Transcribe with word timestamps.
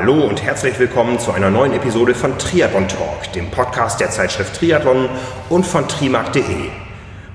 Hallo 0.00 0.24
und 0.26 0.42
herzlich 0.42 0.78
willkommen 0.78 1.18
zu 1.18 1.30
einer 1.30 1.50
neuen 1.50 1.74
Episode 1.74 2.14
von 2.14 2.38
Triathlon 2.38 2.88
Talk, 2.88 3.34
dem 3.34 3.50
Podcast 3.50 4.00
der 4.00 4.08
Zeitschrift 4.08 4.56
Triathlon 4.56 5.10
und 5.50 5.66
von 5.66 5.86
trimark.de. 5.88 6.70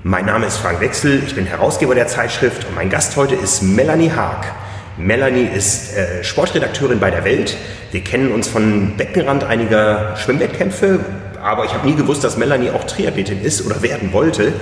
Mein 0.02 0.26
Name 0.26 0.46
ist 0.46 0.56
Frank 0.56 0.80
Wechsel, 0.80 1.22
ich 1.24 1.36
bin 1.36 1.46
Herausgeber 1.46 1.94
der 1.94 2.08
Zeitschrift 2.08 2.66
und 2.66 2.74
mein 2.74 2.90
Gast 2.90 3.16
heute 3.16 3.36
ist 3.36 3.62
Melanie 3.62 4.10
Haag. 4.10 4.52
Melanie 4.96 5.44
ist 5.44 5.96
äh, 5.96 6.24
Sportredakteurin 6.24 6.98
bei 6.98 7.12
der 7.12 7.22
Welt. 7.24 7.56
Wir 7.92 8.00
kennen 8.00 8.32
uns 8.32 8.48
von 8.48 8.96
Beckenrand 8.96 9.44
einiger 9.44 10.16
Schwimmwettkämpfe, 10.16 10.98
aber 11.40 11.66
ich 11.66 11.72
habe 11.72 11.86
nie 11.86 11.94
gewusst, 11.94 12.24
dass 12.24 12.36
Melanie 12.36 12.70
auch 12.70 12.82
Triathletin 12.82 13.42
ist 13.42 13.64
oder 13.64 13.80
werden 13.82 14.12
wollte. 14.12 14.52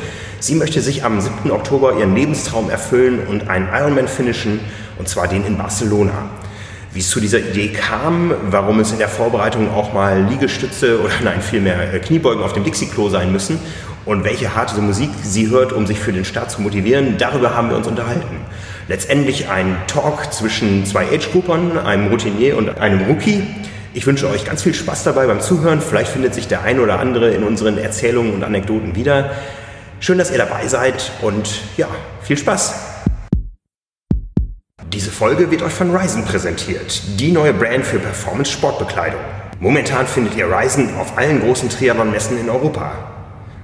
Sie 0.41 0.56
möchte 0.56 0.82
sich 0.82 1.05
am 1.05 1.23
7. 1.23 1.50
Oktober 1.50 1.96
ihren 1.98 2.14
Lebenstraum 2.14 2.68
erfüllen 2.68 3.27
und 3.27 3.48
einen 3.48 3.70
Ironman 3.73 4.09
finishen, 4.09 4.60
und 4.98 5.09
zwar 5.09 5.27
den 5.27 5.46
in 5.46 5.56
Barcelona. 5.56 6.28
Wie 6.94 7.00
es 7.00 7.10
zu 7.10 7.18
dieser 7.18 7.40
Idee 7.40 7.70
kam, 7.70 8.32
warum 8.50 8.78
es 8.78 8.92
in 8.92 8.98
der 8.98 9.08
Vorbereitung 9.08 9.68
auch 9.74 9.92
mal 9.92 10.22
Liegestütze 10.30 11.00
oder 11.00 11.12
nein, 11.24 11.42
vielmehr 11.42 11.92
äh, 11.92 11.98
Kniebeugen 11.98 12.40
auf 12.40 12.52
dem 12.52 12.62
Dixie-Klo 12.62 13.08
sein 13.08 13.32
müssen 13.32 13.58
und 14.04 14.22
welche 14.22 14.54
harte 14.54 14.80
Musik 14.80 15.10
sie 15.24 15.48
hört, 15.50 15.72
um 15.72 15.88
sich 15.88 15.98
für 15.98 16.12
den 16.12 16.24
Start 16.24 16.52
zu 16.52 16.62
motivieren, 16.62 17.16
darüber 17.18 17.56
haben 17.56 17.68
wir 17.70 17.76
uns 17.76 17.88
unterhalten. 17.88 18.36
Letztendlich 18.86 19.48
ein 19.48 19.76
Talk 19.88 20.32
zwischen 20.32 20.86
zwei 20.86 21.06
Age-Groupern, 21.06 21.78
einem 21.78 22.12
Routinier 22.12 22.56
und 22.56 22.78
einem 22.78 23.00
Rookie. 23.06 23.42
Ich 23.92 24.06
wünsche 24.06 24.30
euch 24.30 24.45
ganz 24.45 24.62
viel 24.62 24.74
Spaß 24.74 25.02
dabei 25.02 25.26
beim 25.26 25.40
Zuhören. 25.40 25.80
Vielleicht 25.80 26.12
findet 26.12 26.32
sich 26.32 26.46
der 26.46 26.62
ein 26.62 26.78
oder 26.78 27.00
andere 27.00 27.30
in 27.30 27.42
unseren 27.42 27.76
Erzählungen 27.76 28.34
und 28.34 28.45
Anekdoten 28.45 28.95
wieder. 28.95 29.32
Schön, 29.98 30.18
dass 30.18 30.30
ihr 30.30 30.38
dabei 30.38 30.68
seid 30.68 31.10
und 31.23 31.60
ja, 31.76 31.88
viel 32.23 32.38
Spaß. 32.38 32.93
Diese 34.95 35.10
Folge 35.10 35.50
wird 35.50 35.62
euch 35.62 35.73
von 35.73 35.90
Ryzen 35.90 36.24
präsentiert, 36.24 37.02
die 37.18 37.32
neue 37.32 37.52
Brand 37.52 37.84
für 37.84 37.98
Performance-Sportbekleidung. 37.98 39.18
Momentan 39.59 40.06
findet 40.06 40.36
ihr 40.36 40.48
Ryzen 40.48 40.95
auf 41.01 41.18
allen 41.18 41.40
großen 41.40 41.68
Triathlon-Messen 41.68 42.38
in 42.38 42.48
Europa. 42.48 42.92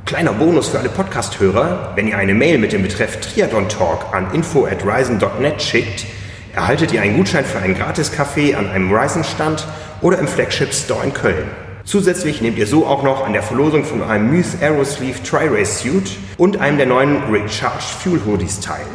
Kleiner 0.07 0.33
Bonus 0.33 0.71
für 0.71 0.81
alle 0.81 0.89
Podcast-Hörer, 0.89 1.93
wenn 1.95 2.09
ihr 2.09 2.19
eine 2.19 2.35
Mail 2.35 2.59
mit 2.59 2.73
dem 2.73 2.83
Betreff 2.83 3.21
Triathlon 3.21 3.69
Talk 3.69 4.13
an 4.13 4.35
info 4.35 4.67
at 4.67 4.85
ryzen.net 4.85 5.63
schickt, 5.63 6.05
erhaltet 6.53 6.91
ihr 6.91 7.01
einen 7.01 7.17
Gutschein 7.17 7.45
für 7.45 7.61
einen 7.61 7.77
Gratis-Café 7.77 8.57
an 8.57 8.69
einem 8.69 8.93
Ryzen-Stand 8.93 9.69
oder 10.01 10.19
im 10.19 10.27
Flagship 10.27 10.75
Store 10.75 11.05
in 11.05 11.15
Köln. 11.15 11.49
Zusätzlich 11.85 12.41
nehmt 12.41 12.59
ihr 12.59 12.67
so 12.67 12.85
auch 12.87 13.05
noch 13.05 13.25
an 13.25 13.35
der 13.35 13.45
Verlosung 13.45 13.85
von 13.85 14.03
einem 14.03 14.35
Muth 14.35 14.61
Aerosleeve 14.61 15.23
Tri-Race 15.23 15.79
Suit 15.79 16.11
und 16.39 16.57
einem 16.61 16.77
der 16.77 16.87
neuen 16.87 17.33
Recharged 17.33 17.83
Fuel 18.03 18.21
Hoodies 18.27 18.59
teil. 18.59 18.87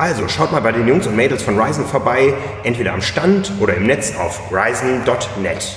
Also 0.00 0.28
schaut 0.28 0.50
mal 0.50 0.62
bei 0.62 0.72
den 0.72 0.88
Jungs 0.88 1.06
und 1.06 1.14
Mädels 1.14 1.42
von 1.42 1.60
Ryzen 1.60 1.84
vorbei, 1.84 2.32
entweder 2.62 2.94
am 2.94 3.02
Stand 3.02 3.52
oder 3.60 3.74
im 3.74 3.86
Netz 3.86 4.14
auf 4.16 4.50
ryzen.net. 4.50 5.76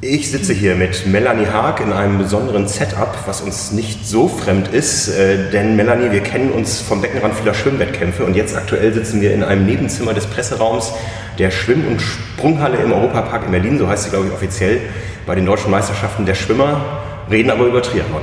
Ich 0.00 0.30
sitze 0.30 0.54
hier 0.54 0.76
mit 0.76 1.06
Melanie 1.06 1.44
Haag 1.44 1.80
in 1.80 1.92
einem 1.92 2.16
besonderen 2.16 2.66
Setup, 2.66 3.14
was 3.26 3.42
uns 3.42 3.72
nicht 3.72 4.08
so 4.08 4.26
fremd 4.26 4.68
ist, 4.68 5.08
äh, 5.08 5.50
denn 5.50 5.76
Melanie, 5.76 6.12
wir 6.12 6.22
kennen 6.22 6.50
uns 6.52 6.80
vom 6.80 7.02
Beckenrand 7.02 7.34
vieler 7.34 7.52
Schwimmwettkämpfe 7.52 8.24
und 8.24 8.34
jetzt 8.34 8.56
aktuell 8.56 8.94
sitzen 8.94 9.20
wir 9.20 9.34
in 9.34 9.44
einem 9.44 9.66
Nebenzimmer 9.66 10.14
des 10.14 10.24
Presseraums 10.24 10.94
der 11.38 11.50
Schwimm- 11.50 11.86
und 11.86 12.00
Sprunghalle 12.00 12.78
im 12.78 12.94
Europapark 12.94 13.44
in 13.44 13.50
Berlin, 13.50 13.78
so 13.78 13.88
heißt 13.88 14.04
sie 14.04 14.10
glaube 14.10 14.28
ich 14.28 14.32
offiziell, 14.32 14.80
bei 15.26 15.34
den 15.34 15.44
deutschen 15.44 15.70
Meisterschaften 15.70 16.24
der 16.24 16.34
Schwimmer, 16.34 16.80
reden 17.28 17.50
aber 17.50 17.66
über 17.66 17.82
Triathlon. 17.82 18.22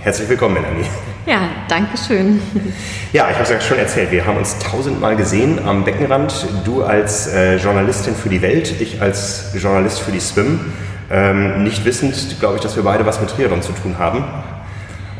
Herzlich 0.00 0.28
willkommen, 0.28 0.54
Melanie. 0.54 0.86
Ja, 1.26 1.48
danke 1.68 1.96
schön. 1.96 2.42
Ja, 3.12 3.28
ich 3.30 3.34
habe 3.34 3.44
es 3.44 3.50
ja 3.50 3.60
schon 3.60 3.78
erzählt, 3.78 4.10
wir 4.10 4.26
haben 4.26 4.36
uns 4.36 4.58
tausendmal 4.58 5.16
gesehen 5.16 5.64
am 5.64 5.84
Beckenrand. 5.84 6.46
Du 6.64 6.82
als 6.82 7.28
äh, 7.28 7.56
Journalistin 7.56 8.14
für 8.14 8.28
die 8.28 8.42
Welt, 8.42 8.74
ich 8.80 9.00
als 9.00 9.52
Journalist 9.54 10.00
für 10.00 10.10
die 10.10 10.20
Swim. 10.20 10.60
Ähm, 11.10 11.62
nicht 11.62 11.84
wissend, 11.84 12.36
glaube 12.40 12.56
ich, 12.56 12.62
dass 12.62 12.76
wir 12.76 12.82
beide 12.82 13.06
was 13.06 13.20
mit 13.20 13.30
Triathlon 13.30 13.62
zu 13.62 13.72
tun 13.72 13.98
haben. 13.98 14.24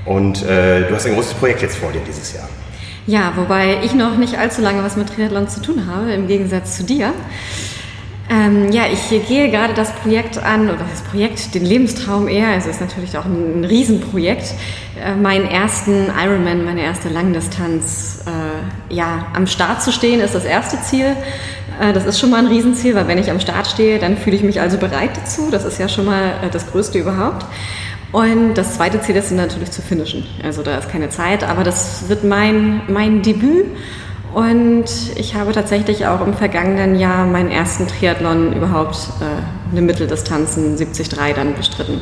Und 0.04 0.42
äh, 0.42 0.88
du 0.88 0.94
hast 0.94 1.06
ein 1.06 1.14
großes 1.14 1.34
Projekt 1.34 1.62
jetzt 1.62 1.76
vor 1.76 1.92
dir 1.92 2.00
dieses 2.06 2.34
Jahr. 2.34 2.48
Ja, 3.06 3.32
wobei 3.36 3.78
ich 3.82 3.94
noch 3.94 4.16
nicht 4.16 4.38
allzu 4.38 4.60
lange 4.60 4.82
was 4.82 4.96
mit 4.96 5.14
Triathlon 5.14 5.48
zu 5.48 5.62
tun 5.62 5.86
habe, 5.86 6.12
im 6.12 6.26
Gegensatz 6.26 6.76
zu 6.76 6.84
dir. 6.84 7.12
Ähm, 8.30 8.72
ja, 8.72 8.84
ich 8.90 9.26
gehe 9.28 9.50
gerade 9.50 9.74
das 9.74 9.92
Projekt 9.92 10.38
an, 10.38 10.68
oder 10.70 10.86
das 10.90 11.02
Projekt, 11.02 11.54
den 11.54 11.64
Lebenstraum 11.64 12.26
eher, 12.26 12.56
es 12.56 12.66
ist 12.66 12.80
natürlich 12.80 13.18
auch 13.18 13.26
ein, 13.26 13.60
ein 13.60 13.64
Riesenprojekt, 13.64 14.54
äh, 14.98 15.14
meinen 15.14 15.46
ersten 15.46 16.06
Ironman, 16.06 16.64
meine 16.64 16.82
erste 16.82 17.10
Langdistanz, 17.10 18.24
äh, 18.26 18.94
ja, 18.94 19.26
am 19.34 19.46
Start 19.46 19.82
zu 19.82 19.92
stehen, 19.92 20.20
ist 20.20 20.34
das 20.34 20.46
erste 20.46 20.80
Ziel. 20.80 21.16
Äh, 21.80 21.92
das 21.92 22.06
ist 22.06 22.18
schon 22.18 22.30
mal 22.30 22.38
ein 22.38 22.46
Riesenziel, 22.46 22.94
weil 22.94 23.08
wenn 23.08 23.18
ich 23.18 23.30
am 23.30 23.40
Start 23.40 23.66
stehe, 23.66 23.98
dann 23.98 24.16
fühle 24.16 24.36
ich 24.36 24.42
mich 24.42 24.58
also 24.60 24.78
bereit 24.78 25.10
dazu. 25.16 25.48
Das 25.50 25.66
ist 25.66 25.78
ja 25.78 25.88
schon 25.88 26.06
mal 26.06 26.32
äh, 26.42 26.50
das 26.50 26.70
Größte 26.70 26.98
überhaupt. 26.98 27.44
Und 28.10 28.54
das 28.54 28.76
zweite 28.76 29.00
Ziel 29.00 29.16
ist 29.16 29.32
natürlich 29.32 29.72
zu 29.72 29.82
finishen. 29.82 30.24
Also 30.42 30.62
da 30.62 30.78
ist 30.78 30.88
keine 30.88 31.10
Zeit, 31.10 31.42
aber 31.42 31.64
das 31.64 32.08
wird 32.08 32.22
mein, 32.22 32.82
mein 32.88 33.22
Debüt. 33.22 33.66
Und 34.34 34.86
ich 35.14 35.36
habe 35.36 35.52
tatsächlich 35.52 36.08
auch 36.08 36.26
im 36.26 36.34
vergangenen 36.34 36.96
Jahr 36.98 37.24
meinen 37.24 37.52
ersten 37.52 37.86
Triathlon 37.86 38.52
überhaupt 38.52 38.96
äh, 39.20 39.70
eine 39.70 39.80
Mitteldistanzen 39.80 40.76
73 40.76 41.08
dann 41.08 41.54
bestritten. 41.54 42.00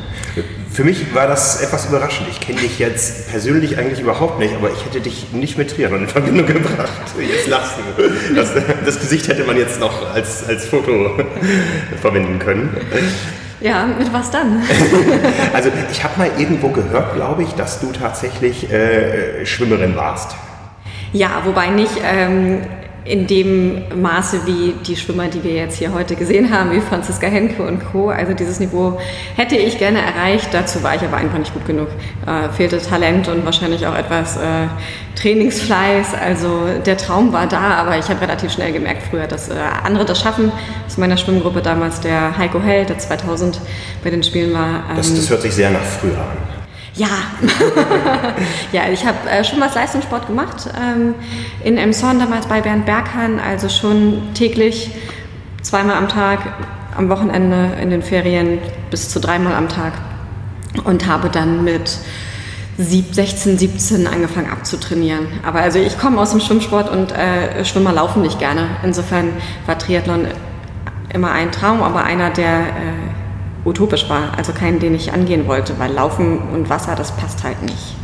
Für 0.71 0.83
mich 0.83 1.15
war 1.15 1.27
das 1.27 1.61
etwas 1.61 1.87
überraschend. 1.91 2.29
Ich 2.31 2.41
kenne 2.41 2.61
dich 2.61 2.79
jetzt 2.79 3.29
persönlich 3.31 3.77
eigentlich 3.77 4.01
überhaupt 4.01 4.39
nicht, 4.39 4.55
aber 4.55 4.71
ich 4.71 4.83
hätte 4.83 5.03
dich 5.03 5.35
nicht 5.35 5.59
mit 5.59 5.73
Triathlon 5.73 6.05
in 6.05 6.09
Verbindung 6.09 6.47
gebracht. 6.47 6.89
Jetzt 7.21 7.49
lachst 7.49 7.75
du. 7.77 8.35
Das, 8.35 8.49
das 8.87 8.99
Gesicht 8.99 9.29
hätte 9.29 9.45
man 9.45 9.59
jetzt 9.59 9.79
noch 9.79 10.15
als, 10.15 10.49
als 10.49 10.65
Foto 10.65 11.11
verwenden 12.01 12.39
können. 12.39 12.75
Ja, 13.61 13.87
mit 13.87 14.11
was 14.11 14.31
dann? 14.31 14.63
also 15.53 15.69
ich 15.91 16.03
habe 16.03 16.19
mal 16.19 16.31
irgendwo 16.39 16.71
gehört, 16.71 17.15
glaube 17.15 17.43
ich, 17.43 17.51
dass 17.51 17.79
du 17.81 17.93
tatsächlich 17.93 18.73
äh, 18.73 19.45
Schwimmerin 19.45 19.97
warst. 19.97 20.35
Ja, 21.13 21.43
wobei 21.45 21.69
nicht 21.69 21.93
ähm, 22.03 22.63
in 23.05 23.27
dem 23.27 23.83
Maße 24.01 24.47
wie 24.47 24.75
die 24.87 24.95
Schwimmer, 24.97 25.27
die 25.27 25.43
wir 25.43 25.55
jetzt 25.55 25.77
hier 25.77 25.93
heute 25.93 26.15
gesehen 26.15 26.57
haben, 26.57 26.71
wie 26.71 26.81
Franziska 26.81 27.27
Henke 27.27 27.63
und 27.63 27.81
Co. 27.91 28.11
Also 28.11 28.33
dieses 28.33 28.61
Niveau 28.61 28.99
hätte 29.35 29.57
ich 29.57 29.79
gerne 29.79 29.99
erreicht, 30.01 30.49
dazu 30.53 30.83
war 30.85 30.95
ich 30.95 31.03
aber 31.03 31.17
einfach 31.17 31.39
nicht 31.39 31.53
gut 31.53 31.67
genug. 31.67 31.89
Äh, 32.27 32.49
fehlte 32.53 32.79
Talent 32.79 33.27
und 33.29 33.45
wahrscheinlich 33.45 33.87
auch 33.87 33.97
etwas 33.97 34.37
äh, 34.37 34.69
Trainingsfleiß. 35.17 36.15
Also 36.15 36.69
der 36.87 36.97
Traum 36.97 37.33
war 37.33 37.49
da, 37.49 37.75
aber 37.75 37.99
ich 37.99 38.09
habe 38.09 38.21
relativ 38.21 38.53
schnell 38.53 38.73
gemerkt 38.73 39.03
früher, 39.11 39.27
dass 39.27 39.49
äh, 39.49 39.55
andere 39.83 40.05
das 40.05 40.21
schaffen. 40.21 40.53
Aus 40.87 40.97
meiner 40.97 41.17
Schwimmgruppe 41.17 41.61
damals 41.61 42.01
der 42.01 42.39
Heiko 42.39 42.61
Held, 42.61 42.89
der 42.89 42.99
2000 42.99 43.61
bei 44.05 44.11
den 44.11 44.23
Spielen 44.23 44.55
war. 44.55 44.85
Ähm, 44.91 44.97
das, 44.97 45.13
das 45.13 45.29
hört 45.29 45.43
sich 45.43 45.55
sehr 45.55 45.71
nach 45.71 45.83
früher 45.83 46.19
an. 46.19 46.42
Ja, 46.95 47.09
ja 48.73 48.83
ich 48.93 49.05
habe 49.07 49.29
äh, 49.31 49.45
schon 49.45 49.61
was 49.61 49.75
Leistungssport 49.75 50.27
gemacht. 50.27 50.69
Ähm, 50.79 51.15
in 51.65 51.79
Emson 51.79 52.19
damals 52.19 52.47
bei 52.47 52.61
Bernd 52.61 52.85
Berghahn, 52.85 53.41
also 53.41 53.69
schon 53.69 54.35
täglich, 54.35 54.91
zweimal 55.63 55.97
am 55.97 56.09
Tag, 56.09 56.41
am 56.97 57.09
Wochenende, 57.09 57.71
in 57.81 57.91
den 57.91 58.03
Ferien 58.03 58.59
bis 58.91 59.09
zu 59.09 59.21
dreimal 59.21 59.55
am 59.55 59.69
Tag. 59.69 59.95
Und 60.85 61.07
habe 61.07 61.29
dann 61.29 61.65
mit 61.65 61.99
16, 62.79 63.59
17 63.59 64.07
angefangen 64.07 64.51
abzutrainieren. 64.51 65.27
Aber 65.45 65.61
also 65.61 65.79
ich 65.79 65.99
komme 65.99 66.21
aus 66.21 66.31
dem 66.31 66.41
Schwimmsport 66.41 66.91
und 66.91 67.13
äh, 67.13 67.65
Schwimmer 67.65 67.93
laufen 67.93 68.23
nicht 68.23 68.39
gerne. 68.39 68.69
Insofern 68.83 69.31
war 69.67 69.79
Triathlon 69.79 70.27
immer 71.13 71.33
ein 71.33 71.53
Traum, 71.53 71.83
aber 71.83 72.05
einer, 72.05 72.31
der 72.31 72.61
äh, 72.61 73.12
utopisch 73.65 74.09
war, 74.09 74.37
also 74.37 74.53
keinen, 74.53 74.79
den 74.79 74.95
ich 74.95 75.13
angehen 75.13 75.47
wollte, 75.47 75.79
weil 75.79 75.93
Laufen 75.93 76.39
und 76.53 76.69
Wasser, 76.69 76.95
das 76.95 77.13
passt 77.13 77.45
halt 77.45 77.63
nicht. 77.63 77.95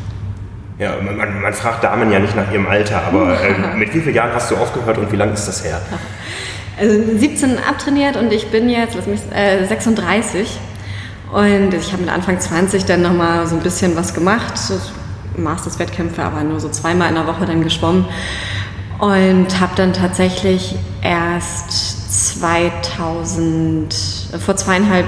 Ja, 0.79 0.95
man, 1.03 1.43
man 1.43 1.53
fragt 1.53 1.83
Damen 1.83 2.13
ja 2.13 2.21
nicht 2.21 2.37
nach 2.37 2.51
ihrem 2.53 2.67
Alter, 2.67 3.03
aber 3.07 3.41
äh, 3.43 3.77
mit 3.77 3.93
wie 3.95 4.01
vielen 4.01 4.15
Jahren 4.15 4.33
hast 4.33 4.51
du 4.51 4.57
aufgehört 4.57 4.99
und 4.99 5.11
wie 5.11 5.17
lange 5.17 5.33
ist 5.33 5.47
das 5.47 5.65
her? 5.65 5.81
Also 6.81 6.95
17 7.19 7.59
abtrainiert 7.59 8.17
und 8.17 8.33
ich 8.33 8.53
bin 8.53 8.69
jetzt, 8.69 8.95
lass 8.95 9.09
mich, 9.09 9.19
äh, 9.35 9.65
36 9.67 10.61
und 11.33 11.75
ich 11.75 11.93
habe 11.93 12.05
mit 12.05 12.13
Anfang 12.13 12.39
20 12.39 12.85
dann 12.85 13.03
nochmal 13.03 13.49
so 13.49 13.57
ein 13.57 13.63
bisschen 13.63 13.97
was 13.97 14.15
gemacht, 14.15 14.55
Masters-Wettkämpfe, 15.37 16.23
aber 16.23 16.45
nur 16.45 16.61
so 16.61 16.69
zweimal 16.69 17.09
in 17.09 17.17
der 17.17 17.27
Woche 17.27 17.47
dann 17.47 17.65
geschwommen 17.65 18.05
und 18.99 19.61
habe 19.61 19.73
dann 19.75 19.93
tatsächlich 19.93 20.77
erst 21.03 22.35
2000, 22.35 23.95
äh, 24.33 24.39
vor 24.39 24.57
zweieinhalb 24.57 25.07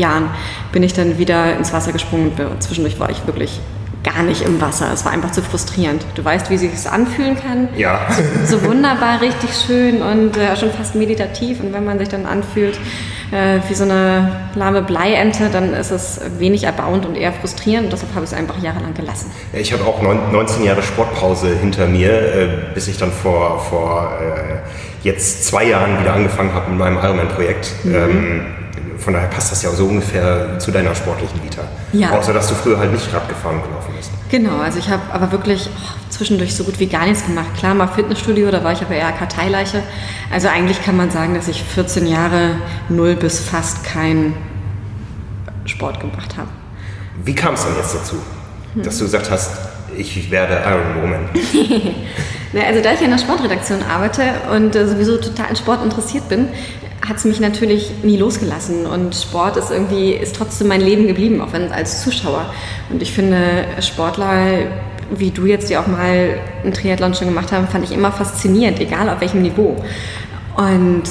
Jahren 0.00 0.30
bin 0.72 0.82
ich 0.82 0.92
dann 0.92 1.18
wieder 1.18 1.56
ins 1.56 1.72
Wasser 1.72 1.92
gesprungen. 1.92 2.32
Zwischendurch 2.58 2.98
war 2.98 3.10
ich 3.10 3.26
wirklich 3.26 3.60
gar 4.02 4.22
nicht 4.22 4.42
im 4.42 4.60
Wasser. 4.60 4.90
Es 4.92 5.04
war 5.04 5.12
einfach 5.12 5.30
zu 5.30 5.42
frustrierend. 5.42 6.04
Du 6.14 6.24
weißt, 6.24 6.50
wie 6.50 6.56
sich 6.56 6.72
es 6.72 6.86
anfühlen 6.86 7.36
kann. 7.36 7.68
Ja. 7.76 8.00
So, 8.44 8.58
so 8.58 8.64
wunderbar, 8.64 9.20
richtig 9.20 9.50
schön 9.54 10.02
und 10.02 10.36
äh, 10.36 10.56
schon 10.56 10.70
fast 10.70 10.94
meditativ. 10.94 11.60
Und 11.60 11.72
wenn 11.72 11.84
man 11.84 11.98
sich 11.98 12.08
dann 12.08 12.26
anfühlt, 12.26 12.78
äh, 13.30 13.58
wie 13.68 13.74
so 13.74 13.84
eine 13.84 14.48
lahme 14.54 14.82
Bleiente, 14.82 15.50
dann 15.52 15.74
ist 15.74 15.90
es 15.90 16.20
wenig 16.38 16.64
erbauend 16.64 17.04
und 17.06 17.16
eher 17.16 17.32
frustrierend. 17.32 17.84
Und 17.84 17.92
deshalb 17.92 18.14
habe 18.14 18.24
ich 18.24 18.32
es 18.32 18.36
einfach 18.36 18.58
jahrelang 18.62 18.94
gelassen. 18.94 19.30
Ich 19.52 19.72
habe 19.72 19.84
auch 19.84 20.00
19 20.02 20.64
Jahre 20.64 20.82
Sportpause 20.82 21.54
hinter 21.60 21.86
mir, 21.86 22.10
äh, 22.10 22.48
bis 22.74 22.88
ich 22.88 22.96
dann 22.96 23.12
vor, 23.12 23.60
vor 23.60 24.18
äh, 24.20 25.06
jetzt 25.06 25.46
zwei 25.46 25.64
Jahren 25.64 26.00
wieder 26.00 26.14
angefangen 26.14 26.54
habe 26.54 26.70
mit 26.70 26.78
meinem 26.78 26.96
Ironman-Projekt. 26.96 27.72
Mhm. 27.84 27.94
Ähm, 27.94 28.46
von 29.00 29.14
daher 29.14 29.28
passt 29.28 29.50
das 29.50 29.62
ja 29.62 29.70
so 29.70 29.86
ungefähr 29.86 30.58
zu 30.58 30.70
deiner 30.70 30.94
sportlichen 30.94 31.42
Vita. 31.42 31.62
Ja. 31.92 32.10
Außer, 32.10 32.32
dass 32.32 32.48
du 32.48 32.54
früher 32.54 32.78
halt 32.78 32.92
nicht 32.92 33.12
Rad 33.12 33.28
gefahren 33.28 33.56
und 33.56 33.64
gelaufen 33.64 33.94
bist. 33.96 34.10
Genau, 34.30 34.58
also 34.58 34.78
ich 34.78 34.88
habe 34.88 35.02
aber 35.12 35.32
wirklich 35.32 35.68
oh, 35.74 36.10
zwischendurch 36.10 36.54
so 36.54 36.64
gut 36.64 36.78
wie 36.78 36.86
gar 36.86 37.06
nichts 37.06 37.24
gemacht. 37.24 37.48
Klar, 37.58 37.74
mal 37.74 37.88
Fitnessstudio, 37.88 38.50
da 38.50 38.62
war 38.62 38.72
ich 38.72 38.82
aber 38.82 38.94
eher 38.94 39.12
Karteileiche. 39.12 39.82
Also 40.32 40.48
eigentlich 40.48 40.84
kann 40.84 40.96
man 40.96 41.10
sagen, 41.10 41.34
dass 41.34 41.48
ich 41.48 41.62
14 41.62 42.06
Jahre 42.06 42.56
null 42.88 43.16
bis 43.16 43.40
fast 43.40 43.84
keinen 43.84 44.34
Sport 45.64 46.00
gemacht 46.00 46.36
habe. 46.36 46.48
Wie 47.24 47.34
kam 47.34 47.54
es 47.54 47.64
dann 47.64 47.76
jetzt 47.76 47.94
dazu, 47.94 48.16
hm. 48.74 48.82
dass 48.82 48.98
du 48.98 49.04
gesagt 49.04 49.30
hast, 49.30 49.50
ich 49.96 50.30
werde 50.30 50.62
Iron 50.66 51.02
Woman? 51.02 51.28
also 52.66 52.82
da 52.82 52.92
ich 52.92 53.02
in 53.02 53.10
der 53.10 53.18
Sportredaktion 53.18 53.82
arbeite 53.82 54.22
und 54.54 54.74
äh, 54.76 54.86
sowieso 54.86 55.16
total 55.16 55.50
in 55.50 55.56
Sport 55.56 55.82
interessiert 55.82 56.28
bin, 56.28 56.48
hat 57.06 57.16
es 57.16 57.24
mich 57.24 57.40
natürlich 57.40 57.92
nie 58.02 58.16
losgelassen 58.16 58.86
und 58.86 59.14
Sport 59.14 59.56
ist 59.56 59.70
irgendwie, 59.70 60.12
ist 60.12 60.36
trotzdem 60.36 60.68
mein 60.68 60.80
Leben 60.80 61.06
geblieben, 61.06 61.40
auch 61.40 61.52
wenn 61.52 61.72
als 61.72 62.02
Zuschauer. 62.02 62.46
Und 62.90 63.00
ich 63.00 63.12
finde, 63.12 63.64
Sportler, 63.80 64.66
wie 65.10 65.30
du 65.30 65.46
jetzt, 65.46 65.70
die 65.70 65.76
auch 65.76 65.86
mal 65.86 66.38
einen 66.62 66.72
Triathlon 66.72 67.14
schon 67.14 67.28
gemacht 67.28 67.52
haben, 67.52 67.68
fand 67.68 67.84
ich 67.84 67.92
immer 67.92 68.12
faszinierend, 68.12 68.80
egal 68.80 69.08
auf 69.08 69.20
welchem 69.20 69.42
Niveau. 69.42 69.76
Und 70.56 71.04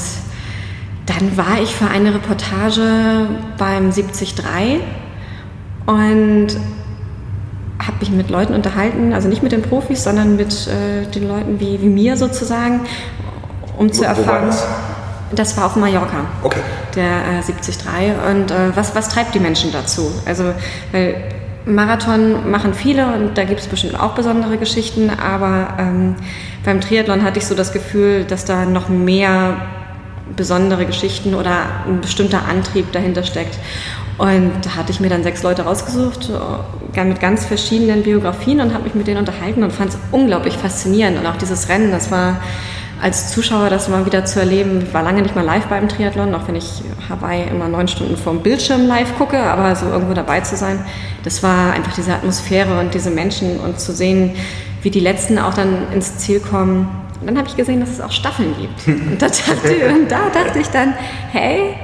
dann 1.05 1.37
war 1.37 1.59
ich 1.61 1.69
für 1.69 1.87
eine 1.87 2.13
Reportage 2.13 3.27
beim 3.57 3.91
73 3.91 4.35
und 5.87 6.47
habe 7.79 7.97
mich 7.99 8.11
mit 8.11 8.29
Leuten 8.29 8.53
unterhalten, 8.53 9.13
also 9.13 9.27
nicht 9.27 9.41
mit 9.41 9.51
den 9.51 9.63
Profis, 9.63 10.03
sondern 10.03 10.35
mit 10.35 10.67
äh, 10.67 11.09
den 11.09 11.27
Leuten 11.27 11.59
wie, 11.59 11.81
wie 11.81 11.87
mir 11.87 12.15
sozusagen, 12.15 12.81
um 13.77 13.91
zu 13.91 14.05
erfahren. 14.05 14.53
Das 15.31 15.55
war 15.57 15.65
auf 15.65 15.75
Mallorca, 15.75 16.25
okay. 16.43 16.59
der 16.95 17.39
äh, 17.39 17.43
73. 17.43 17.77
Und 18.29 18.51
äh, 18.51 18.75
was, 18.75 18.95
was 18.95 19.09
treibt 19.09 19.35
die 19.35 19.39
Menschen 19.39 19.71
dazu? 19.71 20.11
Also, 20.25 20.53
weil 20.91 21.15
Marathon 21.65 22.49
machen 22.49 22.73
viele 22.73 23.05
und 23.07 23.37
da 23.37 23.43
gibt 23.43 23.59
es 23.59 23.67
bestimmt 23.67 23.99
auch 23.99 24.15
besondere 24.15 24.57
Geschichten, 24.57 25.09
aber 25.09 25.75
ähm, 25.77 26.15
beim 26.63 26.81
Triathlon 26.81 27.23
hatte 27.23 27.39
ich 27.39 27.45
so 27.45 27.53
das 27.53 27.71
Gefühl, 27.71 28.23
dass 28.23 28.45
da 28.45 28.65
noch 28.65 28.89
mehr 28.89 29.55
besondere 30.35 30.85
Geschichten 30.85 31.35
oder 31.35 31.65
ein 31.87 32.01
bestimmter 32.01 32.47
Antrieb 32.47 32.91
dahinter 32.91 33.23
steckt. 33.23 33.57
Und 34.17 34.51
da 34.63 34.75
hatte 34.75 34.91
ich 34.91 34.99
mir 34.99 35.09
dann 35.09 35.23
sechs 35.23 35.43
Leute 35.43 35.63
rausgesucht, 35.63 36.29
äh, 36.29 37.03
mit 37.05 37.21
ganz 37.21 37.45
verschiedenen 37.45 38.03
Biografien 38.03 38.59
und 38.59 38.73
habe 38.73 38.83
mich 38.83 38.93
mit 38.93 39.07
denen 39.07 39.19
unterhalten 39.19 39.63
und 39.63 39.71
fand 39.71 39.91
es 39.91 39.97
unglaublich 40.11 40.55
faszinierend. 40.55 41.17
Und 41.17 41.25
auch 41.25 41.37
dieses 41.37 41.69
Rennen, 41.69 41.91
das 41.91 42.11
war 42.11 42.41
als 43.01 43.31
Zuschauer 43.31 43.69
das 43.69 43.87
mal 43.87 44.05
wieder 44.05 44.25
zu 44.25 44.39
erleben. 44.39 44.83
Ich 44.85 44.93
war 44.93 45.03
lange 45.03 45.21
nicht 45.21 45.35
mal 45.35 45.45
live 45.45 45.65
beim 45.67 45.87
Triathlon, 45.87 46.33
auch 46.35 46.47
wenn 46.47 46.55
ich 46.55 46.81
Hawaii 47.09 47.47
immer 47.49 47.67
neun 47.67 47.87
Stunden 47.87 48.17
vorm 48.17 48.41
Bildschirm 48.41 48.87
live 48.87 49.17
gucke, 49.17 49.37
aber 49.37 49.75
so 49.75 49.87
irgendwo 49.87 50.13
dabei 50.13 50.41
zu 50.41 50.55
sein, 50.55 50.83
das 51.23 51.41
war 51.41 51.73
einfach 51.73 51.93
diese 51.93 52.13
Atmosphäre 52.13 52.79
und 52.79 52.93
diese 52.93 53.09
Menschen 53.09 53.59
und 53.59 53.79
zu 53.79 53.93
sehen, 53.93 54.35
wie 54.81 54.89
die 54.89 54.99
Letzten 54.99 55.39
auch 55.39 55.53
dann 55.53 55.91
ins 55.93 56.17
Ziel 56.17 56.39
kommen. 56.39 56.89
Und 57.19 57.27
dann 57.27 57.37
habe 57.37 57.47
ich 57.47 57.57
gesehen, 57.57 57.79
dass 57.79 57.89
es 57.89 58.01
auch 58.01 58.11
Staffeln 58.11 58.55
gibt. 58.57 58.87
Und 59.11 59.21
da 59.21 59.27
dachte, 59.27 59.93
und 59.93 60.09
da 60.09 60.29
dachte 60.33 60.59
ich 60.59 60.67
dann, 60.67 60.93
hey, 61.33 61.75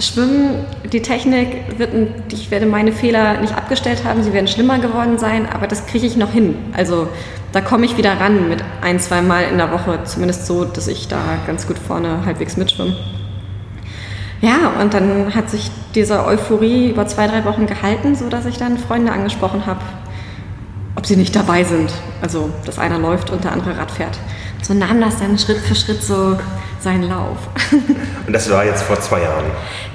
Schwimmen, 0.00 0.64
die 0.92 1.02
Technik, 1.02 1.78
wird, 1.78 1.90
ich 2.32 2.50
werde 2.50 2.66
meine 2.66 2.92
Fehler 2.92 3.40
nicht 3.40 3.54
abgestellt 3.54 4.04
haben, 4.04 4.22
sie 4.22 4.32
werden 4.32 4.48
schlimmer 4.48 4.78
geworden 4.78 5.18
sein, 5.18 5.46
aber 5.46 5.66
das 5.66 5.86
kriege 5.86 6.06
ich 6.06 6.16
noch 6.16 6.32
hin. 6.32 6.56
Also 6.74 7.08
da 7.52 7.60
komme 7.60 7.84
ich 7.84 7.96
wieder 7.96 8.18
ran 8.18 8.48
mit 8.48 8.62
ein, 8.80 8.98
zwei 9.00 9.20
Mal 9.20 9.44
in 9.50 9.58
der 9.58 9.70
Woche, 9.72 10.00
zumindest 10.04 10.46
so, 10.46 10.64
dass 10.64 10.88
ich 10.88 11.08
da 11.08 11.20
ganz 11.46 11.66
gut 11.66 11.78
vorne 11.78 12.24
halbwegs 12.24 12.56
mitschwimme. 12.56 12.96
Ja, 14.40 14.72
und 14.80 14.94
dann 14.94 15.34
hat 15.34 15.50
sich 15.50 15.70
diese 15.94 16.24
Euphorie 16.24 16.90
über 16.90 17.06
zwei, 17.06 17.26
drei 17.26 17.44
Wochen 17.44 17.66
gehalten, 17.66 18.14
sodass 18.14 18.46
ich 18.46 18.56
dann 18.56 18.78
Freunde 18.78 19.12
angesprochen 19.12 19.66
habe, 19.66 19.80
ob 20.96 21.04
sie 21.04 21.16
nicht 21.16 21.36
dabei 21.36 21.64
sind. 21.64 21.92
Also, 22.22 22.48
dass 22.64 22.78
einer 22.78 22.98
läuft 22.98 23.30
und 23.30 23.44
der 23.44 23.52
andere 23.52 23.76
Rad 23.76 23.90
fährt. 23.90 24.18
So 24.62 24.74
nahm 24.74 25.00
das 25.00 25.18
dann 25.18 25.38
Schritt 25.38 25.58
für 25.58 25.74
Schritt 25.74 26.02
so 26.02 26.36
seinen 26.80 27.04
Lauf. 27.04 27.38
Und 28.26 28.32
das 28.32 28.50
war 28.50 28.64
jetzt 28.64 28.82
vor 28.82 28.98
zwei 29.00 29.22
Jahren? 29.22 29.44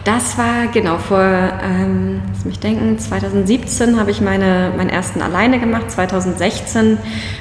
Das 0.04 0.38
war 0.38 0.68
genau 0.72 0.98
vor, 0.98 1.20
ähm, 1.20 2.22
lass 2.32 2.46
mich 2.46 2.60
denken, 2.60 3.00
2017 3.00 4.00
habe 4.00 4.12
ich 4.12 4.22
meine, 4.22 4.72
meinen 4.78 4.90
ersten 4.90 5.22
alleine 5.22 5.60
gemacht, 5.60 5.90
2016 5.90 6.98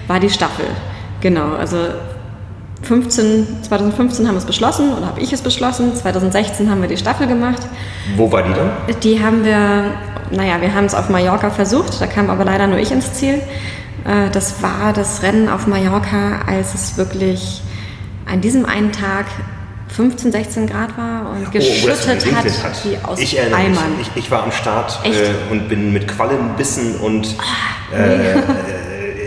war 0.06 0.20
die 0.20 0.30
Staffel. 0.30 0.64
Genau, 1.20 1.54
also 1.56 1.76
15, 2.82 3.46
2015 3.62 4.26
haben 4.26 4.34
wir 4.34 4.38
es 4.38 4.44
beschlossen 4.44 4.92
oder 4.94 5.06
habe 5.06 5.20
ich 5.20 5.32
es 5.32 5.42
beschlossen, 5.42 5.94
2016 5.94 6.70
haben 6.70 6.80
wir 6.80 6.88
die 6.88 6.96
Staffel 6.96 7.26
gemacht. 7.26 7.62
Wo 8.16 8.30
war 8.30 8.42
die 8.42 8.52
dann? 8.52 8.70
Die 9.02 9.22
haben 9.22 9.44
wir, 9.44 9.90
naja, 10.30 10.60
wir 10.60 10.74
haben 10.74 10.84
es 10.84 10.94
auf 10.94 11.08
Mallorca 11.08 11.50
versucht, 11.50 12.00
da 12.00 12.06
kam 12.06 12.30
aber 12.30 12.44
leider 12.44 12.66
nur 12.66 12.78
ich 12.78 12.90
ins 12.92 13.12
Ziel. 13.14 13.40
Äh, 14.04 14.30
das 14.30 14.62
war 14.62 14.92
das 14.92 15.22
Rennen 15.22 15.48
auf 15.48 15.66
Mallorca, 15.66 16.42
als 16.46 16.74
es 16.74 16.96
wirklich 16.96 17.62
an 18.26 18.40
diesem 18.40 18.66
einen 18.66 18.92
Tag 18.92 19.26
15, 19.88 20.32
16 20.32 20.66
Grad 20.66 20.96
war 20.98 21.30
und 21.30 21.52
geschüttet 21.52 22.26
oh, 22.30 22.34
hat, 22.34 22.44
hat, 22.64 22.84
wie 22.84 22.98
aus 23.02 23.18
ich 23.18 23.38
erinnere 23.38 23.60
Eimern. 23.60 23.96
Mich. 23.98 24.10
Ich, 24.14 24.24
ich 24.24 24.30
war 24.30 24.42
am 24.42 24.50
Start 24.50 24.98
äh, 25.04 25.52
und 25.52 25.68
bin 25.68 25.92
mit 25.92 26.08
Quallen 26.08 26.56
bissen 26.56 26.96
und 26.96 27.36
äh, 27.94 28.32
äh, 28.32 28.42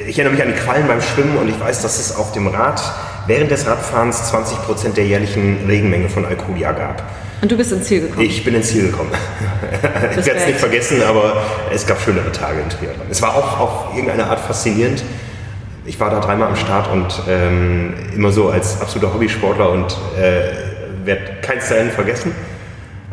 ich 0.08 0.20
erinnere 0.20 0.34
mich 0.34 0.44
an 0.44 0.54
die 0.54 0.60
Quallen 0.60 0.88
beim 0.88 1.02
Schwimmen 1.02 1.38
und 1.38 1.48
ich 1.48 1.60
weiß, 1.60 1.82
dass 1.82 2.00
es 2.00 2.16
auf 2.16 2.34
dem 2.34 2.48
Rad 2.48 2.82
während 3.28 3.52
des 3.52 3.66
Radfahrens 3.66 4.30
20 4.30 4.58
Prozent 4.64 4.98
der 4.98 5.06
jährlichen 5.06 5.66
Regenmenge 5.68 6.10
von 6.10 6.26
Alkoholia 6.26 6.72
gab. 6.74 7.04
Und 7.42 7.52
du 7.52 7.58
bist 7.58 7.72
ins 7.72 7.86
Ziel 7.86 8.02
gekommen? 8.02 8.26
Ich 8.26 8.44
bin 8.44 8.56
ins 8.56 8.70
Ziel 8.70 8.88
gekommen. 8.88 9.12
ich 10.12 10.26
werde 10.26 10.40
es 10.40 10.48
nicht 10.48 10.60
vergessen, 10.60 11.04
aber 11.04 11.44
es 11.72 11.86
gab 11.86 12.02
schönere 12.02 12.32
Tage 12.32 12.62
in 12.62 12.70
Triathlon. 12.70 13.08
Es 13.10 13.22
war 13.22 13.36
auch 13.36 13.60
auf 13.60 13.96
irgendeine 13.96 14.28
Art 14.28 14.40
faszinierend. 14.40 15.04
Ich 15.86 16.00
war 16.00 16.10
da 16.10 16.20
dreimal 16.20 16.50
am 16.50 16.56
Start 16.56 16.92
und 16.92 17.22
ähm, 17.30 17.94
immer 18.14 18.32
so 18.32 18.50
als 18.50 18.82
absoluter 18.82 19.14
Hobbysportler 19.14 19.70
und 19.70 19.96
äh, 20.18 21.06
werde 21.06 21.38
keins 21.42 21.70
dahin 21.70 21.92
vergessen. 21.92 22.34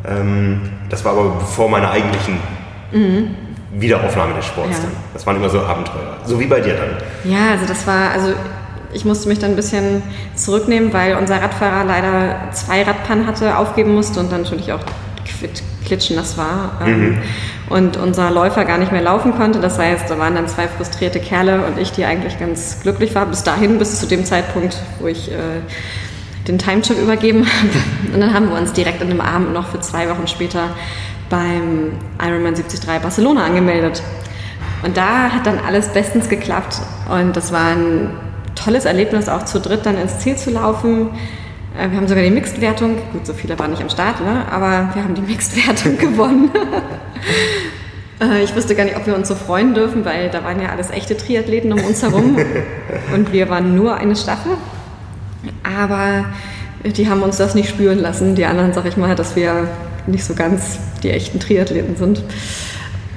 Ähm, 0.07 0.61
das 0.89 1.05
war 1.05 1.13
aber 1.13 1.37
bevor 1.39 1.69
meine 1.69 1.91
eigentlichen 1.91 2.39
mhm. 2.93 3.37
Wiederaufnahme 3.73 4.35
des 4.35 4.47
Sports 4.47 4.79
ja. 4.79 4.85
dann. 4.85 4.93
Das 5.13 5.27
waren 5.27 5.37
immer 5.37 5.49
so 5.49 5.61
Abenteuer. 5.61 6.17
So 6.25 6.41
wie 6.41 6.47
bei 6.47 6.61
dir 6.61 6.75
dann. 6.75 7.31
Ja, 7.31 7.53
also 7.53 7.67
das 7.67 7.87
war, 7.87 8.11
also 8.11 8.33
ich 8.95 9.05
musste 9.05 9.29
mich 9.29 9.39
dann 9.39 9.51
ein 9.51 9.57
bisschen 9.57 10.03
zurücknehmen, 10.35 10.93
weil 10.93 11.17
unser 11.17 11.43
Radfahrer 11.43 11.85
leider 11.85 12.51
zwei 12.53 12.83
Radpannen 12.83 13.27
hatte, 13.27 13.59
aufgeben 13.59 13.95
musste 13.95 14.21
und 14.21 14.33
dann 14.33 14.43
natürlich 14.43 14.73
auch 14.73 14.81
klitschnass 15.85 16.39
war. 16.39 16.81
Ähm, 16.85 17.11
mhm. 17.11 17.19
Und 17.69 17.97
unser 17.97 18.31
Läufer 18.31 18.65
gar 18.65 18.79
nicht 18.79 18.93
mehr 18.93 19.03
laufen 19.03 19.35
konnte. 19.35 19.59
Das 19.59 19.79
heißt, 19.79 20.09
da 20.09 20.19
waren 20.19 20.35
dann 20.35 20.49
zwei 20.49 20.69
frustrierte 20.69 21.19
Kerle 21.19 21.65
und 21.67 21.79
ich, 21.79 21.93
die 21.93 22.05
eigentlich 22.05 22.39
ganz 22.39 22.81
glücklich 22.83 23.15
war, 23.15 23.27
bis 23.27 23.43
dahin, 23.43 23.79
bis 23.79 24.01
zu 24.01 24.07
dem 24.07 24.25
Zeitpunkt, 24.25 24.77
wo 25.01 25.07
ich 25.07 25.31
äh, 25.31 25.61
den 26.47 26.59
Timechip 26.59 26.99
übergeben 26.99 27.47
habe. 27.47 28.15
Und 28.15 28.21
dann 28.21 28.35
haben 28.35 28.51
wir 28.51 28.59
uns 28.59 28.73
direkt 28.73 29.01
an 29.03 29.09
dem 29.09 29.21
Abend 29.21 29.53
noch 29.53 29.69
für 29.69 29.81
zwei 29.81 30.09
Wochen 30.11 30.27
später 30.27 30.71
beim 31.31 31.93
Ironman 32.23 32.55
73 32.55 32.87
Barcelona 33.03 33.45
angemeldet. 33.45 34.03
Und 34.83 34.99
da 34.99 35.31
hat 35.31 35.47
dann 35.47 35.59
alles 35.59 35.89
bestens 35.89 36.29
geklappt. 36.29 36.81
Und 37.11 37.35
das 37.35 37.51
war 37.51 37.69
ein 37.69 38.11
tolles 38.65 38.85
Erlebnis, 38.85 39.29
auch 39.29 39.45
zu 39.45 39.61
dritt 39.61 39.85
dann 39.87 39.99
ins 39.99 40.19
Ziel 40.19 40.37
zu 40.37 40.51
laufen. 40.51 41.11
Äh, 41.79 41.91
wir 41.91 41.99
haben 41.99 42.09
sogar 42.09 42.25
die 42.25 42.31
Mixed-Wertung, 42.31 42.97
gut, 43.13 43.27
so 43.27 43.35
viele 43.35 43.59
waren 43.59 43.71
nicht 43.71 43.83
am 43.83 43.91
Start, 43.91 44.21
ne? 44.21 44.45
aber 44.51 44.95
wir 44.95 45.03
haben 45.03 45.15
die 45.15 45.23
Mixed-Wertung 45.23 45.99
gewonnen. 45.99 46.51
Äh, 48.21 48.45
ich 48.45 48.55
wusste 48.55 48.75
gar 48.75 48.85
nicht, 48.85 48.97
ob 48.97 49.07
wir 49.07 49.15
uns 49.15 49.29
so 49.29 49.35
freuen 49.35 49.75
dürfen, 49.75 50.05
weil 50.05 50.31
da 50.31 50.45
waren 50.45 50.61
ja 50.61 50.71
alles 50.71 50.91
echte 50.91 51.17
Triathleten 51.17 51.73
um 51.73 51.85
uns 51.85 52.03
herum 52.03 52.37
und 53.15 53.33
wir 53.33 53.49
waren 53.49 53.75
nur 53.75 53.97
eine 53.97 54.17
Staffel. 54.17 54.53
Aber 55.63 56.25
die 56.85 57.09
haben 57.09 57.23
uns 57.23 57.37
das 57.39 57.55
nicht 57.55 57.69
spüren 57.69 57.99
lassen, 57.99 58.35
die 58.35 58.45
anderen, 58.45 58.73
sag 58.73 58.87
ich 58.87 58.97
mal, 58.97 59.15
dass 59.15 59.37
wir 59.37 59.69
nicht 60.07 60.25
so 60.25 60.35
ganz 60.35 60.79
die 61.03 61.11
echten 61.11 61.41
Triathleten 61.41 61.97
sind. 61.97 62.23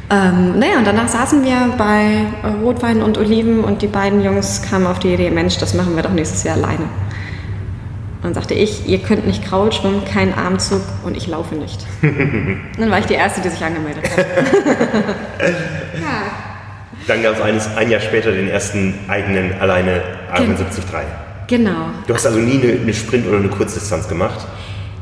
Ähm, 0.10 0.58
naja, 0.58 0.78
und 0.78 0.88
danach 0.88 1.10
saßen 1.10 1.44
wir 1.44 1.74
bei 1.78 2.28
Rotwein 2.64 3.02
und 3.02 3.18
Oliven 3.18 3.64
und 3.64 3.82
die 3.82 3.88
beiden 3.88 4.24
Jungs 4.24 4.62
kamen 4.62 4.88
auf 4.88 5.00
die 5.00 5.14
Idee, 5.14 5.30
Mensch, 5.30 5.58
das 5.58 5.74
machen 5.74 5.96
wir 5.96 6.04
doch 6.04 6.14
nächstes 6.14 6.44
Jahr 6.44 6.56
alleine. 6.56 6.84
Und 6.84 8.24
dann 8.24 8.34
sagte 8.34 8.54
ich, 8.54 8.88
ihr 8.88 9.00
könnt 9.00 9.28
nicht 9.28 9.44
Kraul 9.44 9.72
schwimmen, 9.72 10.06
keinen 10.06 10.34
Armzug 10.34 10.82
und 11.04 11.18
ich 11.18 11.28
laufe 11.28 11.56
nicht. 11.56 11.86
dann 12.02 12.90
war 12.90 13.00
ich 13.00 13.06
die 13.06 13.16
Erste, 13.16 13.42
die 13.42 13.50
sich 13.50 13.64
angemeldet 13.64 14.04
hat. 14.10 14.18
ja. 15.40 16.48
Dann 17.06 17.24
gab 17.24 17.38
es 17.38 17.68
ein 17.76 17.90
Jahr 17.90 18.02
später 18.02 18.32
den 18.32 18.48
ersten 18.48 18.96
eigenen 19.08 19.54
alleine 19.60 20.02
Ironman 20.34 20.58
73. 20.58 20.84
Genau. 21.48 21.90
Du 22.06 22.14
hast 22.14 22.26
also 22.26 22.40
nie 22.40 22.62
eine, 22.62 22.82
eine 22.82 22.94
Sprint- 22.94 23.28
oder 23.28 23.38
eine 23.38 23.50
Kurzdistanz 23.50 24.08
gemacht? 24.08 24.46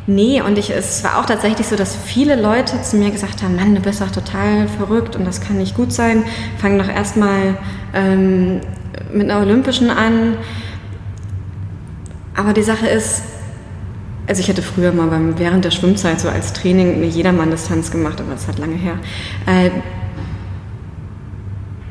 Nee, 0.08 0.42
und 0.42 0.58
ich, 0.60 0.70
es 0.70 1.04
war 1.04 1.20
auch 1.20 1.26
tatsächlich 1.26 1.66
so, 1.66 1.76
dass 1.76 1.96
viele 1.96 2.40
Leute 2.40 2.80
zu 2.84 2.96
mir 2.96 3.10
gesagt 3.10 3.42
haben, 3.42 3.56
Mann, 3.56 3.74
du 3.74 3.82
bist 3.82 4.02
doch 4.02 4.12
total 4.12 4.68
verrückt 4.68 5.16
und 5.16 5.26
das 5.26 5.42
kann 5.42 5.58
nicht 5.58 5.76
gut 5.76 5.92
sein. 5.92 6.24
Fang 6.60 6.78
doch 6.78 6.88
erstmal 6.88 7.58
ähm, 7.94 8.62
mit 9.12 9.30
einer 9.30 9.42
Olympischen 9.42 9.90
an. 9.90 10.38
Aber 12.36 12.54
die 12.54 12.62
Sache 12.62 12.86
ist, 12.88 13.24
also 14.28 14.42
ich 14.42 14.48
hätte 14.48 14.62
früher 14.62 14.92
mal 14.92 15.08
beim, 15.08 15.40
während 15.40 15.66
der 15.66 15.72
Schwimmzeit 15.72 16.20
so 16.20 16.30
als 16.30 16.54
Training 16.54 16.96
eine 16.96 17.06
Jedermann-Distanz 17.06 17.90
gemacht, 17.90 18.22
aber 18.22 18.34
das 18.34 18.48
hat 18.48 18.60
lange 18.60 18.76
her. 18.76 19.00
Äh, 19.48 19.72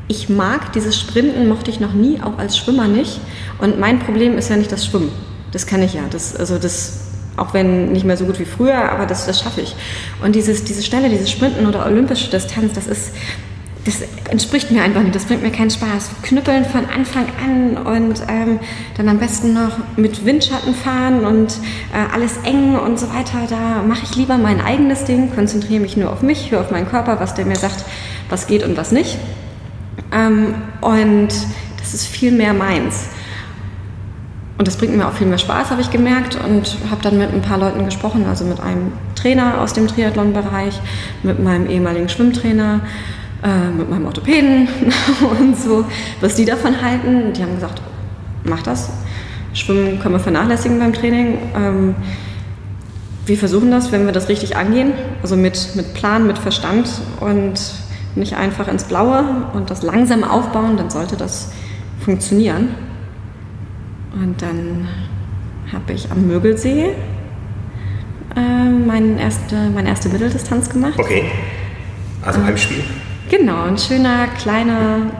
ich 0.07 0.29
mag 0.29 0.71
dieses 0.71 0.97
Sprinten, 0.97 1.49
mochte 1.49 1.71
ich 1.71 1.79
noch 1.79 1.93
nie, 1.93 2.21
auch 2.21 2.37
als 2.37 2.57
Schwimmer 2.57 2.87
nicht. 2.87 3.19
Und 3.57 3.79
mein 3.79 3.99
Problem 3.99 4.37
ist 4.37 4.49
ja 4.49 4.55
nicht 4.55 4.71
das 4.71 4.85
Schwimmen. 4.85 5.11
Das 5.51 5.65
kann 5.65 5.81
ich 5.81 5.95
ja. 5.95 6.03
Das, 6.09 6.35
also 6.35 6.57
das, 6.57 7.04
auch 7.37 7.53
wenn 7.53 7.91
nicht 7.91 8.05
mehr 8.05 8.17
so 8.17 8.25
gut 8.25 8.39
wie 8.39 8.45
früher, 8.45 8.91
aber 8.91 9.05
das, 9.05 9.25
das 9.25 9.41
schaffe 9.41 9.61
ich. 9.61 9.75
Und 10.23 10.35
dieses, 10.35 10.63
diese 10.63 10.83
Schnelle, 10.83 11.09
dieses 11.09 11.29
Sprinten 11.29 11.65
oder 11.65 11.85
olympische 11.85 12.29
Distanz, 12.29 12.73
das 12.73 12.87
ist, 12.87 13.13
das 13.85 14.01
entspricht 14.29 14.71
mir 14.71 14.81
einfach 14.81 15.01
nicht, 15.03 15.13
das 15.13 15.25
bringt 15.25 15.43
mir 15.43 15.51
keinen 15.51 15.69
Spaß. 15.69 16.09
Knüppeln 16.23 16.65
von 16.65 16.85
Anfang 16.85 17.25
an 17.43 17.77
und 17.77 18.21
ähm, 18.27 18.59
dann 18.97 19.07
am 19.09 19.19
besten 19.19 19.53
noch 19.53 19.77
mit 19.95 20.25
Windschatten 20.25 20.73
fahren 20.73 21.23
und 21.23 21.59
äh, 21.93 22.13
alles 22.13 22.37
eng 22.43 22.77
und 22.77 22.99
so 22.99 23.07
weiter. 23.13 23.39
Da 23.47 23.83
mache 23.87 24.01
ich 24.03 24.15
lieber 24.15 24.37
mein 24.37 24.59
eigenes 24.59 25.03
Ding, 25.03 25.33
konzentriere 25.35 25.81
mich 25.81 25.97
nur 25.97 26.11
auf 26.11 26.23
mich, 26.23 26.51
höre 26.51 26.61
auf 26.61 26.71
meinen 26.71 26.89
Körper, 26.89 27.19
was 27.19 27.35
der 27.35 27.45
mir 27.45 27.57
sagt, 27.57 27.85
was 28.29 28.47
geht 28.47 28.63
und 28.63 28.75
was 28.75 28.91
nicht. 28.91 29.19
Ähm, 30.11 30.55
und 30.81 31.29
das 31.77 31.93
ist 31.93 32.07
viel 32.07 32.31
mehr 32.31 32.53
meins. 32.53 33.09
Und 34.57 34.67
das 34.67 34.77
bringt 34.77 34.95
mir 34.95 35.07
auch 35.07 35.13
viel 35.13 35.27
mehr 35.27 35.37
Spaß, 35.37 35.69
habe 35.69 35.81
ich 35.81 35.91
gemerkt. 35.91 36.37
Und 36.47 36.77
habe 36.89 37.01
dann 37.01 37.17
mit 37.17 37.33
ein 37.33 37.41
paar 37.41 37.57
Leuten 37.57 37.83
gesprochen, 37.85 38.25
also 38.27 38.45
mit 38.45 38.59
einem 38.59 38.93
Trainer 39.15 39.59
aus 39.59 39.73
dem 39.73 39.87
Triathlon-Bereich, 39.87 40.79
mit 41.23 41.43
meinem 41.43 41.69
ehemaligen 41.69 42.07
Schwimmtrainer, 42.07 42.81
äh, 43.43 43.69
mit 43.69 43.89
meinem 43.89 44.05
Orthopäden 44.05 44.67
und 45.39 45.57
so, 45.57 45.85
was 46.21 46.35
die 46.35 46.45
davon 46.45 46.81
halten. 46.81 47.33
Die 47.33 47.41
haben 47.41 47.55
gesagt, 47.55 47.81
mach 48.43 48.61
das. 48.61 48.89
Schwimmen 49.53 49.99
können 49.99 50.15
wir 50.15 50.19
vernachlässigen 50.19 50.79
beim 50.79 50.93
Training. 50.93 51.37
Ähm, 51.55 51.95
wir 53.25 53.37
versuchen 53.37 53.71
das, 53.71 53.91
wenn 53.91 54.05
wir 54.05 54.13
das 54.13 54.29
richtig 54.29 54.55
angehen, 54.55 54.93
also 55.21 55.35
mit, 55.35 55.75
mit 55.75 55.93
Plan, 55.93 56.27
mit 56.27 56.37
Verstand 56.37 56.87
und 57.19 57.59
nicht 58.15 58.35
einfach 58.35 58.67
ins 58.67 58.83
Blaue 58.83 59.47
und 59.53 59.69
das 59.69 59.81
langsam 59.81 60.23
aufbauen, 60.23 60.77
dann 60.77 60.89
sollte 60.89 61.17
das 61.17 61.51
funktionieren. 62.03 62.69
Und 64.15 64.41
dann 64.41 64.87
habe 65.71 65.93
ich 65.93 66.09
am 66.11 66.25
Mögelsee 66.27 66.91
äh, 68.35 68.69
meine, 68.85 69.19
erste, 69.19 69.55
meine 69.73 69.89
erste 69.89 70.09
Mitteldistanz 70.09 70.69
gemacht. 70.69 70.97
Okay. 70.97 71.25
Also 72.23 72.39
beim 72.39 72.57
Spiel? 72.57 72.83
Genau, 73.29 73.63
ein 73.63 73.77
schöner, 73.77 74.27
kleiner, 74.39 75.11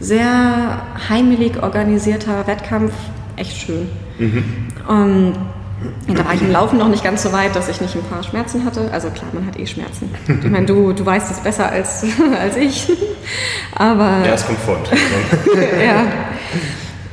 sehr 0.00 0.82
heimelig 1.08 1.62
organisierter 1.62 2.46
Wettkampf. 2.46 2.92
Echt 3.36 3.56
schön. 3.56 3.88
Mhm. 4.18 4.44
Um, 4.88 5.32
da 6.08 6.24
war 6.24 6.34
ich 6.34 6.42
im 6.42 6.50
Laufen 6.50 6.78
noch 6.78 6.88
nicht 6.88 7.04
ganz 7.04 7.22
so 7.22 7.32
weit, 7.32 7.54
dass 7.54 7.68
ich 7.68 7.80
nicht 7.80 7.94
ein 7.94 8.02
paar 8.02 8.22
Schmerzen 8.22 8.64
hatte. 8.64 8.90
Also 8.90 9.10
klar, 9.10 9.28
man 9.32 9.46
hat 9.46 9.58
eh 9.58 9.66
Schmerzen. 9.66 10.10
Ich 10.26 10.50
meine, 10.50 10.66
du, 10.66 10.92
du 10.92 11.06
weißt 11.06 11.30
es 11.30 11.38
besser 11.38 11.70
als, 11.70 12.04
als 12.40 12.56
ich. 12.56 12.90
Aber. 13.74 14.24
Ja, 14.24 14.34
es 14.34 14.46
kommt 14.46 14.58
vor. 14.60 14.76
ja. 15.84 16.04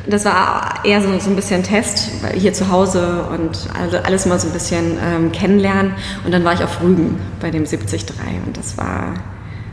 Das 0.08 0.26
war 0.26 0.84
eher 0.84 1.02
so, 1.02 1.20
so 1.20 1.30
ein 1.30 1.36
bisschen 1.36 1.64
Test, 1.64 2.24
weil 2.24 2.34
hier 2.40 2.54
zu 2.54 2.70
Hause 2.70 3.26
und 3.32 3.68
alles 4.06 4.26
mal 4.26 4.40
so 4.40 4.48
ein 4.48 4.54
bisschen 4.54 4.98
ähm, 5.04 5.32
kennenlernen. 5.32 5.94
Und 6.24 6.32
dann 6.34 6.44
war 6.44 6.54
ich 6.54 6.64
auf 6.64 6.82
Rügen 6.82 7.20
bei 7.40 7.50
dem 7.50 7.66
73 7.66 8.06
und 8.46 8.58
das 8.58 8.78
war, 8.78 9.14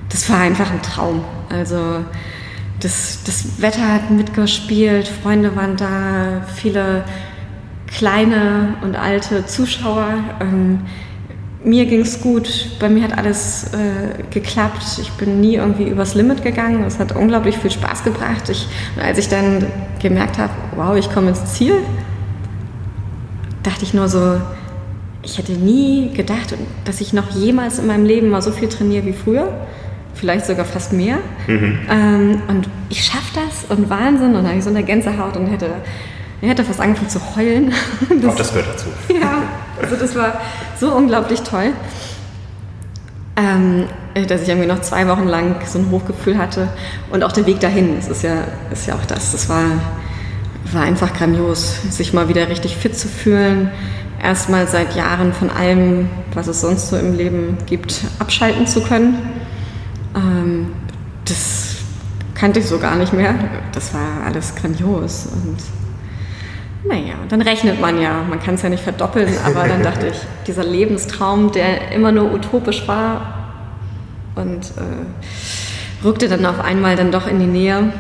das 0.09 0.29
war 0.31 0.41
einfach 0.41 0.71
ein 0.71 0.83
Traum. 0.83 1.25
Also 1.51 2.05
das, 2.81 3.21
das 3.25 3.61
Wetter 3.61 3.93
hat 3.93 4.11
mitgespielt, 4.11 5.07
Freunde 5.07 5.55
waren 5.55 5.77
da, 5.77 6.43
viele 6.55 7.05
kleine 7.87 8.75
und 8.83 8.97
alte 8.97 9.47
Zuschauer. 9.47 10.09
Ähm, 10.41 10.81
mir 11.65 11.87
ging 11.87 12.01
es 12.01 12.21
gut, 12.21 12.71
bei 12.81 12.89
mir 12.89 13.05
hat 13.05 13.17
alles 13.17 13.71
äh, 13.73 14.23
geklappt. 14.31 14.99
Ich 15.01 15.11
bin 15.13 15.41
nie 15.41 15.57
irgendwie 15.57 15.85
übers 15.85 16.15
Limit 16.15 16.43
gegangen. 16.43 16.83
Es 16.85 16.99
hat 16.99 17.15
unglaublich 17.15 17.59
viel 17.59 17.71
Spaß 17.71 18.05
gebracht. 18.05 18.49
Ich, 18.49 18.67
als 19.01 19.19
ich 19.19 19.29
dann 19.29 19.67
gemerkt 20.01 20.39
habe, 20.39 20.53
wow, 20.77 20.97
ich 20.97 21.11
komme 21.11 21.31
ins 21.31 21.45
Ziel, 21.55 21.75
dachte 23.63 23.85
ich 23.85 23.95
nur 23.95 24.09
so, 24.09 24.41
ich 25.23 25.39
hätte 25.39 25.53
nie 25.53 26.13
gedacht, 26.13 26.55
dass 26.85 27.01
ich 27.01 27.13
noch 27.13 27.31
jemals 27.31 27.79
in 27.79 27.87
meinem 27.87 28.05
Leben 28.05 28.29
mal 28.29 28.43
so 28.43 28.51
viel 28.51 28.69
trainiere 28.69 29.07
wie 29.07 29.13
früher. 29.13 29.49
Vielleicht 30.15 30.47
sogar 30.47 30.65
fast 30.65 30.93
mehr. 30.93 31.19
Mhm. 31.47 31.79
Ähm, 31.91 32.43
und 32.49 32.69
ich 32.91 33.05
schaffe 33.05 33.33
das 33.35 33.77
und 33.77 33.89
Wahnsinn. 33.89 34.29
Und 34.29 34.35
dann 34.35 34.49
habe 34.49 34.59
ich 34.59 34.65
so 34.65 34.71
eine 34.71 34.83
Gänsehaut 34.83 35.37
und 35.37 35.47
hätte 35.47 35.71
ich 36.43 36.49
hätte 36.49 36.65
fast 36.65 36.81
angefangen 36.81 37.09
zu 37.09 37.21
heulen. 37.37 37.73
Das, 38.21 38.33
Auch 38.33 38.37
das 38.37 38.53
gehört 38.53 38.75
dazu. 38.75 38.87
Ja, 39.15 39.43
also 39.81 39.97
das 39.97 40.15
war 40.17 40.41
so 40.79 40.93
unglaublich 40.93 41.41
toll, 41.43 41.73
ähm, 43.37 43.85
dass 44.29 44.43
ich 44.43 44.49
irgendwie 44.49 44.67
noch 44.67 44.81
zwei 44.81 45.07
Wochen 45.07 45.29
lang 45.29 45.57
so 45.65 45.79
ein 45.79 45.91
Hochgefühl 45.91 46.37
hatte. 46.37 46.69
Und 47.11 47.23
auch 47.23 47.31
der 47.31 47.47
Weg 47.47 47.61
dahin, 47.61 47.95
das 47.97 48.09
ist 48.09 48.23
ja, 48.25 48.45
ist 48.73 48.89
ja 48.89 48.97
auch 48.97 49.07
das. 49.07 49.31
Das 49.31 49.49
war, 49.49 49.65
war 50.73 50.83
einfach 50.83 51.15
grandios, 51.15 51.81
sich 51.91 52.13
mal 52.13 52.29
wieder 52.29 52.49
richtig 52.49 52.77
fit 52.77 52.99
zu 52.99 53.07
fühlen. 53.07 53.71
Erstmal 54.21 54.67
seit 54.67 54.97
Jahren 54.97 55.33
von 55.33 55.49
allem, 55.49 56.11
was 56.35 56.49
es 56.49 56.61
sonst 56.61 56.89
so 56.89 56.97
im 56.97 57.17
Leben 57.17 57.57
gibt, 57.67 58.03
abschalten 58.19 58.67
zu 58.67 58.83
können. 58.83 59.17
Ähm, 60.17 60.73
das 61.25 61.77
kannte 62.35 62.59
ich 62.59 62.67
so 62.67 62.81
gar 62.81 62.97
nicht 62.97 63.13
mehr. 63.13 63.35
Das 63.73 63.95
war 63.95 64.27
alles 64.27 64.57
grandios. 64.57 65.29
Und 65.33 65.59
naja, 66.85 67.15
dann 67.29 67.43
rechnet 67.43 67.81
man 67.81 68.01
ja. 68.01 68.23
Man 68.29 68.41
kann 68.41 68.57
es 68.57 68.63
ja 68.63 68.69
nicht 68.69 68.83
verdoppeln, 68.83 69.33
aber 69.45 69.69
dann 69.69 69.83
dachte 69.83 70.09
ich, 70.09 70.17
dieser 70.47 70.65
Lebenstraum, 70.65 71.53
der 71.53 71.93
immer 71.93 72.13
nur 72.13 72.33
utopisch 72.33 72.87
war 72.89 73.35
und 74.35 74.65
äh, 74.77 76.05
rückte 76.05 76.29
dann 76.29 76.45
auf 76.45 76.61
einmal 76.61 76.97
dann 76.97 77.13
doch 77.13 77.27
in 77.27 77.39
die 77.39 77.47
Nähe. 77.47 77.93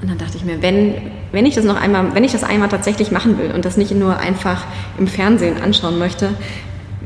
Und 0.00 0.10
dann 0.10 0.18
dachte 0.18 0.36
ich 0.36 0.44
mir, 0.44 0.62
wenn, 0.62 0.94
wenn 1.32 1.46
ich 1.46 1.54
das 1.54 1.64
noch 1.64 1.80
einmal, 1.80 2.14
wenn 2.14 2.24
ich 2.24 2.32
das 2.32 2.44
einmal 2.44 2.68
tatsächlich 2.68 3.10
machen 3.10 3.38
will 3.38 3.50
und 3.52 3.64
das 3.64 3.76
nicht 3.76 3.92
nur 3.92 4.18
einfach 4.18 4.64
im 4.98 5.06
Fernsehen 5.06 5.62
anschauen 5.62 5.98
möchte, 5.98 6.30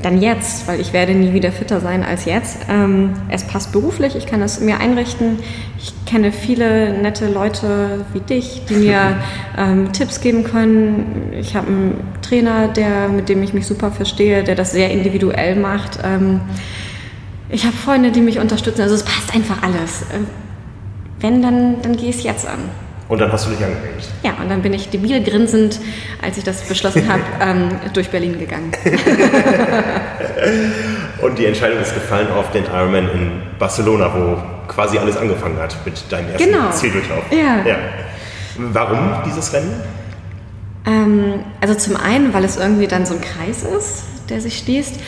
dann 0.02 0.20
jetzt, 0.20 0.66
weil 0.66 0.80
ich 0.80 0.92
werde 0.92 1.12
nie 1.12 1.32
wieder 1.32 1.52
fitter 1.52 1.80
sein 1.80 2.02
als 2.04 2.24
jetzt. 2.24 2.58
Ähm, 2.68 3.12
es 3.28 3.44
passt 3.44 3.72
beruflich, 3.72 4.16
ich 4.16 4.26
kann 4.26 4.42
es 4.42 4.60
mir 4.60 4.78
einrichten. 4.78 5.38
Ich 5.78 5.92
kenne 6.06 6.32
viele 6.32 6.92
nette 7.00 7.28
Leute 7.28 8.04
wie 8.12 8.20
dich, 8.20 8.62
die 8.68 8.74
mir 8.74 9.16
ähm, 9.58 9.92
Tipps 9.92 10.20
geben 10.20 10.44
können. 10.44 11.32
Ich 11.38 11.56
habe 11.56 11.66
einen 11.68 12.00
Trainer, 12.22 12.68
der, 12.68 13.08
mit 13.08 13.28
dem 13.28 13.42
ich 13.42 13.52
mich 13.52 13.66
super 13.66 13.90
verstehe, 13.90 14.44
der 14.44 14.54
das 14.54 14.72
sehr 14.72 14.90
individuell 14.90 15.56
macht. 15.56 15.98
Ähm, 16.04 16.40
ich 17.48 17.64
habe 17.64 17.76
Freunde, 17.76 18.12
die 18.12 18.20
mich 18.20 18.38
unterstützen. 18.38 18.82
Also 18.82 18.94
es 18.94 19.04
passt 19.04 19.34
einfach 19.34 19.62
alles. 19.62 20.02
Äh, 20.02 20.20
wenn, 21.20 21.42
dann, 21.42 21.82
dann 21.82 21.96
gehe 21.96 22.10
ich 22.10 22.16
es 22.16 22.22
jetzt 22.22 22.46
an. 22.46 22.60
Und 23.10 23.20
dann 23.20 23.30
hast 23.32 23.46
du 23.46 23.50
dich 23.50 23.62
angemeldet. 23.62 24.08
Ja, 24.22 24.34
und 24.40 24.48
dann 24.48 24.62
bin 24.62 24.72
ich 24.72 24.88
debil 24.88 25.22
grinsend, 25.22 25.80
als 26.22 26.38
ich 26.38 26.44
das 26.44 26.62
beschlossen 26.62 27.12
habe, 27.12 27.22
ähm, 27.40 27.70
durch 27.92 28.08
Berlin 28.08 28.38
gegangen. 28.38 28.70
und 31.20 31.36
die 31.36 31.46
Entscheidung 31.46 31.80
ist 31.80 31.92
gefallen 31.92 32.28
auf 32.30 32.52
den 32.52 32.66
Ironman 32.66 33.10
in 33.10 33.32
Barcelona, 33.58 34.12
wo 34.14 34.40
quasi 34.68 34.96
alles 34.96 35.16
angefangen 35.16 35.58
hat 35.58 35.76
mit 35.84 36.00
deinem 36.08 36.30
ersten 36.30 36.52
genau. 36.52 36.70
Zieldurchlauf. 36.70 37.24
Ja. 37.32 37.68
ja. 37.68 37.76
Warum 38.56 39.24
dieses 39.26 39.52
Rennen? 39.52 39.80
Ähm, 40.86 41.40
also 41.60 41.74
zum 41.74 41.96
einen, 41.96 42.32
weil 42.32 42.44
es 42.44 42.56
irgendwie 42.56 42.86
dann 42.86 43.06
so 43.06 43.14
ein 43.14 43.20
Kreis 43.20 43.64
ist, 43.64 44.04
der 44.28 44.40
sich 44.40 44.58
schließt, 44.58 45.00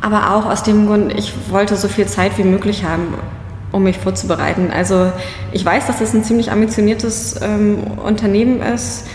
aber 0.00 0.34
auch 0.34 0.46
aus 0.46 0.62
dem 0.62 0.86
Grund, 0.86 1.12
ich 1.12 1.34
wollte 1.50 1.76
so 1.76 1.88
viel 1.88 2.06
Zeit 2.06 2.38
wie 2.38 2.44
möglich 2.44 2.84
haben 2.84 3.12
um 3.72 3.82
mich 3.82 3.98
vorzubereiten. 3.98 4.70
Also 4.70 5.12
ich 5.52 5.64
weiß, 5.64 5.86
dass 5.86 5.98
das 5.98 6.14
ein 6.14 6.24
ziemlich 6.24 6.50
ambitioniertes 6.50 7.40
ähm, 7.42 7.78
Unternehmen 8.04 8.62
ist, 8.62 9.06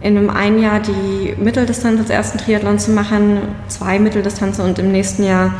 in 0.00 0.16
einem 0.16 0.30
einen 0.30 0.62
Jahr 0.62 0.80
die 0.80 1.34
Mitteldistanz 1.38 2.00
als 2.00 2.10
ersten 2.10 2.38
Triathlon 2.38 2.78
zu 2.78 2.92
machen, 2.92 3.38
zwei 3.66 3.98
Mitteldistanzen 3.98 4.64
und 4.64 4.78
im 4.78 4.92
nächsten 4.92 5.24
Jahr 5.24 5.54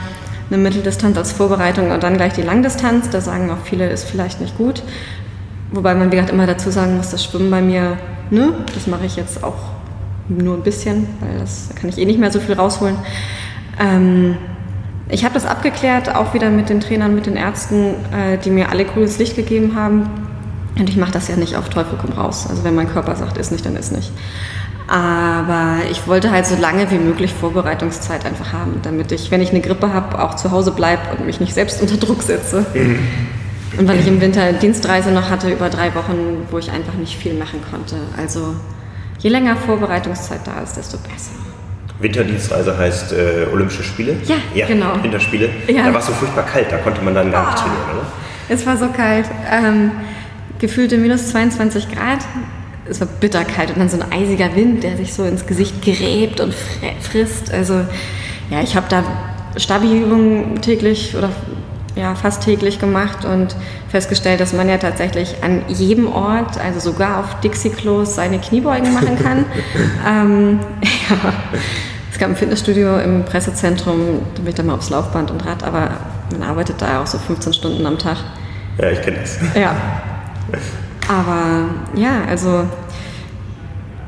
eine 0.50 0.58
Mitteldistanz 0.58 1.16
als 1.18 1.32
Vorbereitung 1.32 1.90
und 1.90 2.02
dann 2.02 2.16
gleich 2.16 2.35
die 2.35 2.42
Langdistanz. 2.42 3.11
Da 3.11 3.20
sagen 3.20 3.50
auch 3.50 3.64
viele, 3.64 3.88
ist 3.90 4.04
vielleicht 4.04 4.40
nicht 4.40 4.56
gut. 4.56 4.82
Wobei 5.73 5.94
man, 5.94 6.11
wie 6.11 6.16
gesagt, 6.16 6.32
immer 6.32 6.47
dazu 6.47 6.70
sagen 6.70 6.97
muss, 6.97 7.11
das 7.11 7.25
Schwimmen 7.25 7.50
bei 7.50 7.61
mir, 7.61 7.99
ne, 8.30 8.54
das 8.75 8.87
mache 8.87 9.04
ich 9.04 9.16
jetzt 9.16 9.42
auch 9.44 9.56
nur 10.28 10.56
ein 10.56 10.62
bisschen, 10.62 11.06
weil 11.20 11.38
das 11.38 11.68
da 11.68 11.78
kann 11.78 11.90
ich 11.90 11.99
eh 11.99 12.04
nicht 12.04 12.18
mehr 12.18 12.30
so 12.30 12.40
viel 12.40 12.54
rausholen. 12.54 12.97
Ähm, 13.80 14.37
ich 15.08 15.24
habe 15.24 15.34
das 15.34 15.46
abgeklärt, 15.46 16.14
auch 16.14 16.34
wieder 16.34 16.50
mit 16.50 16.68
den 16.68 16.80
Trainern, 16.80 17.14
mit 17.14 17.26
den 17.26 17.36
Ärzten, 17.36 17.94
äh, 18.12 18.38
die 18.38 18.50
mir 18.50 18.70
alle 18.70 18.84
grünes 18.84 19.18
Licht 19.18 19.36
gegeben 19.36 19.74
haben. 19.74 20.08
Und 20.78 20.88
ich 20.88 20.96
mache 20.96 21.12
das 21.12 21.28
ja 21.28 21.36
nicht 21.36 21.56
auf 21.56 21.70
Teufel 21.70 21.98
komm 22.00 22.12
raus. 22.12 22.46
Also 22.48 22.62
wenn 22.64 22.74
mein 22.74 22.88
Körper 22.88 23.16
sagt, 23.16 23.38
ist 23.38 23.50
nicht, 23.50 23.64
dann 23.64 23.76
ist 23.76 23.90
nicht. 23.90 24.12
Aber 24.86 25.76
ich 25.90 26.06
wollte 26.06 26.30
halt 26.30 26.46
so 26.46 26.56
lange 26.56 26.90
wie 26.90 26.98
möglich 26.98 27.32
Vorbereitungszeit 27.34 28.24
einfach 28.24 28.52
haben, 28.52 28.80
damit 28.82 29.12
ich, 29.12 29.30
wenn 29.30 29.42
ich 29.42 29.50
eine 29.50 29.60
Grippe 29.60 29.92
habe, 29.92 30.22
auch 30.22 30.34
zu 30.34 30.50
Hause 30.50 30.72
bleibe 30.72 31.02
und 31.12 31.26
mich 31.26 31.40
nicht 31.40 31.52
selbst 31.52 31.82
unter 31.82 31.96
Druck 31.96 32.22
setze. 32.22 32.64
Und 33.76 33.86
weil 33.86 34.00
ich 34.00 34.06
im 34.06 34.20
Winter 34.20 34.52
Dienstreise 34.54 35.10
noch 35.10 35.28
hatte, 35.28 35.50
über 35.50 35.68
drei 35.68 35.94
Wochen, 35.94 36.46
wo 36.50 36.58
ich 36.58 36.70
einfach 36.70 36.94
nicht 36.94 37.16
viel 37.16 37.34
machen 37.34 37.60
konnte. 37.70 37.96
Also 38.16 38.54
je 39.18 39.28
länger 39.28 39.56
Vorbereitungszeit 39.56 40.40
da 40.44 40.62
ist, 40.62 40.76
desto 40.76 40.96
besser. 40.98 41.48
Winterdienstreise 42.00 42.78
heißt 42.78 43.12
äh, 43.12 43.47
Olympische 43.52 43.83
Spiele? 43.83 44.17
Ja, 44.25 44.37
ja 44.55 44.67
genau. 44.67 45.02
Winterspiele. 45.02 45.49
Ja. 45.67 45.87
Da 45.87 45.93
war 45.93 46.00
es 46.00 46.07
so 46.07 46.12
furchtbar 46.12 46.45
kalt, 46.45 46.71
da 46.71 46.78
konnte 46.78 47.02
man 47.02 47.14
dann 47.14 47.33
gar 47.33 47.45
oh, 47.45 47.50
nicht 47.50 47.59
trainieren, 47.59 47.83
oder? 47.93 48.07
Es 48.49 48.67
war 48.67 48.76
so 48.76 48.88
kalt. 48.88 49.26
Ähm, 49.50 49.90
gefühlte 50.59 50.97
minus 50.97 51.28
22 51.31 51.88
Grad. 51.90 52.21
Es 52.88 53.00
war 53.00 53.09
bitterkalt 53.09 53.71
und 53.71 53.78
dann 53.78 53.88
so 53.88 54.00
ein 54.00 54.12
eisiger 54.12 54.55
Wind, 54.55 54.83
der 54.83 54.97
sich 54.97 55.12
so 55.12 55.25
ins 55.25 55.47
Gesicht 55.47 55.83
gräbt 55.83 56.40
und 56.40 56.55
frisst. 57.00 57.52
Also 57.52 57.85
ja, 58.50 58.62
ich 58.62 58.76
habe 58.76 58.87
da 58.88 59.05
Stabi-Übungen 59.57 60.62
täglich 60.62 61.14
oder 61.17 61.31
ja, 61.95 62.14
fast 62.14 62.42
täglich 62.42 62.78
gemacht 62.78 63.25
und 63.25 63.57
festgestellt, 63.88 64.40
dass 64.40 64.52
man 64.52 64.68
ja 64.68 64.78
tatsächlich 64.78 65.37
an 65.42 65.62
jedem 65.68 66.07
Ort, 66.07 66.59
also 66.59 66.80
sogar 66.80 67.18
auf 67.18 67.40
Dixie-Klos, 67.40 68.14
seine 68.14 68.38
Kniebeugen 68.38 68.92
machen 68.92 69.18
kann. 69.18 69.45
ähm, 70.07 70.61
ja. 70.83 71.33
Es 72.11 72.18
gab 72.18 72.30
ein 72.30 72.37
Fitnessstudio 72.37 72.99
im 72.99 73.25
Pressezentrum, 73.25 74.21
da 74.35 74.40
bin 74.40 74.49
ich 74.49 74.54
dann 74.54 74.66
mal 74.66 74.75
aufs 74.75 74.90
Laufband 74.90 75.30
und 75.30 75.45
Rad, 75.47 75.62
aber 75.62 75.90
man 76.33 76.42
arbeitet 76.42 76.80
da 76.83 77.02
auch 77.02 77.07
so 77.07 77.18
15 77.18 77.52
Stunden 77.52 77.87
am 77.87 77.99
Tag. 77.99 78.16
Ja, 78.78 78.90
ich 78.90 79.02
kenne 79.02 79.18
das. 79.21 79.38
Ja. 79.54 79.75
Aber 81.09 81.66
ja, 81.95 82.23
also 82.28 82.64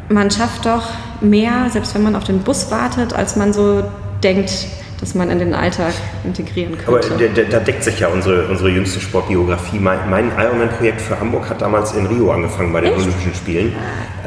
man 0.08 0.30
schafft 0.30 0.66
doch 0.66 0.88
mehr, 1.20 1.68
selbst 1.70 1.94
wenn 1.94 2.02
man 2.02 2.16
auf 2.16 2.24
den 2.24 2.40
Bus 2.40 2.70
wartet, 2.70 3.12
als 3.12 3.36
man 3.36 3.52
so 3.52 3.84
denkt, 4.22 4.50
dass 5.00 5.14
man 5.14 5.30
in 5.30 5.38
den 5.38 5.54
Alltag 5.54 5.94
integrieren 6.24 6.76
könnte. 6.76 7.14
Aber 7.14 7.28
da, 7.28 7.60
deckt 7.60 7.82
sich 7.82 8.00
ja 8.00 8.08
unsere, 8.08 8.46
unsere 8.48 8.68
jüngste 8.68 9.00
Sportbiografie. 9.00 9.78
Mein, 9.78 10.10
mein 10.10 10.30
Ironman-Projekt 10.38 11.00
für 11.00 11.18
Hamburg 11.18 11.48
hat 11.48 11.62
damals 11.62 11.92
in 11.92 12.06
Rio 12.06 12.30
angefangen 12.30 12.72
bei 12.72 12.82
den 12.82 12.92
Echt? 12.92 13.02
Olympischen 13.02 13.34
Spielen. 13.34 13.72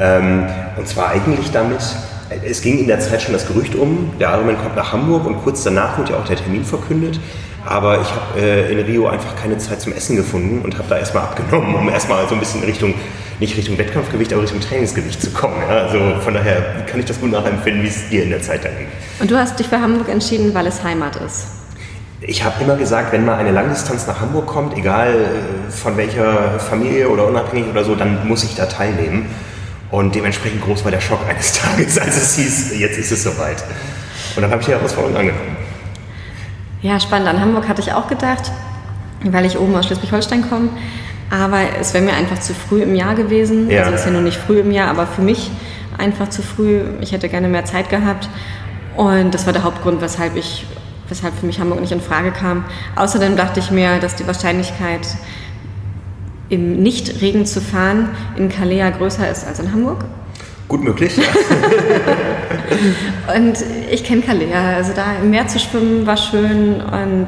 Ähm, 0.00 0.46
und 0.76 0.88
zwar 0.88 1.10
eigentlich 1.10 1.50
damit, 1.52 1.80
es 2.44 2.60
ging 2.60 2.78
in 2.78 2.88
der 2.88 2.98
Zeit 2.98 3.22
schon 3.22 3.32
das 3.32 3.46
Gerücht 3.46 3.76
um, 3.76 4.12
der 4.18 4.30
Ironman 4.30 4.58
kommt 4.58 4.74
nach 4.74 4.92
Hamburg 4.92 5.26
und 5.26 5.42
kurz 5.42 5.62
danach 5.62 5.96
wurde 5.96 6.12
ja 6.12 6.18
auch 6.18 6.24
der 6.24 6.36
Termin 6.36 6.64
verkündet. 6.64 7.20
Aber 7.64 8.00
ich 8.00 8.08
habe 8.10 8.40
äh, 8.40 8.72
in 8.72 8.80
Rio 8.80 9.06
einfach 9.06 9.36
keine 9.36 9.56
Zeit 9.58 9.80
zum 9.80 9.92
Essen 9.92 10.16
gefunden 10.16 10.60
und 10.62 10.76
habe 10.76 10.88
da 10.88 10.98
erstmal 10.98 11.22
abgenommen, 11.22 11.74
um 11.74 11.88
erstmal 11.88 12.28
so 12.28 12.34
ein 12.34 12.40
bisschen 12.40 12.62
in 12.62 12.68
Richtung 12.68 12.94
nicht 13.40 13.56
Richtung 13.56 13.78
Wettkampfgewicht, 13.78 14.32
aber 14.32 14.42
Richtung 14.42 14.60
Trainingsgewicht 14.60 15.20
zu 15.20 15.30
kommen. 15.30 15.56
Ja? 15.68 15.86
Also 15.86 16.20
von 16.20 16.34
daher 16.34 16.84
kann 16.86 17.00
ich 17.00 17.06
das 17.06 17.20
gut 17.20 17.30
nachempfinden, 17.30 17.82
wie 17.82 17.88
es 17.88 18.08
dir 18.08 18.22
in 18.22 18.30
der 18.30 18.42
Zeit 18.42 18.64
dann 18.64 18.76
ging. 18.76 18.88
Und 19.20 19.30
du 19.30 19.36
hast 19.36 19.58
dich 19.58 19.68
für 19.68 19.80
Hamburg 19.80 20.08
entschieden, 20.08 20.54
weil 20.54 20.66
es 20.66 20.82
Heimat 20.82 21.16
ist. 21.16 21.46
Ich 22.20 22.42
habe 22.42 22.62
immer 22.62 22.76
gesagt, 22.76 23.12
wenn 23.12 23.24
mal 23.24 23.36
eine 23.36 23.50
Langdistanz 23.50 24.06
nach 24.06 24.20
Hamburg 24.20 24.46
kommt, 24.46 24.76
egal 24.78 25.14
äh, 25.14 25.70
von 25.70 25.96
welcher 25.96 26.58
Familie 26.58 27.08
oder 27.08 27.26
unabhängig 27.26 27.68
oder 27.68 27.84
so, 27.84 27.94
dann 27.94 28.26
muss 28.26 28.44
ich 28.44 28.54
da 28.54 28.66
teilnehmen. 28.66 29.26
Und 29.90 30.14
dementsprechend 30.14 30.62
groß 30.62 30.84
war 30.84 30.90
der 30.90 31.00
Schock 31.00 31.20
eines 31.28 31.52
Tages, 31.52 31.98
als 31.98 32.16
es 32.16 32.36
hieß, 32.36 32.78
jetzt 32.78 32.98
ist 32.98 33.12
es 33.12 33.24
soweit. 33.24 33.62
Und 34.36 34.42
dann 34.42 34.50
habe 34.50 34.60
ich 34.60 34.66
die 34.66 34.72
Herausforderung 34.72 35.16
angenommen. 35.16 35.56
Ja, 36.82 36.98
spannend. 36.98 37.28
An 37.28 37.40
Hamburg 37.40 37.68
hatte 37.68 37.80
ich 37.80 37.92
auch 37.92 38.08
gedacht, 38.08 38.52
weil 39.22 39.44
ich 39.44 39.58
oben 39.58 39.74
aus 39.74 39.86
Schleswig-Holstein 39.86 40.48
komme. 40.48 40.68
Aber 41.30 41.60
es 41.80 41.94
wäre 41.94 42.04
mir 42.04 42.12
einfach 42.12 42.38
zu 42.38 42.54
früh 42.54 42.82
im 42.82 42.94
Jahr 42.94 43.14
gewesen. 43.14 43.70
Ja. 43.70 43.80
Also 43.80 43.92
es 43.92 44.00
ist 44.00 44.06
ja 44.06 44.12
noch 44.12 44.20
nicht 44.20 44.36
früh 44.36 44.60
im 44.60 44.70
Jahr, 44.70 44.88
aber 44.88 45.06
für 45.06 45.22
mich 45.22 45.50
einfach 45.98 46.28
zu 46.28 46.42
früh. 46.42 46.82
Ich 47.00 47.12
hätte 47.12 47.28
gerne 47.28 47.48
mehr 47.48 47.64
Zeit 47.64 47.90
gehabt. 47.90 48.28
Und 48.96 49.34
das 49.34 49.46
war 49.46 49.52
der 49.52 49.64
Hauptgrund, 49.64 50.00
weshalb 50.00 50.36
ich, 50.36 50.66
weshalb 51.08 51.34
für 51.38 51.46
mich 51.46 51.60
Hamburg 51.60 51.80
nicht 51.80 51.92
in 51.92 52.00
Frage 52.00 52.30
kam. 52.30 52.64
Außerdem 52.96 53.36
dachte 53.36 53.60
ich 53.60 53.70
mir, 53.70 53.98
dass 53.98 54.16
die 54.16 54.26
Wahrscheinlichkeit, 54.26 55.06
im 56.50 56.82
Nicht-Regen 56.82 57.46
zu 57.46 57.60
fahren, 57.60 58.10
in 58.36 58.48
Kalea 58.48 58.90
größer 58.90 59.28
ist 59.30 59.46
als 59.46 59.58
in 59.58 59.72
Hamburg. 59.72 60.04
Gut 60.68 60.82
möglich. 60.82 61.16
Ja. 61.16 61.24
und 63.36 63.58
ich 63.90 64.04
kenne 64.04 64.22
Kalea. 64.22 64.76
Also 64.76 64.92
da 64.94 65.04
im 65.22 65.30
Meer 65.30 65.48
zu 65.48 65.58
schwimmen 65.58 66.06
war 66.06 66.16
schön 66.16 66.80
und 66.80 67.26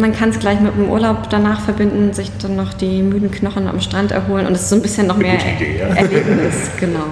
man 0.00 0.12
kann 0.14 0.30
es 0.30 0.38
gleich 0.38 0.60
mit 0.60 0.74
dem 0.74 0.88
Urlaub 0.88 1.30
danach 1.30 1.60
verbinden, 1.60 2.12
sich 2.12 2.30
dann 2.40 2.56
noch 2.56 2.74
die 2.74 3.02
müden 3.02 3.30
Knochen 3.30 3.68
am 3.68 3.80
Strand 3.80 4.12
erholen 4.12 4.46
und 4.46 4.54
es 4.54 4.62
ist 4.62 4.70
so 4.70 4.76
ein 4.76 4.82
bisschen 4.82 5.06
noch 5.06 5.16
mehr 5.16 5.34
Idee, 5.34 5.78
ja. 5.78 5.94
Erlebnis, 5.94 6.70
genau. 6.80 7.04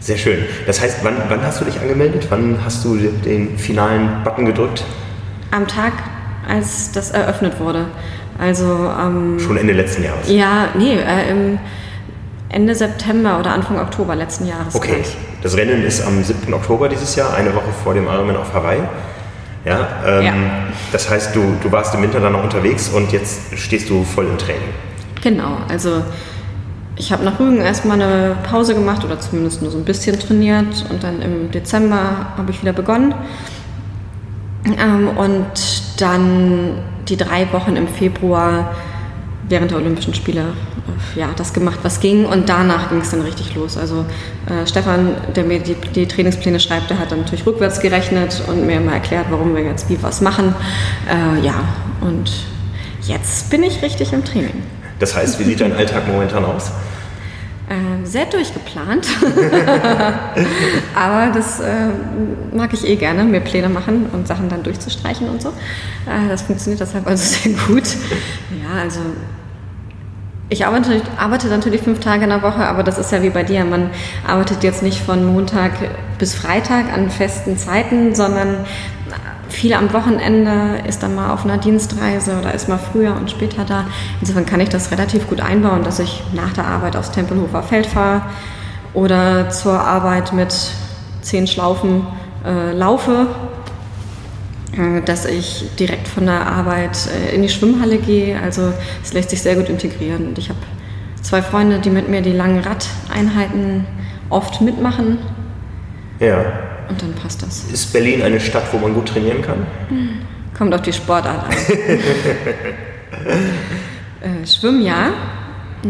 Sehr 0.00 0.16
schön. 0.16 0.44
Das 0.66 0.80
heißt, 0.80 0.98
wann, 1.02 1.16
wann, 1.28 1.42
hast 1.42 1.60
du 1.60 1.64
dich 1.64 1.80
angemeldet? 1.80 2.26
Wann 2.30 2.58
hast 2.64 2.84
du 2.84 2.96
den 2.96 3.58
finalen 3.58 4.22
Button 4.24 4.46
gedrückt? 4.46 4.84
Am 5.50 5.66
Tag, 5.66 5.92
als 6.48 6.92
das 6.92 7.10
eröffnet 7.10 7.60
wurde. 7.60 7.86
Also 8.38 8.90
ähm, 8.98 9.38
schon 9.40 9.56
Ende 9.56 9.72
letzten 9.72 10.04
Jahres. 10.04 10.30
Ja, 10.30 10.68
nee, 10.78 10.94
äh, 10.94 11.58
Ende 12.50 12.74
September 12.74 13.38
oder 13.38 13.52
Anfang 13.52 13.78
Oktober 13.78 14.14
letzten 14.14 14.46
Jahres. 14.46 14.74
Okay. 14.74 14.94
Gleich. 14.94 15.16
Das 15.42 15.56
Rennen 15.56 15.84
ist 15.84 16.04
am 16.06 16.22
7. 16.22 16.52
Oktober 16.54 16.88
dieses 16.88 17.14
Jahr, 17.14 17.34
eine 17.34 17.54
Woche 17.54 17.70
vor 17.84 17.94
dem 17.94 18.06
Ironman 18.06 18.36
auf 18.36 18.52
Hawaii. 18.54 18.80
Ja, 19.68 19.88
ähm, 20.06 20.24
ja. 20.24 20.32
Das 20.92 21.10
heißt, 21.10 21.36
du, 21.36 21.56
du 21.62 21.70
warst 21.70 21.94
im 21.94 22.02
Winter 22.02 22.20
dann 22.20 22.32
noch 22.32 22.42
unterwegs 22.42 22.88
und 22.88 23.12
jetzt 23.12 23.56
stehst 23.56 23.90
du 23.90 24.02
voll 24.02 24.26
im 24.26 24.38
Training. 24.38 24.70
Genau, 25.22 25.58
also 25.68 26.02
ich 26.96 27.12
habe 27.12 27.24
nach 27.24 27.38
Rügen 27.38 27.58
erstmal 27.58 28.00
eine 28.00 28.36
Pause 28.48 28.74
gemacht 28.74 29.04
oder 29.04 29.20
zumindest 29.20 29.60
nur 29.60 29.70
so 29.70 29.78
ein 29.78 29.84
bisschen 29.84 30.18
trainiert 30.18 30.86
und 30.90 31.02
dann 31.02 31.20
im 31.20 31.50
Dezember 31.50 32.32
habe 32.36 32.50
ich 32.50 32.62
wieder 32.62 32.72
begonnen. 32.72 33.14
Ähm, 34.64 35.08
und 35.16 36.00
dann 36.00 36.78
die 37.08 37.16
drei 37.16 37.52
Wochen 37.52 37.76
im 37.76 37.88
Februar 37.88 38.74
während 39.48 39.70
der 39.70 39.78
Olympischen 39.78 40.14
Spiele 40.14 40.44
ja, 41.14 41.28
das 41.36 41.52
gemacht, 41.52 41.80
was 41.82 42.00
ging 42.00 42.24
und 42.24 42.48
danach 42.48 42.90
ging 42.90 43.00
es 43.00 43.10
dann 43.10 43.22
richtig 43.22 43.54
los. 43.54 43.76
Also 43.76 44.04
äh, 44.46 44.66
Stefan, 44.66 45.16
der 45.34 45.44
mir 45.44 45.60
die, 45.60 45.74
die, 45.74 46.06
Trainingspläne 46.06 46.60
schreibt, 46.60 46.90
der 46.90 46.98
hat 46.98 47.12
dann 47.12 47.20
natürlich 47.20 47.46
rückwärts 47.46 47.80
gerechnet 47.80 48.42
und 48.46 48.66
mir 48.66 48.80
mal 48.80 48.94
erklärt, 48.94 49.26
warum 49.30 49.54
wir 49.54 49.62
jetzt 49.62 49.88
wie 49.88 50.02
was 50.02 50.20
machen. 50.20 50.54
Äh, 51.08 51.44
ja, 51.44 51.54
und 52.00 52.30
jetzt 53.02 53.50
bin 53.50 53.62
ich 53.62 53.82
richtig 53.82 54.12
im 54.12 54.24
Training. 54.24 54.62
Das 54.98 55.14
heißt, 55.14 55.38
wie 55.38 55.44
sieht 55.44 55.60
dein 55.60 55.72
Alltag 55.72 56.08
momentan 56.08 56.44
aus? 56.44 56.72
Äh, 57.68 58.06
sehr 58.06 58.24
durchgeplant. 58.24 59.06
Aber 60.94 61.32
das 61.34 61.60
äh, 61.60 61.88
mag 62.54 62.72
ich 62.72 62.86
eh 62.86 62.96
gerne, 62.96 63.24
mir 63.24 63.40
Pläne 63.40 63.68
machen 63.68 64.06
und 64.12 64.26
Sachen 64.26 64.48
dann 64.48 64.62
durchzustreichen 64.62 65.28
und 65.28 65.42
so. 65.42 65.50
Äh, 65.50 66.28
das 66.30 66.42
funktioniert 66.42 66.80
deshalb 66.80 67.06
also 67.06 67.22
sehr 67.42 67.52
gut. 67.66 67.84
Ja, 68.62 68.82
also 68.82 69.00
ich 70.50 70.64
arbeite, 70.66 71.02
arbeite, 71.18 71.48
natürlich 71.48 71.82
fünf 71.82 72.00
Tage 72.00 72.24
in 72.24 72.30
der 72.30 72.42
Woche, 72.42 72.66
aber 72.66 72.82
das 72.82 72.98
ist 72.98 73.12
ja 73.12 73.22
wie 73.22 73.30
bei 73.30 73.42
dir. 73.42 73.64
Man 73.64 73.90
arbeitet 74.26 74.62
jetzt 74.64 74.82
nicht 74.82 75.00
von 75.00 75.24
Montag 75.24 75.72
bis 76.18 76.34
Freitag 76.34 76.92
an 76.92 77.10
festen 77.10 77.58
Zeiten, 77.58 78.14
sondern 78.14 78.64
viel 79.48 79.74
am 79.74 79.92
Wochenende 79.92 80.82
ist 80.86 81.02
dann 81.02 81.14
mal 81.14 81.32
auf 81.32 81.44
einer 81.44 81.58
Dienstreise 81.58 82.38
oder 82.38 82.54
ist 82.54 82.68
mal 82.68 82.78
früher 82.78 83.14
und 83.16 83.30
später 83.30 83.64
da. 83.64 83.84
Insofern 84.20 84.46
kann 84.46 84.60
ich 84.60 84.68
das 84.68 84.90
relativ 84.90 85.28
gut 85.28 85.40
einbauen, 85.40 85.82
dass 85.82 85.98
ich 85.98 86.22
nach 86.32 86.52
der 86.52 86.66
Arbeit 86.66 86.96
aufs 86.96 87.10
Tempelhofer 87.10 87.62
Feld 87.62 87.86
fahre 87.86 88.22
oder 88.94 89.50
zur 89.50 89.80
Arbeit 89.80 90.32
mit 90.32 90.54
zehn 91.22 91.46
Schlaufen 91.46 92.06
äh, 92.44 92.72
laufe 92.72 93.26
dass 95.04 95.24
ich 95.24 95.64
direkt 95.78 96.06
von 96.06 96.26
der 96.26 96.46
Arbeit 96.46 96.96
äh, 97.08 97.34
in 97.34 97.42
die 97.42 97.48
Schwimmhalle 97.48 97.98
gehe. 97.98 98.40
Also 98.40 98.72
es 99.02 99.12
lässt 99.12 99.30
sich 99.30 99.42
sehr 99.42 99.56
gut 99.56 99.68
integrieren. 99.68 100.28
Und 100.28 100.38
ich 100.38 100.50
habe 100.50 100.60
zwei 101.22 101.42
Freunde, 101.42 101.78
die 101.78 101.90
mit 101.90 102.08
mir 102.08 102.22
die 102.22 102.32
langen 102.32 102.60
Radeinheiten 102.60 103.86
oft 104.30 104.60
mitmachen. 104.60 105.18
Ja. 106.20 106.44
Und 106.88 107.02
dann 107.02 107.12
passt 107.14 107.42
das. 107.42 107.64
Ist 107.64 107.92
Berlin 107.92 108.22
eine 108.22 108.38
Stadt, 108.40 108.72
wo 108.72 108.78
man 108.78 108.94
gut 108.94 109.08
trainieren 109.08 109.42
kann? 109.42 109.66
Kommt 110.56 110.72
auf 110.74 110.82
die 110.82 110.92
Sportart 110.92 111.44
an. 111.44 111.52
äh, 114.20 114.46
Schwimmen 114.46 114.82
ja. 114.82 115.10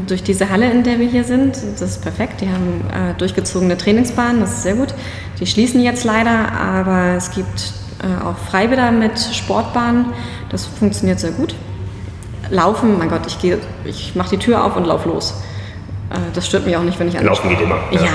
Durch 0.06 0.22
diese 0.22 0.50
Halle, 0.50 0.70
in 0.70 0.82
der 0.82 0.98
wir 0.98 1.08
hier 1.08 1.24
sind, 1.24 1.56
das 1.56 1.80
ist 1.80 2.02
perfekt. 2.02 2.42
Die 2.42 2.48
haben 2.48 2.84
äh, 2.92 3.14
durchgezogene 3.16 3.78
Trainingsbahnen, 3.78 4.42
das 4.42 4.52
ist 4.52 4.64
sehr 4.64 4.74
gut. 4.74 4.92
Die 5.40 5.46
schließen 5.46 5.82
jetzt 5.82 6.04
leider, 6.04 6.52
aber 6.52 7.14
es 7.16 7.30
gibt 7.30 7.72
äh, 8.02 8.24
auch 8.24 8.36
Freibäder 8.36 8.90
mit 8.90 9.18
Sportbahnen. 9.18 10.06
Das 10.50 10.66
funktioniert 10.66 11.20
sehr 11.20 11.32
gut. 11.32 11.54
Laufen, 12.50 12.98
mein 12.98 13.08
Gott, 13.08 13.26
ich, 13.26 13.40
gehe, 13.40 13.58
ich 13.84 14.14
mache 14.14 14.30
die 14.30 14.38
Tür 14.38 14.64
auf 14.64 14.76
und 14.76 14.86
laufe 14.86 15.08
los. 15.08 15.34
Äh, 16.10 16.16
das 16.34 16.46
stört 16.46 16.64
mich 16.66 16.76
auch 16.76 16.82
nicht, 16.82 16.98
wenn 16.98 17.08
ich 17.08 17.18
an 17.18 17.24
Laufen 17.24 17.48
geht 17.50 17.60
immer. 17.60 17.76
Ja, 17.90 18.00
ja 18.00 18.08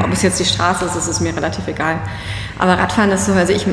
mhm. 0.00 0.04
ob 0.04 0.12
es 0.12 0.22
jetzt 0.22 0.40
die 0.40 0.44
Straße 0.44 0.84
ist, 0.84 0.96
ist 0.96 1.08
es 1.08 1.20
mir 1.20 1.34
relativ 1.34 1.66
egal. 1.66 1.98
Aber 2.58 2.78
Radfahren 2.78 3.10
ist 3.10 3.26
so, 3.26 3.32
also 3.32 3.52
ich, 3.52 3.66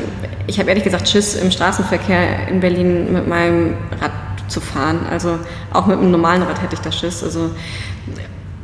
ich 0.48 0.60
habe 0.60 0.70
ehrlich 0.70 0.84
gesagt 0.84 1.08
Schiss, 1.10 1.36
im 1.36 1.52
Straßenverkehr 1.52 2.48
in 2.48 2.60
Berlin 2.60 3.12
mit 3.12 3.28
meinem 3.28 3.74
Rad 4.00 4.12
zu 4.48 4.62
fahren. 4.62 5.00
Also 5.10 5.40
auch 5.74 5.88
mit 5.88 5.98
einem 5.98 6.12
normalen 6.12 6.44
Rad 6.44 6.62
hätte 6.62 6.76
ich 6.76 6.82
da 6.82 6.92
Schiss. 6.92 7.24
Also 7.24 7.50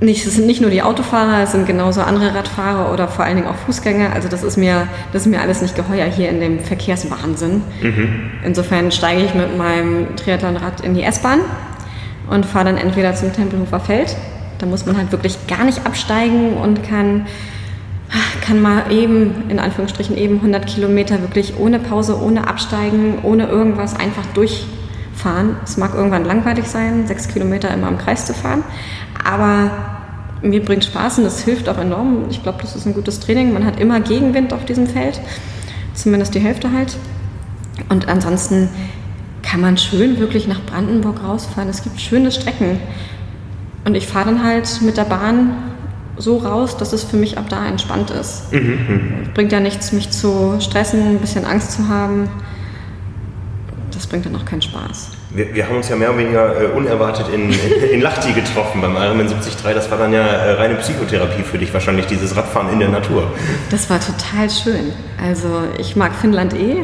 nicht, 0.01 0.25
es 0.25 0.33
sind 0.35 0.47
nicht 0.47 0.61
nur 0.61 0.71
die 0.71 0.81
Autofahrer, 0.81 1.43
es 1.43 1.51
sind 1.51 1.67
genauso 1.67 2.01
andere 2.01 2.33
Radfahrer 2.33 2.91
oder 2.91 3.07
vor 3.07 3.23
allen 3.23 3.35
Dingen 3.35 3.47
auch 3.47 3.55
Fußgänger. 3.55 4.13
Also 4.13 4.29
das 4.29 4.41
ist 4.41 4.57
mir, 4.57 4.87
das 5.13 5.23
ist 5.23 5.27
mir 5.27 5.39
alles 5.39 5.61
nicht 5.61 5.75
geheuer 5.75 6.05
hier 6.05 6.29
in 6.29 6.39
dem 6.39 6.59
Verkehrswahnsinn. 6.59 7.61
Mhm. 7.81 8.31
Insofern 8.43 8.91
steige 8.91 9.23
ich 9.23 9.35
mit 9.35 9.55
meinem 9.55 10.15
Triathlonrad 10.15 10.81
in 10.81 10.95
die 10.95 11.03
S-Bahn 11.03 11.41
und 12.31 12.47
fahre 12.47 12.65
dann 12.65 12.77
entweder 12.77 13.13
zum 13.13 13.31
Tempelhofer 13.31 13.79
Feld. 13.79 14.15
Da 14.57 14.65
muss 14.65 14.87
man 14.87 14.97
halt 14.97 15.11
wirklich 15.11 15.37
gar 15.45 15.65
nicht 15.65 15.85
absteigen 15.85 16.53
und 16.53 16.81
kann, 16.81 17.27
kann 18.43 18.59
mal 18.59 18.91
eben, 18.91 19.49
in 19.49 19.59
Anführungsstrichen 19.59 20.17
eben 20.17 20.37
100 20.37 20.65
Kilometer 20.65 21.21
wirklich 21.21 21.59
ohne 21.59 21.77
Pause, 21.77 22.19
ohne 22.19 22.47
Absteigen, 22.47 23.19
ohne 23.21 23.47
irgendwas 23.47 23.95
einfach 23.99 24.25
durchfahren. 24.33 25.57
Es 25.63 25.77
mag 25.77 25.93
irgendwann 25.93 26.25
langweilig 26.25 26.65
sein, 26.65 27.05
sechs 27.05 27.27
Kilometer 27.27 27.71
immer 27.71 27.87
im 27.87 27.99
Kreis 27.99 28.25
zu 28.25 28.33
fahren, 28.33 28.63
aber 29.23 29.90
mir 30.41 30.63
bringt 30.63 30.85
Spaß 30.85 31.19
und 31.19 31.25
es 31.25 31.43
hilft 31.43 31.69
auch 31.69 31.77
enorm. 31.77 32.25
Ich 32.29 32.41
glaube, 32.41 32.59
das 32.61 32.75
ist 32.75 32.85
ein 32.85 32.93
gutes 32.93 33.19
Training. 33.19 33.53
Man 33.53 33.65
hat 33.65 33.79
immer 33.79 33.99
Gegenwind 33.99 34.53
auf 34.53 34.65
diesem 34.65 34.87
Feld, 34.87 35.19
zumindest 35.93 36.33
die 36.33 36.39
Hälfte 36.39 36.71
halt. 36.71 36.97
Und 37.89 38.07
ansonsten 38.07 38.69
kann 39.43 39.61
man 39.61 39.77
schön 39.77 40.19
wirklich 40.19 40.47
nach 40.47 40.61
Brandenburg 40.65 41.23
rausfahren. 41.23 41.69
Es 41.69 41.83
gibt 41.83 41.99
schöne 41.99 42.31
Strecken. 42.31 42.79
Und 43.85 43.95
ich 43.95 44.07
fahre 44.07 44.25
dann 44.25 44.43
halt 44.43 44.81
mit 44.81 44.97
der 44.97 45.05
Bahn 45.05 45.55
so 46.17 46.37
raus, 46.37 46.77
dass 46.77 46.93
es 46.93 47.03
für 47.03 47.17
mich 47.17 47.37
ab 47.37 47.45
da 47.49 47.65
entspannt 47.67 48.11
ist. 48.11 48.51
Mhm. 48.53 48.59
mhm. 48.59 49.33
Bringt 49.33 49.51
ja 49.51 49.59
nichts, 49.59 49.91
mich 49.91 50.11
zu 50.11 50.59
stressen, 50.59 51.01
ein 51.01 51.19
bisschen 51.19 51.45
Angst 51.45 51.71
zu 51.71 51.87
haben. 51.87 52.29
Das 53.91 54.07
bringt 54.07 54.25
dann 54.25 54.35
auch 54.35 54.45
keinen 54.45 54.61
Spaß. 54.61 55.11
Wir, 55.33 55.55
wir, 55.55 55.67
haben 55.67 55.77
uns 55.77 55.87
ja 55.87 55.95
mehr 55.95 56.09
oder 56.09 56.19
weniger 56.19 56.61
äh, 56.61 56.65
unerwartet 56.65 57.27
in, 57.33 57.51
in, 57.51 57.89
in 57.93 58.01
Lahti 58.01 58.33
getroffen 58.33 58.81
beim 58.81 58.97
Ironman 58.97 59.27
73. 59.27 59.55
Das 59.73 59.89
war 59.89 59.97
dann 59.97 60.11
ja 60.11 60.25
äh, 60.25 60.51
reine 60.53 60.75
Psychotherapie 60.75 61.43
für 61.43 61.57
dich 61.57 61.73
wahrscheinlich, 61.73 62.05
dieses 62.07 62.35
Radfahren 62.35 62.69
in 62.73 62.79
der 62.79 62.89
Natur. 62.89 63.31
Das 63.69 63.89
war 63.89 63.99
total 63.99 64.49
schön. 64.49 64.91
Also 65.23 65.63
ich 65.77 65.95
mag 65.95 66.13
Finnland 66.15 66.53
eh. 66.53 66.83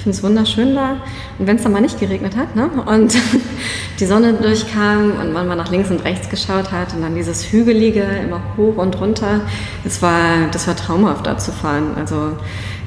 Ich 0.00 0.04
finde 0.04 0.16
es 0.16 0.22
wunderschön 0.22 0.74
da. 0.74 0.96
Und 1.38 1.46
wenn 1.46 1.56
es 1.56 1.62
dann 1.62 1.72
mal 1.72 1.82
nicht 1.82 2.00
geregnet 2.00 2.34
hat 2.34 2.56
ne? 2.56 2.70
und 2.86 3.14
die 4.00 4.06
Sonne 4.06 4.32
durchkam 4.32 5.12
und 5.20 5.34
man 5.34 5.46
mal 5.46 5.56
nach 5.56 5.70
links 5.70 5.90
und 5.90 6.02
rechts 6.06 6.30
geschaut 6.30 6.72
hat 6.72 6.94
und 6.94 7.02
dann 7.02 7.14
dieses 7.14 7.52
Hügelige 7.52 8.00
immer 8.24 8.40
hoch 8.56 8.78
und 8.78 8.98
runter, 8.98 9.42
das 9.84 10.00
war, 10.00 10.46
das 10.52 10.66
war 10.66 10.74
traumhaft 10.74 11.26
da 11.26 11.36
zu 11.36 11.52
fahren. 11.52 11.88
Also 11.96 12.32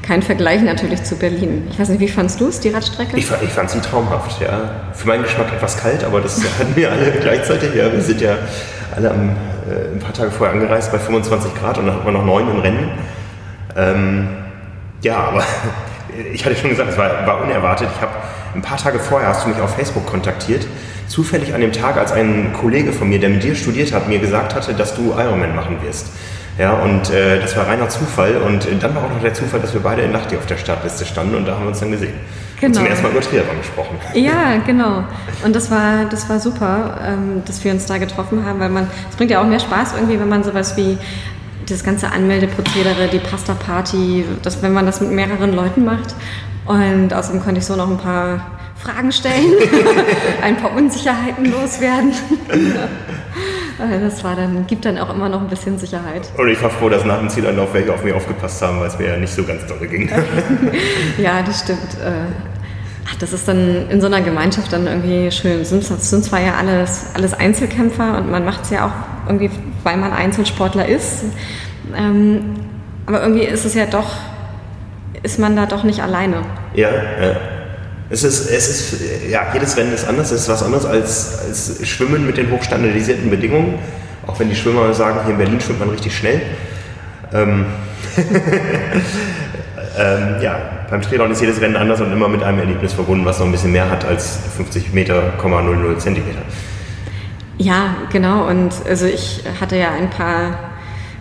kein 0.02 0.24
Vergleich 0.24 0.64
natürlich 0.64 1.04
zu 1.04 1.16
Berlin. 1.16 1.68
Ich 1.70 1.80
weiß 1.80 1.90
nicht, 1.90 2.00
wie 2.00 2.08
fandest 2.08 2.42
du 2.42 2.48
es, 2.48 2.60
die 2.62 2.70
Radstrecke? 2.70 3.16
Ich, 3.16 3.30
ich 3.30 3.50
fand 3.50 3.70
sie 3.70 3.80
traumhaft, 3.80 4.42
ja. 4.42 4.72
Für 4.94 5.10
meinen 5.10 5.22
Geschmack 5.22 5.54
etwas 5.54 5.78
kalt, 5.78 6.04
aber 6.04 6.20
das 6.20 6.42
hatten 6.60 6.76
wir 6.76 6.92
alle 6.92 7.12
gleichzeitig. 7.12 7.76
Ja, 7.76 7.94
wir 7.94 8.02
sind 8.02 8.22
ja 8.22 8.38
alle 8.96 9.12
am, 9.12 9.30
äh, 9.70 9.94
ein 9.94 10.00
paar 10.00 10.14
Tage 10.14 10.32
vorher 10.32 10.56
angereist 10.56 10.92
bei 10.92 10.98
25 10.98 11.54
Grad 11.54 11.78
und 11.78 11.86
dann 11.86 11.96
hatten 11.96 12.06
wir 12.06 12.12
noch 12.12 12.26
neun 12.26 12.50
im 12.50 12.60
Rennen. 12.60 12.90
Ähm, 13.76 14.30
ja, 15.04 15.18
aber 15.18 15.44
ich 16.34 16.46
hatte 16.46 16.56
schon 16.56 16.70
gesagt, 16.70 16.90
es 16.92 16.98
war, 16.98 17.26
war 17.26 17.42
unerwartet. 17.42 17.90
Ich 17.96 18.02
habe 18.02 18.14
ein 18.56 18.62
paar 18.62 18.78
Tage 18.78 19.00
vorher 19.00 19.30
hast 19.30 19.46
du 19.46 19.50
mich 19.50 19.60
auf 19.60 19.76
Facebook 19.76 20.06
kontaktiert. 20.06 20.66
Zufällig 21.08 21.54
an 21.54 21.62
dem 21.62 21.72
Tag, 21.72 21.98
als 21.98 22.12
ein 22.12 22.54
Kollege 22.54 22.94
von 22.94 23.10
mir, 23.10 23.20
der 23.20 23.30
mit 23.30 23.44
dir 23.44 23.56
studiert 23.56 23.94
hat, 23.94 24.08
mir 24.08 24.20
gesagt 24.20 24.56
hatte, 24.56 24.74
dass 24.74 24.96
du 24.96 25.12
Ironman 25.12 25.56
machen 25.56 25.78
wirst. 25.84 26.08
Ja, 26.58 26.74
und 26.74 27.10
äh, 27.10 27.40
das 27.40 27.58
war 27.58 27.68
reiner 27.68 27.90
Zufall. 27.90 28.38
Und 28.38 28.68
dann 28.82 28.96
war 28.96 29.04
auch 29.04 29.10
noch 29.10 29.22
der 29.22 29.34
Zufall, 29.34 29.60
dass 29.60 29.74
wir 29.74 29.82
beide 29.82 30.04
in 30.04 30.12
Nachti 30.12 30.38
auf 30.38 30.46
der 30.46 30.58
Startliste 30.58 31.06
standen 31.06 31.36
und 31.36 31.46
da 31.48 31.54
haben 31.54 31.64
wir 31.64 31.70
uns 31.70 31.80
dann 31.80 31.92
gesehen. 31.92 32.14
Genau. 32.60 32.68
Und 32.68 32.76
zum 32.76 32.86
ersten 32.86 33.04
Mal 33.04 33.12
über 33.12 33.22
Triathlon 33.22 33.58
gesprochen. 33.58 33.98
Ja, 34.14 34.58
genau. 34.66 35.04
Und 35.44 35.56
das 35.56 35.70
war, 35.70 36.06
das 36.10 36.30
war 36.30 36.40
super, 36.40 36.98
ähm, 37.06 37.42
dass 37.46 37.64
wir 37.64 37.72
uns 37.72 37.88
da 37.88 37.98
getroffen 37.98 38.46
haben, 38.46 38.60
weil 38.60 38.70
man, 38.70 38.88
es 39.10 39.16
bringt 39.16 39.32
ja 39.32 39.42
auch 39.42 39.48
mehr 39.48 39.60
Spaß 39.60 39.96
irgendwie, 39.96 40.20
wenn 40.20 40.30
man 40.30 40.44
sowas 40.44 40.78
wie 40.78 40.98
das 41.68 41.84
ganze 41.84 42.12
Anmeldeprozedere, 42.12 43.08
die 43.12 43.20
Pasta-Party, 43.20 44.26
wenn 44.62 44.74
man 44.74 44.86
das 44.86 45.02
mit 45.02 45.12
mehreren 45.12 45.54
Leuten 45.54 45.86
macht. 45.86 46.16
Und 46.66 47.14
außerdem 47.14 47.42
konnte 47.44 47.60
ich 47.60 47.66
so 47.66 47.76
noch 47.76 47.90
ein 47.90 47.98
paar 47.98 48.52
Fragen 48.76 49.12
stellen, 49.12 49.54
ein 50.42 50.58
paar 50.58 50.76
Unsicherheiten 50.76 51.52
loswerden. 51.52 52.14
Äh, 53.80 54.00
das 54.00 54.24
war 54.24 54.36
dann, 54.36 54.68
gibt 54.68 54.86
dann 54.86 55.00
auch 55.00 55.14
immer 55.14 55.30
noch 55.30 55.42
ein 55.42 55.48
bisschen 55.48 55.80
Sicherheit. 55.80 56.30
Und 56.38 56.48
ich 56.48 56.62
war 56.62 56.70
froh, 56.70 56.90
dass 56.90 57.06
nach 57.06 57.18
dem 57.18 57.30
Zielanlauf 57.30 57.74
welche 57.74 57.92
auf 57.92 58.04
mich 58.04 58.14
aufgepasst 58.14 58.62
haben, 58.62 58.80
weil 58.80 58.88
es 58.88 59.00
mir 59.00 59.08
ja 59.08 59.18
nicht 59.18 59.34
so 59.34 59.44
ganz 59.44 59.66
doll 59.66 59.88
ging. 59.88 60.10
ja, 61.18 61.42
das 61.42 61.62
stimmt. 61.62 61.80
Äh, 62.04 62.32
ach, 63.10 63.16
das 63.16 63.34
ist 63.34 63.48
dann 63.48 63.90
in 63.90 64.00
so 64.00 64.08
einer 64.08 64.22
Gemeinschaft 64.22 64.72
dann 64.72 64.86
irgendwie 64.86 65.32
schön. 65.32 65.62
Es 65.62 65.70
sind, 65.70 65.84
sind 65.84 66.24
zwar 66.24 66.42
ja 66.42 66.54
alles, 66.54 67.08
alles 67.16 67.34
Einzelkämpfer 67.34 68.20
und 68.20 68.30
man 68.30 68.46
macht 68.46 68.64
es 68.64 68.70
ja 68.70 68.86
auch 68.86 69.28
irgendwie, 69.28 69.50
weil 69.84 69.98
man 69.98 70.14
Einzelsportler 70.14 70.88
ist. 70.88 71.24
Ähm, 71.96 72.56
aber 73.06 73.22
irgendwie 73.22 73.44
ist 73.44 73.66
es 73.66 73.74
ja 73.74 73.86
doch, 73.86 74.12
ist 75.22 75.40
man 75.40 75.56
da 75.56 75.66
doch 75.66 75.84
nicht 75.84 76.02
alleine. 76.02 76.38
Ja, 76.74 76.90
ja. 76.90 77.36
Es 78.10 78.24
ist, 78.24 78.50
es 78.50 78.70
ist, 78.70 79.30
ja, 79.30 79.48
jedes 79.54 79.76
Rennen 79.76 79.94
ist 79.94 80.08
anders, 80.08 80.32
es 80.32 80.42
ist 80.42 80.50
was 80.50 80.62
anderes 80.62 80.86
als, 80.86 81.40
als 81.48 81.88
Schwimmen 81.88 82.26
mit 82.26 82.38
den 82.38 82.52
hochstandardisierten 82.52 83.30
Bedingungen. 83.30 83.80
Auch 84.28 84.40
wenn 84.40 84.50
die 84.50 84.56
Schwimmer 84.56 84.94
sagen, 84.94 85.20
hier 85.24 85.32
in 85.32 85.38
Berlin 85.38 85.60
schwimmt 85.60 85.80
man 85.80 85.90
richtig 85.90 86.16
schnell. 86.16 86.42
Ähm, 87.34 87.66
ähm, 89.98 90.36
ja, 90.42 90.58
beim 90.90 91.02
Triathlon 91.02 91.32
ist 91.32 91.42
jedes 91.42 91.60
Rennen 91.60 91.76
anders 91.76 92.02
und 92.02 92.12
immer 92.12 92.28
mit 92.28 92.44
einem 92.44 92.60
Erlebnis 92.60 92.94
verbunden, 92.94 93.26
was 93.26 93.40
noch 93.40 93.48
ein 93.48 93.52
bisschen 93.52 93.72
mehr 93.72 93.90
hat 93.90 94.06
als 94.06 94.38
50 94.56 94.94
Meter, 94.94 95.34
00 95.42 95.98
Zentimeter. 95.98 96.42
Ja, 97.64 97.96
genau. 98.12 98.48
Und 98.48 98.74
also 98.88 99.06
ich 99.06 99.42
hatte 99.62 99.78
ja 99.78 99.92
ein 99.92 100.10
paar, 100.10 100.60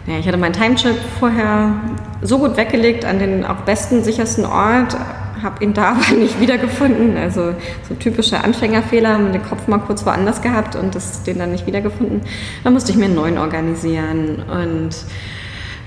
ja, 0.07 0.18
ich 0.18 0.26
hatte 0.26 0.38
meinen 0.38 0.52
Timechip 0.52 0.96
vorher 1.20 1.74
so 2.20 2.38
gut 2.38 2.57
weggelegt 2.57 3.05
an 3.05 3.20
den 3.20 3.44
auch 3.44 3.61
besten, 3.61 4.02
sichersten 4.02 4.44
Ort, 4.44 4.96
habe 5.40 5.62
ihn 5.62 5.72
da 5.72 5.90
aber 5.92 6.16
nicht 6.16 6.40
wiedergefunden. 6.40 7.16
Also 7.16 7.55
so 7.88 7.94
typische 7.94 8.42
Anfängerfehler, 8.42 9.18
den 9.18 9.42
Kopf 9.44 9.68
mal 9.68 9.78
kurz 9.78 10.05
woanders 10.05 10.42
gehabt 10.42 10.74
und 10.74 10.96
das, 10.96 11.22
den 11.22 11.38
dann 11.38 11.52
nicht 11.52 11.68
wiedergefunden. 11.68 12.22
Da 12.64 12.70
musste 12.70 12.90
ich 12.90 12.98
mir 12.98 13.05
einen 13.05 13.14
neuen 13.14 13.38
organisieren 13.38 14.42
und 14.42 14.90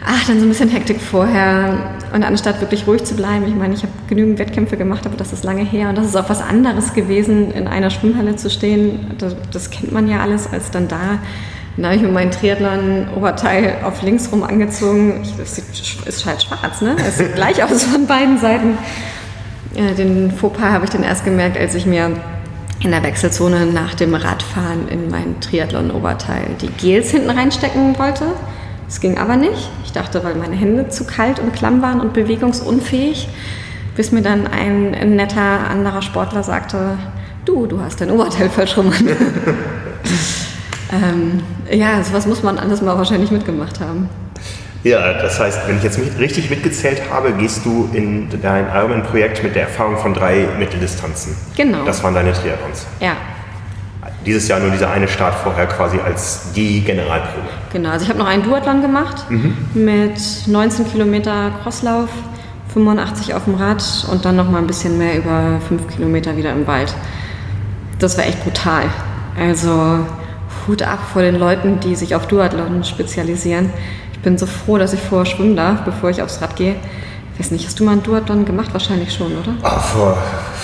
ach, 0.05 0.27
dann 0.27 0.39
so 0.39 0.45
ein 0.45 0.49
bisschen 0.49 0.69
Hektik 0.69 1.01
vorher. 1.01 1.77
Und 2.13 2.23
anstatt 2.23 2.61
wirklich 2.61 2.87
ruhig 2.87 3.03
zu 3.03 3.15
bleiben, 3.15 3.47
ich 3.47 3.55
meine, 3.55 3.73
ich 3.73 3.81
habe 3.81 3.91
genügend 4.07 4.39
Wettkämpfe 4.39 4.77
gemacht, 4.77 5.05
aber 5.05 5.17
das 5.17 5.33
ist 5.33 5.43
lange 5.43 5.63
her 5.63 5.89
und 5.89 5.97
das 5.97 6.05
ist 6.05 6.15
auch 6.15 6.29
was 6.29 6.41
anderes 6.41 6.93
gewesen, 6.93 7.51
in 7.51 7.67
einer 7.67 7.89
Schwimmhalle 7.89 8.35
zu 8.35 8.49
stehen. 8.49 9.11
Das, 9.17 9.35
das 9.51 9.69
kennt 9.69 9.91
man 9.91 10.07
ja 10.07 10.21
alles, 10.21 10.51
als 10.51 10.71
dann 10.71 10.87
da 10.87 11.19
dann 11.77 11.87
habe 11.87 11.95
ich 11.97 12.01
mir 12.03 12.09
mein 12.09 12.31
Triathlon-Oberteil 12.31 13.79
auf 13.83 14.01
links 14.01 14.31
rum 14.31 14.43
angezogen. 14.43 15.21
Es 15.41 15.57
ist 15.57 16.25
halt 16.25 16.41
schwarz, 16.41 16.81
ne? 16.81 16.95
Es 17.05 17.17
sieht 17.17 17.35
gleich 17.35 17.61
aus 17.61 17.83
von 17.83 18.07
beiden 18.07 18.37
Seiten. 18.37 18.77
Den 19.75 20.31
Fauxpas 20.31 20.71
habe 20.71 20.85
ich 20.85 20.91
dann 20.91 21.03
erst 21.03 21.25
gemerkt, 21.25 21.57
als 21.57 21.75
ich 21.75 21.85
mir 21.85 22.11
in 22.79 22.91
der 22.91 23.03
Wechselzone 23.03 23.65
nach 23.65 23.93
dem 23.93 24.15
Radfahren 24.15 24.87
in 24.87 25.09
mein 25.09 25.41
Triathlon-Oberteil 25.41 26.55
die 26.61 26.67
Gels 26.67 27.11
hinten 27.11 27.29
reinstecken 27.29 27.99
wollte. 27.99 28.25
Das 28.87 28.99
ging 28.99 29.17
aber 29.17 29.35
nicht. 29.35 29.69
Ich 29.83 29.91
dachte, 29.91 30.23
weil 30.23 30.35
meine 30.35 30.55
Hände 30.55 30.89
zu 30.89 31.05
kalt 31.05 31.39
und 31.39 31.53
klamm 31.53 31.81
waren 31.81 31.99
und 31.99 32.13
bewegungsunfähig, 32.13 33.27
bis 33.95 34.11
mir 34.11 34.21
dann 34.21 34.47
ein 34.47 35.15
netter 35.15 35.69
anderer 35.69 36.01
Sportler 36.01 36.43
sagte, 36.43 36.97
du, 37.45 37.65
du 37.65 37.81
hast 37.81 38.01
dein 38.01 38.11
Oberteil 38.11 38.49
verschrummelt. 38.49 39.03
ähm, 40.91 41.41
ja, 41.71 42.03
sowas 42.03 42.27
muss 42.27 42.43
man 42.43 42.59
alles 42.59 42.81
mal 42.81 42.97
wahrscheinlich 42.97 43.31
mitgemacht 43.31 43.79
haben. 43.79 44.09
Ja, 44.83 45.13
das 45.13 45.39
heißt, 45.39 45.67
wenn 45.67 45.77
ich 45.77 45.83
jetzt 45.83 45.99
richtig 46.19 46.51
mitgezählt 46.51 47.01
habe, 47.09 47.33
gehst 47.33 47.65
du 47.65 47.89
in 47.91 48.29
dein 48.39 48.67
Ironman-Projekt 48.67 49.41
mit 49.41 49.55
der 49.55 49.63
Erfahrung 49.63 49.97
von 49.97 50.13
drei 50.13 50.47
Mitteldistanzen. 50.59 51.35
Genau. 51.57 51.83
Das 51.85 52.03
waren 52.03 52.13
deine 52.13 52.33
Triathlons. 52.33 52.85
Ja. 52.99 53.13
Dieses 54.25 54.47
Jahr 54.47 54.59
nur 54.59 54.71
dieser 54.71 54.89
eine 54.89 55.07
Start 55.07 55.35
vorher 55.35 55.67
quasi 55.67 55.99
als 55.99 56.51
die 56.53 56.81
Generalprobe. 56.81 57.47
Genau, 57.71 57.89
also 57.89 58.03
ich 58.03 58.09
habe 58.09 58.19
noch 58.19 58.27
einen 58.27 58.43
Duathlon 58.43 58.81
gemacht 58.81 59.29
mhm. 59.29 59.55
mit 59.73 60.19
19 60.47 60.91
Kilometer 60.91 61.51
Crosslauf, 61.61 62.09
85 62.73 63.33
auf 63.33 63.45
dem 63.45 63.55
Rad 63.55 63.83
und 64.11 64.25
dann 64.25 64.35
noch 64.35 64.49
mal 64.49 64.59
ein 64.59 64.67
bisschen 64.67 64.97
mehr 64.97 65.17
über 65.17 65.59
5 65.67 65.87
Kilometer 65.87 66.35
wieder 66.37 66.51
im 66.51 66.65
Wald. 66.67 66.93
Das 67.99 68.17
war 68.17 68.25
echt 68.25 68.43
brutal. 68.43 68.83
Also 69.39 69.99
Hut 70.67 70.81
ab 70.81 70.99
vor 71.13 71.21
den 71.21 71.35
Leuten, 71.35 71.79
die 71.79 71.95
sich 71.95 72.15
auf 72.15 72.27
Duathlon 72.27 72.83
spezialisieren 72.83 73.69
bin 74.25 74.37
so 74.37 74.45
froh, 74.45 74.77
dass 74.77 74.91
ich 74.91 74.99
vorher 74.99 75.25
schwimmen 75.25 75.55
darf, 75.55 75.83
bevor 75.85 76.09
ich 76.09 76.21
aufs 76.21 76.41
Rad 76.41 76.57
gehe. 76.57 76.75
Ich 77.35 77.39
weiß 77.41 77.51
nicht, 77.51 77.65
hast 77.65 77.77
du 77.81 77.83
mal 77.83 77.91
einen 77.91 78.03
Duathlon 78.03 78.45
gemacht? 78.45 78.69
Wahrscheinlich 78.71 79.13
schon, 79.13 79.33
oder? 79.37 79.53
Oh, 79.61 79.79
vor, 79.79 80.17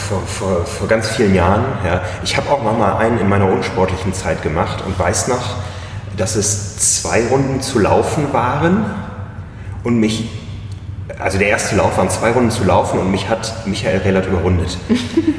vor, 0.08 0.22
vor, 0.26 0.66
vor 0.66 0.88
ganz 0.88 1.10
vielen 1.10 1.36
Jahren, 1.36 1.66
ja. 1.86 2.02
Ich 2.24 2.38
habe 2.38 2.50
auch 2.50 2.64
mal 2.64 2.96
einen 2.96 3.20
in 3.20 3.28
meiner 3.28 3.46
unsportlichen 3.52 4.14
Zeit 4.14 4.42
gemacht 4.42 4.82
und 4.86 4.98
weiß 4.98 5.28
noch, 5.28 5.58
dass 6.16 6.38
es 6.38 7.02
zwei 7.02 7.28
Runden 7.28 7.60
zu 7.60 7.78
laufen 7.80 8.32
waren 8.32 8.86
und 9.84 10.00
mich, 10.00 10.30
also 11.20 11.40
der 11.40 11.50
erste 11.50 11.76
Lauf 11.76 11.98
waren 11.98 12.10
zwei 12.10 12.32
Runden 12.32 12.52
zu 12.52 12.64
laufen 12.64 13.00
und 13.00 13.12
mich 13.12 13.28
hat 13.28 13.68
Michael 13.68 13.98
Rellert 14.00 14.28
überrundet. 14.28 14.78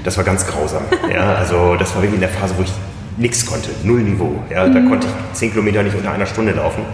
Das 0.05 0.16
war 0.16 0.25
ganz 0.25 0.45
grausam. 0.49 0.83
Ja, 1.14 1.37
also 1.37 1.77
das 1.77 1.95
war 1.95 2.03
wirklich 2.03 2.16
in 2.16 2.23
der 2.23 2.29
Phase, 2.29 2.55
wo 2.59 2.62
ich 2.62 2.73
nichts 3.16 3.47
konnte, 3.47 3.71
null 3.85 4.01
Niveau. 4.01 4.42
Ja, 4.51 4.66
mhm. 4.66 4.75
Da 4.75 4.81
konnte 4.81 5.07
ich 5.07 5.38
10 5.38 5.51
Kilometer 5.51 5.85
nicht 5.85 5.95
unter 5.95 6.11
einer 6.11 6.27
Stunde 6.27 6.51
laufen 6.51 6.85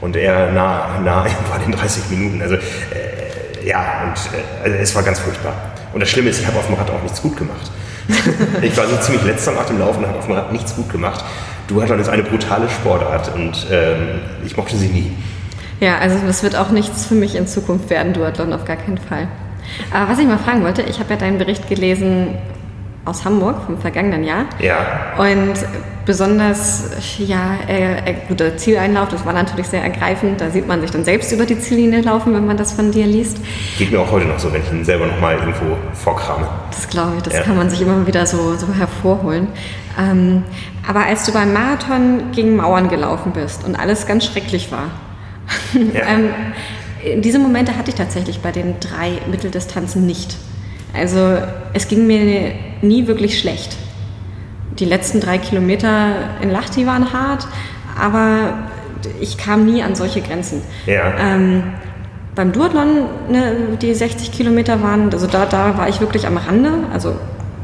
und 0.00 0.14
er 0.14 0.52
nah, 0.52 1.00
nah 1.04 1.26
bei 1.50 1.58
den 1.58 1.72
30 1.72 2.04
Minuten. 2.10 2.40
Also 2.40 2.54
äh, 2.54 3.21
ja, 3.64 4.04
und 4.04 4.16
äh, 4.38 4.64
also 4.64 4.76
es 4.76 4.94
war 4.94 5.02
ganz 5.02 5.18
furchtbar. 5.18 5.54
Und 5.92 6.00
das 6.00 6.08
Schlimme 6.08 6.30
ist, 6.30 6.40
ich 6.40 6.46
habe 6.46 6.58
auf 6.58 6.66
dem 6.66 6.74
Rad 6.74 6.90
auch 6.90 7.02
nichts 7.02 7.20
gut 7.20 7.36
gemacht. 7.36 7.70
ich 8.62 8.76
war 8.76 8.86
so 8.86 8.96
ziemlich 8.96 9.24
letzter 9.24 9.52
nach 9.52 9.66
dem 9.66 9.78
Laufen 9.78 10.00
und 10.02 10.08
habe 10.08 10.18
auf 10.18 10.26
dem 10.26 10.34
Rad 10.34 10.52
nichts 10.52 10.74
gut 10.74 10.90
gemacht. 10.90 11.24
Duathlon 11.68 12.00
ist 12.00 12.08
eine 12.08 12.22
brutale 12.22 12.68
Sportart 12.68 13.34
und 13.34 13.66
ähm, 13.70 14.20
ich 14.44 14.56
mochte 14.56 14.76
sie 14.76 14.88
nie. 14.88 15.12
Ja, 15.80 15.98
also 15.98 16.16
das 16.26 16.42
wird 16.42 16.56
auch 16.56 16.70
nichts 16.70 17.06
für 17.06 17.14
mich 17.14 17.34
in 17.34 17.46
Zukunft 17.46 17.90
werden, 17.90 18.12
Duathlon 18.12 18.52
auf 18.52 18.64
gar 18.64 18.76
keinen 18.76 18.98
Fall. 18.98 19.28
Aber 19.92 20.10
was 20.10 20.18
ich 20.18 20.26
mal 20.26 20.38
fragen 20.38 20.62
wollte, 20.62 20.82
ich 20.82 20.98
habe 20.98 21.10
ja 21.10 21.16
deinen 21.16 21.38
Bericht 21.38 21.68
gelesen 21.68 22.38
aus 23.04 23.24
Hamburg 23.24 23.62
vom 23.66 23.78
vergangenen 23.78 24.24
Jahr. 24.24 24.44
Ja. 24.60 25.14
Und 25.18 25.54
besonders, 26.04 26.90
ja, 27.18 27.56
äh, 27.68 28.10
äh, 28.10 28.14
guter 28.28 28.56
Zieleinlauf, 28.56 29.08
das 29.08 29.24
war 29.24 29.32
natürlich 29.32 29.66
sehr 29.66 29.82
ergreifend. 29.82 30.40
Da 30.40 30.50
sieht 30.50 30.66
man 30.66 30.80
sich 30.80 30.90
dann 30.90 31.04
selbst 31.04 31.32
über 31.32 31.46
die 31.46 31.58
Ziellinie 31.58 32.00
laufen, 32.00 32.34
wenn 32.34 32.46
man 32.46 32.56
das 32.56 32.72
von 32.72 32.92
dir 32.92 33.06
liest. 33.06 33.38
Geht 33.78 33.90
mir 33.90 34.00
auch 34.00 34.10
heute 34.10 34.26
noch 34.26 34.38
so, 34.38 34.52
wenn 34.52 34.62
ich 34.62 34.72
ihn 34.72 34.84
selber 34.84 35.06
nochmal 35.06 35.36
irgendwo 35.36 35.76
vorkrame. 35.94 36.48
Das 36.70 36.88
glaube 36.88 37.14
ich, 37.16 37.22
das 37.22 37.34
ja. 37.34 37.42
kann 37.42 37.56
man 37.56 37.70
sich 37.70 37.80
immer 37.80 38.06
wieder 38.06 38.26
so, 38.26 38.56
so 38.56 38.68
hervorholen. 38.72 39.48
Ähm, 39.98 40.44
aber 40.88 41.06
als 41.06 41.26
du 41.26 41.32
beim 41.32 41.52
Marathon 41.52 42.32
gegen 42.32 42.56
Mauern 42.56 42.88
gelaufen 42.88 43.32
bist 43.32 43.64
und 43.64 43.76
alles 43.76 44.06
ganz 44.06 44.24
schrecklich 44.24 44.72
war, 44.72 44.90
ja. 45.74 46.00
ähm, 46.08 47.20
diese 47.20 47.38
Momente 47.40 47.76
hatte 47.76 47.90
ich 47.90 47.96
tatsächlich 47.96 48.40
bei 48.40 48.52
den 48.52 48.78
drei 48.78 49.18
Mitteldistanzen 49.28 50.06
nicht. 50.06 50.36
Also 50.94 51.38
es 51.72 51.88
ging 51.88 52.06
mir 52.06 52.52
nie 52.82 53.06
wirklich 53.06 53.38
schlecht. 53.38 53.76
Die 54.78 54.84
letzten 54.84 55.20
drei 55.20 55.38
Kilometer 55.38 56.14
in 56.42 56.50
Lahti 56.50 56.86
waren 56.86 57.12
hart, 57.12 57.46
aber 58.00 58.54
ich 59.20 59.36
kam 59.36 59.66
nie 59.66 59.82
an 59.82 59.94
solche 59.94 60.20
Grenzen. 60.20 60.62
Ja. 60.86 61.14
Ähm, 61.18 61.62
beim 62.34 62.52
Duathlon, 62.52 63.06
ne, 63.28 63.76
die 63.80 63.94
60 63.94 64.32
Kilometer 64.32 64.82
waren, 64.82 65.12
also 65.12 65.26
da, 65.26 65.44
da 65.44 65.76
war 65.76 65.88
ich 65.88 66.00
wirklich 66.00 66.26
am 66.26 66.38
Rande, 66.38 66.70
also 66.92 67.14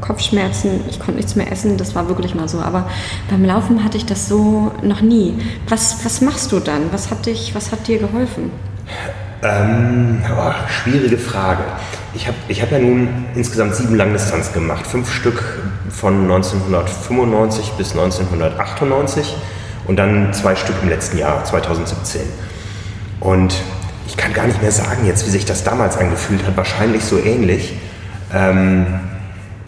Kopfschmerzen, 0.01 0.81
ich 0.89 0.99
konnte 0.99 1.15
nichts 1.15 1.35
mehr 1.35 1.51
essen, 1.51 1.77
das 1.77 1.95
war 1.95 2.07
wirklich 2.07 2.35
mal 2.35 2.47
so. 2.47 2.59
Aber 2.59 2.87
beim 3.29 3.43
Laufen 3.43 3.83
hatte 3.83 3.97
ich 3.97 4.05
das 4.05 4.29
so 4.29 4.71
noch 4.81 5.01
nie. 5.01 5.35
Was, 5.67 6.05
was 6.05 6.21
machst 6.21 6.51
du 6.51 6.59
dann? 6.59 6.91
Was 6.91 7.11
hat, 7.11 7.25
dich, 7.25 7.53
was 7.55 7.71
hat 7.71 7.87
dir 7.87 7.99
geholfen? 7.99 8.51
Ähm, 9.43 10.21
oh, 10.37 10.51
schwierige 10.67 11.17
Frage. 11.17 11.63
Ich 12.15 12.27
habe 12.27 12.37
ich 12.47 12.61
hab 12.61 12.71
ja 12.71 12.79
nun 12.79 13.25
insgesamt 13.35 13.75
sieben 13.75 13.95
Langdistanz 13.95 14.51
gemacht. 14.51 14.87
Fünf 14.87 15.13
Stück 15.13 15.43
von 15.91 16.23
1995 16.23 17.71
bis 17.77 17.91
1998 17.91 19.35
und 19.85 19.97
dann 19.97 20.33
zwei 20.33 20.55
Stück 20.55 20.75
im 20.81 20.89
letzten 20.89 21.17
Jahr, 21.19 21.43
2017. 21.43 22.21
Und 23.19 23.55
ich 24.07 24.17
kann 24.17 24.33
gar 24.33 24.47
nicht 24.47 24.61
mehr 24.61 24.71
sagen 24.71 25.05
jetzt, 25.05 25.25
wie 25.27 25.29
sich 25.29 25.45
das 25.45 25.63
damals 25.63 25.97
angefühlt 25.97 26.45
hat. 26.47 26.57
Wahrscheinlich 26.57 27.03
so 27.03 27.19
ähnlich. 27.19 27.73
Ähm, 28.33 28.99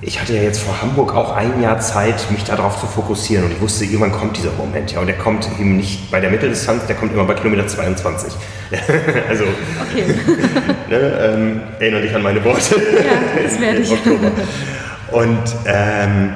ich 0.04 0.20
hatte 0.20 0.36
ja 0.36 0.42
jetzt 0.42 0.64
vor 0.64 0.82
Hamburg 0.82 1.14
auch 1.16 1.36
ein 1.36 1.62
Jahr 1.62 1.80
Zeit, 1.80 2.26
mich 2.32 2.44
darauf 2.44 2.80
zu 2.80 2.88
fokussieren 2.88 3.46
und 3.46 3.52
ich 3.52 3.62
wusste, 3.62 3.86
irgendwann 3.86 4.12
kommt 4.12 4.36
dieser 4.36 4.52
Moment. 4.54 4.92
Ja, 4.92 5.00
und 5.00 5.08
der 5.08 5.18
kommt 5.18 5.48
eben 5.60 5.78
nicht 5.78 6.10
bei 6.10 6.20
der 6.20 6.32
Mitteldistanz, 6.32 6.88
der 6.88 6.96
kommt 6.96 7.14
immer 7.14 7.26
bei 7.26 7.36
Kilometer 7.36 7.68
22. 7.68 8.34
also, 9.30 9.44
okay. 9.44 10.06
ne, 10.90 10.98
ähm, 10.98 11.62
erinnere 11.80 12.02
dich 12.02 12.16
an 12.16 12.24
meine 12.24 12.44
Worte. 12.44 12.76
Ja, 12.78 13.44
das 13.44 13.60
werde 13.62 13.78
ich. 13.82 13.92
Oktober. 13.92 14.32
Und 15.12 15.56
ähm, 15.68 16.34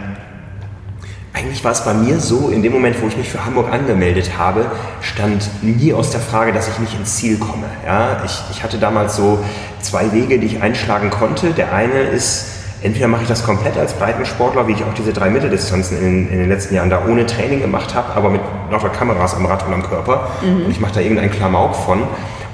eigentlich 1.33 1.63
war 1.63 1.71
es 1.71 1.83
bei 1.83 1.93
mir 1.95 2.19
so, 2.19 2.49
in 2.49 2.61
dem 2.61 2.71
Moment, 2.71 3.01
wo 3.01 3.07
ich 3.07 3.17
mich 3.17 3.29
für 3.29 3.43
Hamburg 3.43 3.71
angemeldet 3.71 4.37
habe, 4.37 4.69
stand 5.01 5.49
nie 5.63 5.91
aus 5.91 6.11
der 6.11 6.19
Frage, 6.19 6.53
dass 6.53 6.67
ich 6.67 6.77
nicht 6.77 6.93
ins 6.93 7.15
Ziel 7.15 7.39
komme. 7.39 7.65
Ja, 7.83 8.21
ich, 8.25 8.43
ich 8.51 8.63
hatte 8.63 8.77
damals 8.77 9.15
so 9.15 9.43
zwei 9.81 10.11
Wege, 10.13 10.37
die 10.37 10.45
ich 10.45 10.61
einschlagen 10.61 11.09
konnte. 11.09 11.51
Der 11.51 11.73
eine 11.73 12.01
ist, 12.01 12.54
entweder 12.85 13.07
mache 13.07 13.23
ich 13.23 13.27
das 13.27 13.43
komplett 13.43 13.77
als 13.77 13.93
Breitensportler, 13.93 14.67
wie 14.67 14.73
ich 14.73 14.83
auch 14.83 14.93
diese 14.93 15.11
drei 15.11 15.29
Mitteldistanzen 15.31 15.97
in, 15.97 16.29
in 16.29 16.37
den 16.37 16.49
letzten 16.49 16.75
Jahren 16.75 16.91
da 16.91 17.03
ohne 17.05 17.25
Training 17.25 17.59
gemacht 17.59 17.95
habe, 17.95 18.13
aber 18.13 18.29
mit 18.29 18.41
lauter 18.71 18.89
Kameras 18.89 19.35
am 19.35 19.45
Rad 19.47 19.65
und 19.65 19.73
am 19.73 19.83
Körper. 19.83 20.29
Mhm. 20.43 20.65
Und 20.65 20.71
ich 20.71 20.79
mache 20.79 20.93
da 20.93 20.99
irgendeinen 20.99 21.31
Klamauk 21.31 21.75
von. 21.75 22.03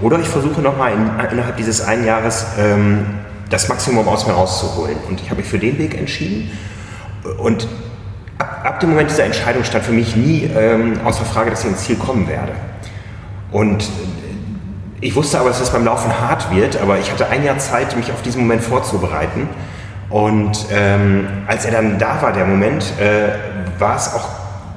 Oder 0.01 0.19
ich 0.19 0.29
versuche 0.29 0.61
nochmal 0.61 0.93
in, 0.93 1.31
innerhalb 1.31 1.57
dieses 1.57 1.81
einen 1.81 2.05
Jahres 2.05 2.45
ähm, 2.57 3.05
das 3.49 3.67
Maximum 3.67 4.07
aus 4.07 4.25
mir 4.25 4.33
rauszuholen. 4.33 4.95
Und 5.09 5.19
ich 5.19 5.29
habe 5.29 5.41
mich 5.41 5.49
für 5.49 5.59
den 5.59 5.77
Weg 5.77 5.97
entschieden. 5.97 6.49
Und 7.37 7.67
ab, 8.37 8.61
ab, 8.63 8.79
dem 8.79 8.91
Moment 8.91 9.09
dieser 9.09 9.25
Entscheidung 9.25 9.65
stand 9.65 9.83
für 9.83 9.91
mich 9.91 10.15
nie 10.15 10.49
ähm, 10.55 10.93
außer 11.03 11.25
Frage, 11.25 11.51
dass 11.51 11.65
ich 11.65 11.71
ins 11.71 11.83
Ziel 11.83 11.97
kommen 11.97 12.29
werde. 12.29 12.53
Und 13.51 13.89
ich 15.01 15.13
wusste 15.13 15.39
aber, 15.39 15.49
dass 15.49 15.59
es 15.59 15.71
beim 15.71 15.83
Laufen 15.83 16.21
hart 16.21 16.55
wird, 16.55 16.81
aber 16.81 16.99
ich 16.99 17.11
hatte 17.11 17.27
ein 17.27 17.43
Jahr 17.43 17.57
Zeit, 17.57 17.97
mich 17.97 18.11
auf 18.13 18.21
diesen 18.21 18.41
Moment 18.41 18.63
vorzubereiten. 18.63 19.49
Und 20.11 20.65
ähm, 20.71 21.27
als 21.47 21.65
er 21.65 21.71
dann 21.71 21.97
da 21.97 22.21
war, 22.21 22.33
der 22.33 22.45
Moment, 22.45 22.83
äh, 22.99 23.79
war 23.79 23.95
es 23.95 24.13
auch 24.13 24.27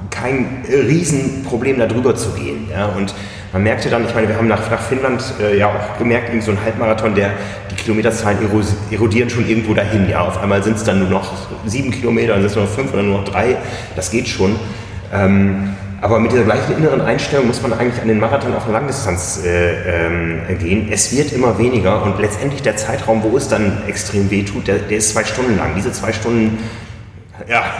kein 0.09 0.63
Riesenproblem, 0.67 1.77
da 1.77 1.87
drüber 1.87 2.15
zu 2.15 2.29
gehen. 2.31 2.69
Ja? 2.71 2.85
Und 2.87 3.13
man 3.51 3.63
merkte 3.63 3.89
dann, 3.89 4.05
ich 4.05 4.15
meine, 4.15 4.29
wir 4.29 4.37
haben 4.37 4.47
nach, 4.47 4.69
nach 4.71 4.81
Finnland 4.81 5.21
äh, 5.41 5.57
ja 5.57 5.67
auch 5.67 5.97
gemerkt, 5.97 6.31
so 6.41 6.51
ein 6.51 6.57
Halbmarathon, 6.63 7.15
der, 7.15 7.31
die 7.69 7.75
Kilometerzahlen 7.75 8.37
erodieren 8.91 9.29
schon 9.29 9.47
irgendwo 9.47 9.73
dahin. 9.73 10.09
Ja? 10.09 10.21
Auf 10.21 10.41
einmal 10.41 10.63
sind 10.63 10.77
es 10.77 10.85
dann 10.85 10.99
nur 10.99 11.09
noch 11.09 11.33
sieben 11.65 11.91
Kilometer, 11.91 12.33
dann 12.33 12.41
sind 12.41 12.51
es 12.51 12.55
nur 12.55 12.65
noch 12.65 12.71
fünf 12.71 12.93
oder 12.93 13.03
nur 13.03 13.19
noch 13.19 13.25
drei. 13.25 13.57
Das 13.97 14.11
geht 14.11 14.29
schon. 14.29 14.55
Ähm, 15.13 15.75
aber 16.05 16.19
mit 16.19 16.31
dieser 16.31 16.43
gleichen 16.43 16.77
inneren 16.77 17.01
Einstellung 17.01 17.47
muss 17.47 17.63
man 17.63 17.73
eigentlich 17.73 17.99
an 17.99 18.07
den 18.07 18.19
Marathon 18.19 18.53
auf 18.53 18.65
eine 18.65 18.73
Langdistanz 18.73 19.41
äh, 19.43 20.05
ähm, 20.05 20.39
gehen. 20.59 20.89
Es 20.91 21.17
wird 21.17 21.33
immer 21.33 21.57
weniger 21.57 22.03
und 22.03 22.19
letztendlich 22.19 22.61
der 22.61 22.75
Zeitraum, 22.75 23.23
wo 23.23 23.35
es 23.35 23.47
dann 23.47 23.81
extrem 23.87 24.29
weh 24.29 24.43
tut, 24.43 24.67
der, 24.67 24.77
der 24.77 24.99
ist 24.99 25.13
zwei 25.13 25.23
Stunden 25.23 25.57
lang. 25.57 25.73
Diese 25.75 25.91
zwei 25.91 26.13
Stunden 26.13 26.59
ja. 27.49 27.63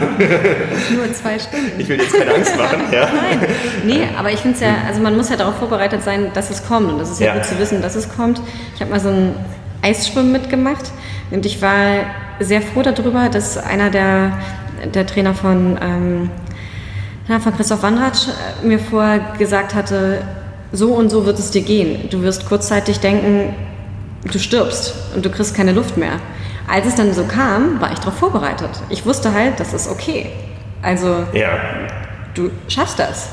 Nur 0.96 1.12
zwei 1.14 1.38
Stunden. 1.38 1.78
Ich 1.78 1.88
will 1.88 2.00
jetzt 2.00 2.18
keine 2.18 2.34
Angst 2.34 2.56
machen. 2.56 2.80
Ja. 2.90 3.06
Nein. 3.06 3.48
Nee, 3.84 4.08
aber 4.18 4.32
ich 4.32 4.40
finde 4.40 4.56
es 4.56 4.60
ja, 4.60 4.74
also 4.88 5.00
man 5.00 5.16
muss 5.16 5.30
ja 5.30 5.36
darauf 5.36 5.58
vorbereitet 5.58 6.02
sein, 6.02 6.32
dass 6.34 6.50
es 6.50 6.66
kommt. 6.66 6.90
Und 6.90 6.98
das 6.98 7.12
ist 7.12 7.20
ja, 7.20 7.28
ja 7.28 7.34
gut 7.34 7.44
zu 7.44 7.56
wissen, 7.60 7.80
dass 7.80 7.94
es 7.94 8.08
kommt. 8.12 8.40
Ich 8.74 8.80
habe 8.80 8.90
mal 8.90 9.00
so 9.00 9.08
ein 9.08 9.36
Eisschwimmen 9.82 10.32
mitgemacht 10.32 10.90
und 11.30 11.46
ich 11.46 11.62
war 11.62 12.00
sehr 12.40 12.60
froh 12.60 12.82
darüber, 12.82 13.28
dass 13.28 13.56
einer 13.56 13.88
der, 13.90 14.32
der 14.92 15.06
Trainer 15.06 15.32
von 15.32 15.78
ähm, 15.80 16.30
ja, 17.28 17.40
von 17.40 17.56
Christoph 17.56 17.82
Wandratsch 17.82 18.28
äh, 18.28 18.66
mir 18.66 18.78
vorher 18.78 19.20
gesagt 19.38 19.74
hatte, 19.74 20.22
so 20.72 20.94
und 20.94 21.10
so 21.10 21.26
wird 21.26 21.38
es 21.38 21.50
dir 21.50 21.62
gehen. 21.62 22.08
Du 22.10 22.22
wirst 22.22 22.46
kurzzeitig 22.46 23.00
denken, 23.00 23.54
du 24.24 24.38
stirbst 24.38 24.94
und 25.14 25.24
du 25.24 25.30
kriegst 25.30 25.54
keine 25.54 25.72
Luft 25.72 25.96
mehr. 25.96 26.20
Als 26.68 26.86
es 26.86 26.94
dann 26.96 27.12
so 27.14 27.24
kam, 27.24 27.80
war 27.80 27.92
ich 27.92 27.98
darauf 28.00 28.16
vorbereitet. 28.18 28.70
Ich 28.88 29.06
wusste 29.06 29.32
halt, 29.32 29.60
das 29.60 29.72
ist 29.72 29.88
okay. 29.88 30.30
Also, 30.82 31.24
ja. 31.32 31.58
du 32.34 32.50
schaffst 32.68 32.98
das. 32.98 33.28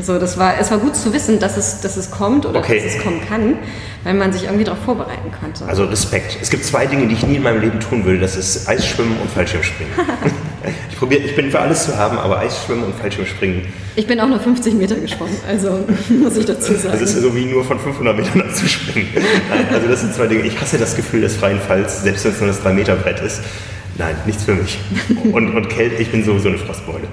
So, 0.00 0.18
das 0.18 0.38
war, 0.38 0.58
es 0.58 0.70
war 0.70 0.78
gut 0.78 0.96
zu 0.96 1.12
wissen, 1.12 1.38
dass 1.38 1.58
es, 1.58 1.82
dass 1.82 1.98
es 1.98 2.10
kommt 2.10 2.46
oder 2.46 2.60
okay. 2.60 2.82
dass 2.82 2.94
es 2.94 3.02
kommen 3.02 3.20
kann, 3.28 3.58
weil 4.04 4.14
man 4.14 4.32
sich 4.32 4.44
irgendwie 4.44 4.64
darauf 4.64 4.82
vorbereiten 4.82 5.30
konnte. 5.38 5.66
Also 5.66 5.84
Respekt. 5.84 6.38
Es 6.40 6.48
gibt 6.48 6.64
zwei 6.64 6.86
Dinge, 6.86 7.08
die 7.08 7.14
ich 7.14 7.26
nie 7.26 7.36
in 7.36 7.42
meinem 7.42 7.60
Leben 7.60 7.78
tun 7.78 8.04
würde. 8.06 8.18
Das 8.18 8.36
ist 8.36 8.66
Eisschwimmen 8.66 9.18
und 9.20 9.30
Fallschirmspringen. 9.30 9.92
ich, 10.90 10.98
probier, 10.98 11.24
ich 11.24 11.34
bin 11.34 11.50
für 11.50 11.60
alles 11.60 11.84
zu 11.84 11.96
haben, 11.96 12.18
aber 12.18 12.38
Eisschwimmen 12.38 12.84
und 12.84 12.94
Fallschirmspringen. 12.94 13.66
Ich 13.96 14.06
bin 14.06 14.20
auch 14.20 14.28
nur 14.28 14.40
50 14.40 14.74
Meter 14.74 14.96
geschwommen, 14.96 15.36
also 15.48 15.84
muss 16.08 16.36
ich 16.36 16.46
dazu 16.46 16.74
sagen. 16.74 16.98
Das 16.98 17.14
ist 17.14 17.22
so 17.22 17.34
wie 17.34 17.44
nur 17.46 17.64
von 17.64 17.78
500 17.78 18.16
Metern 18.16 18.42
abzuspringen. 18.48 19.10
Nein, 19.50 19.66
also 19.72 19.88
das 19.88 20.00
sind 20.00 20.14
zwei 20.14 20.26
Dinge. 20.26 20.42
Ich 20.42 20.60
hasse 20.60 20.78
das 20.78 20.96
Gefühl 20.96 21.22
des 21.22 21.36
freien 21.36 21.60
Falls, 21.60 22.02
selbst 22.02 22.24
wenn 22.24 22.32
es 22.32 22.40
nur 22.40 22.48
das 22.48 22.62
3-Meter-Brett 22.62 23.20
ist. 23.20 23.40
Nein, 23.98 24.16
nichts 24.26 24.44
für 24.44 24.54
mich. 24.54 24.78
Und, 25.32 25.54
und 25.54 25.68
Kälte, 25.68 26.02
ich 26.02 26.10
bin 26.10 26.24
sowieso 26.24 26.48
eine 26.48 26.58
Frostbeule. 26.58 27.08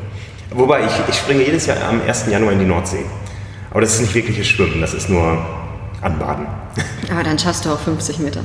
Wobei, 0.52 0.86
ich, 0.86 0.92
ich 1.08 1.16
springe 1.16 1.44
jedes 1.44 1.66
Jahr 1.66 1.78
am 1.90 2.02
1. 2.08 2.26
Januar 2.30 2.54
in 2.54 2.60
die 2.60 2.66
Nordsee. 2.66 3.06
Aber 3.72 3.82
das 3.82 3.96
ist 3.96 4.02
nicht 4.02 4.16
wirkliches 4.16 4.48
Schwimmen, 4.48 4.82
das 4.82 4.94
ist 4.94 5.10
nur 5.10 5.46
Anbaden. 6.02 6.48
Aber 7.12 7.24
dann 7.24 7.38
schaffst 7.38 7.66
du 7.66 7.70
auch 7.70 7.80
50 7.80 8.20
Meter. 8.20 8.42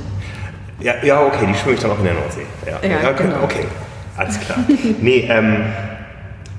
Ja, 0.79 0.93
ja 1.03 1.25
okay, 1.25 1.47
die 1.47 1.57
schwimme 1.57 1.75
ich 1.75 1.81
dann 1.81 1.91
auch 1.91 1.99
in 1.99 2.05
der 2.05 2.13
Nordsee. 2.13 2.45
Ja, 2.65 2.79
ja, 2.87 3.01
ja 3.01 3.11
genau. 3.13 3.43
okay, 3.43 3.65
alles 4.17 4.39
klar. 4.39 4.59
nee, 5.01 5.27
ähm, 5.29 5.65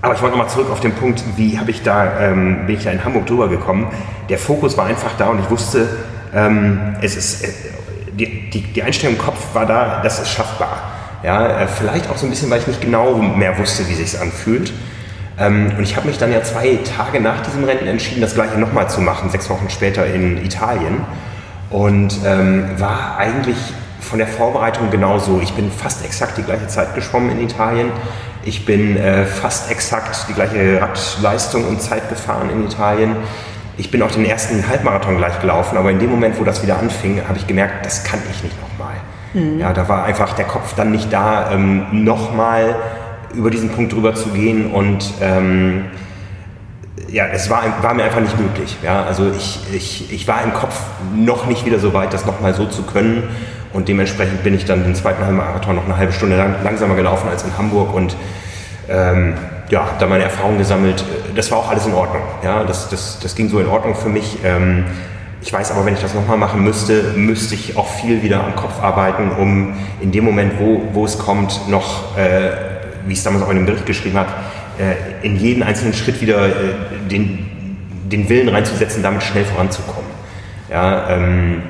aber 0.03 0.15
ich 0.15 0.23
wollte 0.23 0.37
nochmal 0.37 0.53
zurück 0.53 0.71
auf 0.71 0.81
den 0.81 0.93
Punkt, 0.93 1.23
wie 1.37 1.59
habe 1.59 1.71
ich 1.71 1.83
da, 1.83 2.21
ähm, 2.21 2.67
bin 2.67 2.77
ich 2.77 2.85
da 2.85 2.91
in 2.91 3.05
Hamburg 3.05 3.27
drüber 3.27 3.49
gekommen. 3.49 3.89
Der 4.29 4.39
Fokus 4.39 4.77
war 4.77 4.87
einfach 4.87 5.17
da 5.19 5.29
und 5.29 5.41
ich 5.41 5.51
wusste, 5.51 5.89
ähm, 6.35 6.97
es 7.01 7.17
ist, 7.17 7.45
äh, 7.45 7.49
die, 8.13 8.51
die, 8.51 8.61
die 8.61 8.83
Einstellung 8.83 9.17
im 9.17 9.23
Kopf 9.23 9.55
war 9.55 9.67
da, 9.67 10.01
das 10.03 10.21
ist 10.21 10.31
schaffbar. 10.31 10.93
Ja, 11.23 11.63
äh, 11.63 11.67
vielleicht 11.67 12.11
auch 12.11 12.17
so 12.17 12.27
ein 12.27 12.31
bisschen, 12.31 12.51
weil 12.51 12.61
ich 12.61 12.67
nicht 12.67 12.81
genau 12.81 13.15
mehr 13.15 13.59
wusste, 13.59 13.89
wie 13.89 13.95
sich 13.95 14.21
anfühlt. 14.21 14.73
Ähm, 15.39 15.73
und 15.77 15.83
ich 15.83 15.97
habe 15.97 16.07
mich 16.07 16.19
dann 16.19 16.33
ja 16.33 16.43
zwei 16.43 16.79
Tage 16.97 17.21
nach 17.21 17.43
diesem 17.43 17.65
Rennen 17.65 17.87
entschieden, 17.87 18.21
das 18.21 18.35
gleiche 18.35 18.59
nochmal 18.59 18.89
zu 18.89 19.01
machen, 19.01 19.31
sechs 19.31 19.51
Wochen 19.51 19.69
später 19.71 20.07
in 20.07 20.45
Italien. 20.45 21.05
Und 21.71 22.15
ähm, 22.25 22.65
war 22.79 23.19
eigentlich 23.19 23.57
von 24.07 24.19
der 24.19 24.29
Vorbereitung 24.29 24.91
genauso. 24.91 25.41
Ich 25.43 25.53
bin 25.53 25.71
fast 25.71 26.05
exakt 26.05 26.39
die 26.39 26.43
gleiche 26.43 26.69
Zeit 26.69 26.95
geschwommen 26.95 27.31
in 27.31 27.41
Italien. 27.41 27.91
Ich 28.45 28.65
bin 28.65 28.97
äh, 28.97 29.27
fast 29.27 29.71
exakt 29.71 30.27
die 30.29 30.35
gleiche 30.35 30.81
Radleistung 30.81 31.67
und 31.67 31.83
Zeit 31.83 32.09
gefahren 32.09 32.49
in 32.51 32.65
Italien. 32.65 33.17
Ich 33.77 33.91
bin 33.91 34.03
auch 34.03 34.11
den 34.11 34.25
ersten 34.25 34.67
Halbmarathon 34.69 35.19
gleich 35.19 35.41
gelaufen, 35.41 35.77
aber 35.77 35.91
in 35.91 35.99
dem 35.99 36.11
Moment, 36.11 36.39
wo 36.39 36.45
das 36.45 36.63
wieder 36.63 36.79
anfing, 36.79 37.21
habe 37.29 37.37
ich 37.37 37.47
gemerkt, 37.47 37.85
das 37.85 38.05
kann 38.05 38.21
ich 38.31 38.43
nicht 38.43 38.57
nochmal. 38.61 38.95
Mhm. 39.35 39.59
Ja, 39.59 39.73
da 39.73 39.89
war 39.89 40.05
einfach 40.05 40.33
der 40.35 40.47
Kopf 40.47 40.75
dann 40.75 40.93
nicht 40.93 41.13
da, 41.13 41.51
ähm, 41.53 42.05
nochmal 42.05 42.77
über 43.35 43.51
diesen 43.51 43.71
Punkt 43.71 43.93
drüber 43.93 44.15
zu 44.15 44.31
gehen 44.31 44.71
und 44.71 45.13
ähm, 45.21 45.87
ja, 47.09 47.27
es 47.27 47.51
war, 47.51 47.63
war, 47.83 47.95
mir 47.95 48.05
einfach 48.05 48.21
nicht 48.21 48.39
möglich. 48.39 48.77
Ja, 48.83 49.05
also 49.05 49.31
ich, 49.37 49.61
ich, 49.73 50.13
ich 50.13 50.27
war 50.27 50.43
im 50.43 50.53
Kopf 50.53 50.81
noch 51.15 51.47
nicht 51.47 51.67
wieder 51.67 51.79
so 51.79 51.93
weit, 51.93 52.13
das 52.13 52.27
nochmal 52.27 52.55
so 52.55 52.67
zu 52.67 52.83
können. 52.83 53.25
Und 53.77 53.89
dementsprechend 53.89 54.43
bin 54.43 54.55
ich 54.55 54.65
dann 54.65 54.85
den 54.85 54.95
zweiten 54.95 55.23
Halbmarathon 55.23 55.77
noch 55.77 55.85
eine 55.85 55.99
halbe 55.99 56.11
Stunde 56.11 56.39
lang, 56.39 56.55
langsamer 56.65 56.95
gelaufen 56.95 57.29
als 57.29 57.43
in 57.43 57.59
Hamburg 57.59 57.93
und 57.93 58.17
ähm, 58.89 59.35
ja, 59.69 59.81
habe 59.81 59.97
da 59.99 60.07
meine 60.07 60.25
Erfahrungen 60.25 60.57
gesammelt. 60.57 61.05
Das 61.35 61.51
war 61.51 61.59
auch 61.59 61.69
alles 61.69 61.85
in 61.85 61.93
Ordnung. 61.93 62.23
Ja, 62.43 62.65
das, 62.65 62.89
das, 62.89 63.19
das 63.21 63.35
ging 63.35 63.51
so 63.51 63.61
in 63.61 63.67
Ordnung 63.67 63.95
für 63.95 64.09
mich. 64.09 64.39
Ähm, 64.43 64.87
ich 65.43 65.53
weiß 65.53 65.73
aber, 65.73 65.85
wenn 65.85 65.93
ich 65.93 66.01
das 66.01 66.15
nochmal 66.15 66.39
machen 66.39 66.65
müsste, 66.65 67.13
müsste 67.17 67.55
ich 67.55 67.77
auch 67.77 67.87
viel 67.87 68.23
wieder 68.23 68.43
am 68.43 68.57
Kopf 68.57 68.83
arbeiten, 68.83 69.31
um 69.33 69.75
in 70.01 70.11
dem 70.11 70.25
Moment, 70.25 70.55
wo, 70.59 70.81
wo 70.95 71.05
es 71.05 71.19
kommt, 71.19 71.69
noch, 71.69 72.17
äh, 72.17 72.53
wie 73.05 73.13
ich 73.13 73.19
es 73.19 73.25
damals 73.25 73.45
auch 73.45 73.51
in 73.51 73.57
dem 73.57 73.67
Bericht 73.67 73.85
geschrieben 73.85 74.17
habe, 74.17 74.31
äh, 74.79 75.27
in 75.27 75.37
jeden 75.37 75.63
einzelnen 75.63 75.93
Schritt 75.93 76.23
wieder 76.23 76.47
äh, 76.47 76.53
den, 77.11 77.77
den 78.11 78.27
Willen 78.31 78.49
reinzusetzen, 78.49 79.03
damit 79.03 79.23
schnell 79.23 79.45
voranzukommen. 79.45 80.11
Ja, 80.71 81.11
ähm, 81.11 81.63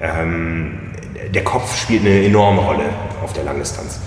ähm, 0.00 0.89
der 1.32 1.44
Kopf 1.44 1.76
spielt 1.76 2.02
eine 2.02 2.24
enorme 2.24 2.60
Rolle 2.60 2.84
auf 3.22 3.32
der 3.32 3.44
Langdistanz. 3.44 4.00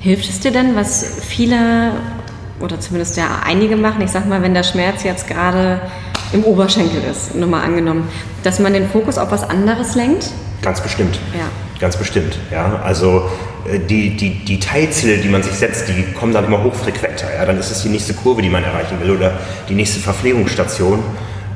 Hilft 0.00 0.28
es 0.28 0.40
dir 0.40 0.52
denn, 0.52 0.76
was 0.76 1.04
viele 1.26 1.92
oder 2.60 2.80
zumindest 2.80 3.16
ja 3.16 3.40
einige 3.44 3.76
machen, 3.76 4.02
ich 4.02 4.10
sag 4.10 4.26
mal, 4.26 4.42
wenn 4.42 4.54
der 4.54 4.62
Schmerz 4.62 5.04
jetzt 5.04 5.28
gerade 5.28 5.80
im 6.32 6.44
Oberschenkel 6.44 7.02
ist, 7.10 7.34
nur 7.34 7.48
mal 7.48 7.62
angenommen, 7.62 8.08
dass 8.42 8.58
man 8.58 8.72
den 8.72 8.88
Fokus 8.88 9.18
auf 9.18 9.30
was 9.30 9.48
anderes 9.48 9.94
lenkt? 9.94 10.30
Ganz 10.62 10.80
bestimmt. 10.80 11.18
Ja. 11.34 11.46
Ganz 11.80 11.96
bestimmt, 11.96 12.38
ja. 12.50 12.80
Also 12.82 13.28
äh, 13.70 13.78
die, 13.78 14.16
die, 14.16 14.44
die 14.44 14.58
Teilziele, 14.58 15.18
die 15.18 15.28
man 15.28 15.42
sich 15.42 15.54
setzt, 15.54 15.88
die 15.88 16.12
kommen 16.12 16.32
dann 16.32 16.44
immer 16.44 16.62
hochfrequenter. 16.64 17.32
Ja? 17.34 17.46
Dann 17.46 17.58
ist 17.58 17.70
es 17.70 17.82
die 17.82 17.88
nächste 17.88 18.14
Kurve, 18.14 18.42
die 18.42 18.50
man 18.50 18.64
erreichen 18.64 18.98
will 19.00 19.12
oder 19.12 19.38
die 19.68 19.74
nächste 19.74 20.00
Verpflegungsstation. 20.00 20.98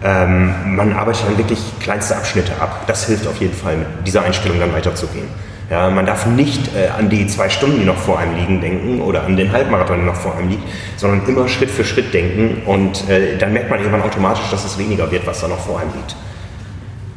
Ähm, 0.04 0.76
man 0.76 0.92
arbeitet 0.92 1.26
dann 1.28 1.38
wirklich 1.38 1.60
kleinste 1.80 2.16
Abschnitte 2.16 2.52
ab. 2.60 2.84
Das 2.86 3.06
hilft 3.06 3.26
auf 3.26 3.38
jeden 3.38 3.54
Fall, 3.54 3.76
mit 3.76 3.86
dieser 4.06 4.22
Einstellung 4.22 4.58
dann 4.58 4.72
weiterzugehen. 4.72 5.28
Ja, 5.70 5.88
man 5.88 6.04
darf 6.04 6.26
nicht 6.26 6.74
äh, 6.76 6.88
an 6.88 7.08
die 7.08 7.26
zwei 7.28 7.48
Stunden, 7.48 7.78
die 7.80 7.86
noch 7.86 7.96
vor 7.96 8.18
einem 8.18 8.36
liegen, 8.36 8.60
denken 8.60 9.00
oder 9.00 9.24
an 9.24 9.36
den 9.36 9.52
Halbmarathon, 9.52 9.98
der 9.98 10.06
noch 10.06 10.16
vor 10.16 10.36
einem 10.36 10.50
liegt, 10.50 10.64
sondern 10.96 11.26
immer 11.26 11.48
Schritt 11.48 11.70
für 11.70 11.84
Schritt 11.84 12.12
denken 12.12 12.62
und 12.66 13.08
äh, 13.08 13.38
dann 13.38 13.54
merkt 13.54 13.70
man 13.70 13.78
irgendwann 13.78 14.02
automatisch, 14.02 14.50
dass 14.50 14.66
es 14.66 14.76
weniger 14.76 15.10
wird, 15.10 15.26
was 15.26 15.40
da 15.40 15.48
noch 15.48 15.60
vor 15.60 15.80
einem 15.80 15.90
liegt. 15.94 16.16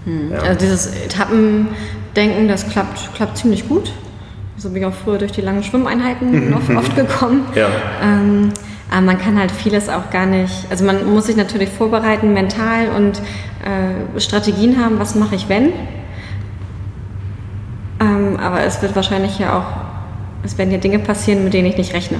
Hm. 0.05 0.31
Ja. 0.31 0.39
Also 0.39 0.59
dieses 0.59 0.87
Etappendenken, 0.95 2.47
das 2.47 2.69
klappt, 2.69 3.13
klappt 3.15 3.37
ziemlich 3.37 3.67
gut. 3.67 3.91
So 4.57 4.69
bin 4.69 4.83
ich 4.83 4.85
auch 4.87 4.93
früher 4.93 5.17
durch 5.17 5.33
die 5.33 5.41
langen 5.41 5.63
Schwimmeinheiten 5.63 6.53
oft, 6.53 6.69
oft 6.69 6.95
gekommen. 6.95 7.45
Ja. 7.55 7.67
Ähm, 8.01 8.53
aber 8.91 9.01
man 9.01 9.19
kann 9.19 9.39
halt 9.39 9.51
vieles 9.51 9.89
auch 9.89 10.09
gar 10.11 10.25
nicht, 10.25 10.53
also 10.69 10.85
man 10.85 11.11
muss 11.11 11.25
sich 11.25 11.35
natürlich 11.35 11.69
vorbereiten 11.69 12.33
mental 12.33 12.89
und 12.95 13.19
äh, 13.63 14.19
Strategien 14.19 14.83
haben, 14.83 14.99
was 14.99 15.15
mache 15.15 15.35
ich 15.35 15.49
wenn. 15.49 15.73
Ähm, 17.99 18.37
aber 18.39 18.61
es 18.63 18.81
wird 18.81 18.95
wahrscheinlich 18.95 19.39
ja 19.39 19.57
auch, 19.57 20.45
es 20.45 20.57
werden 20.57 20.71
ja 20.71 20.77
Dinge 20.77 20.99
passieren, 20.99 21.43
mit 21.43 21.53
denen 21.53 21.67
ich 21.67 21.77
nicht 21.77 21.93
rechne. 21.93 22.19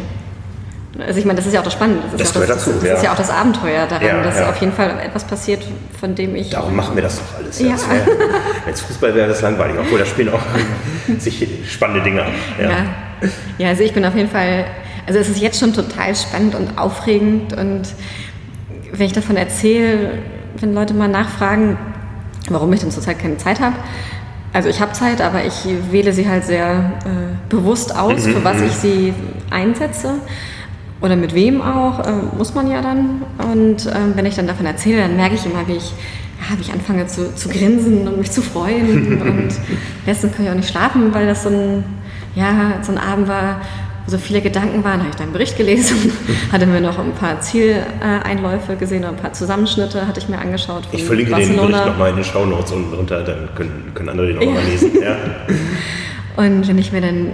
Also 1.06 1.20
ich 1.20 1.26
meine, 1.26 1.36
das 1.38 1.46
ist 1.46 1.54
ja 1.54 1.60
auch 1.60 1.64
das 1.66 1.74
Spannende. 1.74 2.04
Das, 2.04 2.18
das 2.18 2.30
ist, 2.30 2.36
ja 2.36 2.42
das, 2.42 2.66
dazu, 2.66 2.72
das 2.80 2.84
ja. 2.88 2.94
ist 2.96 3.04
ja 3.04 3.12
auch 3.12 3.18
das 3.18 3.30
Abenteuer 3.30 3.86
daran, 3.86 4.08
ja, 4.08 4.24
dass 4.24 4.40
ja. 4.40 4.50
auf 4.50 4.58
jeden 4.62 4.72
Fall 4.72 4.98
etwas 5.06 5.26
passiert, 5.26 5.62
von 6.00 6.16
dem 6.16 6.36
ich... 6.36 6.52
Darum 6.52 6.74
machen 6.74 6.96
wir 6.96 7.04
das 7.04 7.18
doch 7.18 7.38
alles. 7.38 7.60
Ja. 7.60 7.76
Als 8.66 8.80
Fußball 8.80 9.14
wäre 9.14 9.28
das 9.28 9.42
langweilig, 9.42 9.76
obwohl 9.78 10.00
da 10.00 10.06
spielen 10.06 10.30
auch 10.30 10.40
sich 11.20 11.46
spannende 11.70 12.02
Dinge 12.02 12.24
an. 12.24 12.32
Ja. 12.62 12.70
Ja. 13.58 13.70
also 13.70 13.84
ich 13.84 13.94
bin 13.94 14.06
auf 14.06 14.16
jeden 14.16 14.30
Fall... 14.30 14.66
Also 15.06 15.20
es 15.20 15.30
ist 15.30 15.40
jetzt 15.40 15.60
schon 15.60 15.74
total 15.74 16.16
spannend 16.16 16.56
und 16.56 16.78
aufregend 16.78 17.54
und 17.54 17.84
wenn 18.92 19.06
ich 19.06 19.14
davon 19.14 19.36
erzähle, 19.36 20.20
wenn 20.60 20.74
Leute 20.74 20.94
mal 20.94 21.08
nachfragen, 21.08 21.78
warum 22.50 22.72
ich 22.74 22.80
denn 22.80 22.92
zurzeit 22.92 23.20
keine 23.20 23.38
Zeit 23.38 23.60
habe, 23.60 23.76
also 24.54 24.70
ich 24.70 24.80
habe 24.80 24.94
Zeit, 24.94 25.22
aber 25.22 25.44
ich 25.44 25.68
wähle 25.92 26.14
sie 26.14 26.30
halt 26.30 26.46
sehr 26.46 26.94
äh, 27.06 27.50
bewusst 27.50 27.96
aus, 27.96 28.26
mhm, 28.26 28.32
für 28.32 28.44
was 28.44 28.60
mhm. 28.60 28.66
ich 28.68 28.72
sie 28.72 29.14
einsetze 29.50 30.16
oder 31.02 31.16
mit 31.16 31.36
wem 31.36 31.62
auch, 31.62 32.00
äh, 32.00 32.12
muss 32.38 32.56
man 32.56 32.72
ja 32.72 32.82
dann. 32.82 33.22
Und 33.52 33.86
äh, 33.86 33.94
wenn 34.16 34.26
ich 34.26 34.36
dann 34.36 34.48
davon 34.48 34.66
erzähle, 34.66 35.02
dann 35.02 35.18
merke 35.18 35.36
ich 35.36 35.46
immer, 35.46 35.68
wie 35.68 35.74
ich, 35.74 35.92
ja, 36.40 36.58
wie 36.58 36.62
ich 36.62 36.72
anfange 36.72 37.06
zu, 37.08 37.36
zu 37.36 37.50
grinsen 37.50 38.08
und 38.08 38.18
mich 38.18 38.32
zu 38.32 38.42
freuen. 38.42 39.22
und 39.22 39.50
letztens 40.06 40.36
kann 40.36 40.46
ich 40.46 40.52
auch 40.52 40.56
nicht 40.56 40.70
schlafen, 40.70 41.14
weil 41.14 41.28
das 41.28 41.44
so 41.44 41.50
ein, 41.50 41.84
ja, 42.34 42.80
so 42.82 42.94
ein 42.94 42.98
Abend 42.98 43.28
war, 43.28 43.62
so 44.08 44.18
viele 44.18 44.42
Gedanken 44.42 44.84
waren. 44.84 45.00
habe 45.00 45.10
ich 45.10 45.16
deinen 45.16 45.34
Bericht 45.34 45.58
gelesen, 45.58 46.12
hatte 46.52 46.66
mir 46.66 46.82
noch 46.82 47.00
ein 47.00 47.14
paar 47.14 47.42
Zieleinläufe 47.42 48.76
gesehen 48.76 49.04
und 49.04 49.12
ein 49.12 49.16
paar 49.16 49.34
Zusammenschnitte 49.34 50.08
hatte 50.08 50.20
ich 50.20 50.30
mir 50.30 50.38
angeschaut. 50.38 50.84
ich 50.92 51.04
verlinke 51.04 51.32
Barcelona. 51.32 51.62
den 51.62 51.72
Bericht 51.72 51.86
nochmal 51.88 52.10
in 52.12 52.16
den 52.16 52.26
Shownotes 52.26 52.72
unten 52.72 52.96
drunter, 52.96 53.24
dann 53.24 53.50
können, 53.56 53.92
können 53.94 54.10
andere 54.10 54.28
den 54.28 54.38
auch 54.38 54.42
ja. 54.42 54.52
mal 54.52 54.64
lesen. 54.64 54.92
Ja. 55.02 55.16
und 56.44 56.68
wenn 56.68 56.78
ich 56.78 56.92
mir 56.92 57.02
dann 57.02 57.32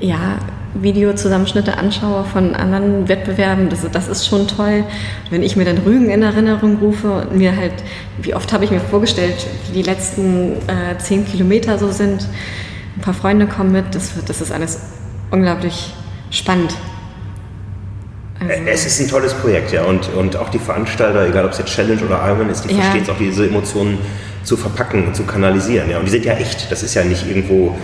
ja, 0.00 0.38
Videozusammenschnitte 0.74 1.76
anschaue 1.76 2.24
von 2.24 2.54
anderen 2.54 3.08
Wettbewerben, 3.08 3.68
das, 3.68 3.86
das 3.92 4.08
ist 4.08 4.26
schon 4.26 4.48
toll. 4.48 4.84
Wenn 5.28 5.42
ich 5.42 5.54
mir 5.56 5.66
dann 5.66 5.78
Rügen 5.78 6.08
in 6.08 6.22
Erinnerung 6.22 6.78
rufe 6.78 7.12
und 7.12 7.36
mir 7.36 7.54
halt, 7.56 7.74
wie 8.20 8.34
oft 8.34 8.52
habe 8.54 8.64
ich 8.64 8.70
mir 8.70 8.80
vorgestellt, 8.80 9.46
wie 9.68 9.74
die 9.74 9.82
letzten 9.82 10.52
äh, 10.66 10.96
zehn 10.98 11.26
Kilometer 11.26 11.78
so 11.78 11.90
sind, 11.90 12.26
ein 12.96 13.00
paar 13.02 13.14
Freunde 13.14 13.46
kommen 13.46 13.72
mit, 13.72 13.94
das, 13.94 14.12
das 14.24 14.40
ist 14.40 14.50
alles 14.50 14.80
unglaublich 15.32 15.92
spannend. 16.30 16.72
Also 18.38 18.62
es 18.66 18.86
ist 18.86 19.00
ein 19.00 19.08
tolles 19.08 19.34
Projekt, 19.34 19.72
ja, 19.72 19.84
und, 19.84 20.08
und 20.14 20.36
auch 20.36 20.48
die 20.48 20.58
Veranstalter, 20.58 21.26
egal 21.26 21.44
ob 21.44 21.52
es 21.52 21.58
jetzt 21.58 21.72
Challenge 21.74 22.02
oder 22.02 22.24
Ironman 22.26 22.50
ist, 22.50 22.64
die 22.64 22.74
ja. 22.74 22.82
verstehen 22.82 23.02
es 23.02 23.08
auch, 23.08 23.18
diese 23.18 23.46
Emotionen 23.46 23.98
zu 24.42 24.56
verpacken 24.56 25.06
und 25.06 25.14
zu 25.14 25.22
kanalisieren, 25.24 25.88
ja, 25.90 25.98
und 25.98 26.06
die 26.06 26.10
sind 26.10 26.24
ja 26.24 26.34
echt, 26.34 26.70
das 26.70 26.82
ist 26.82 26.94
ja 26.94 27.04
nicht 27.04 27.26
irgendwo 27.28 27.76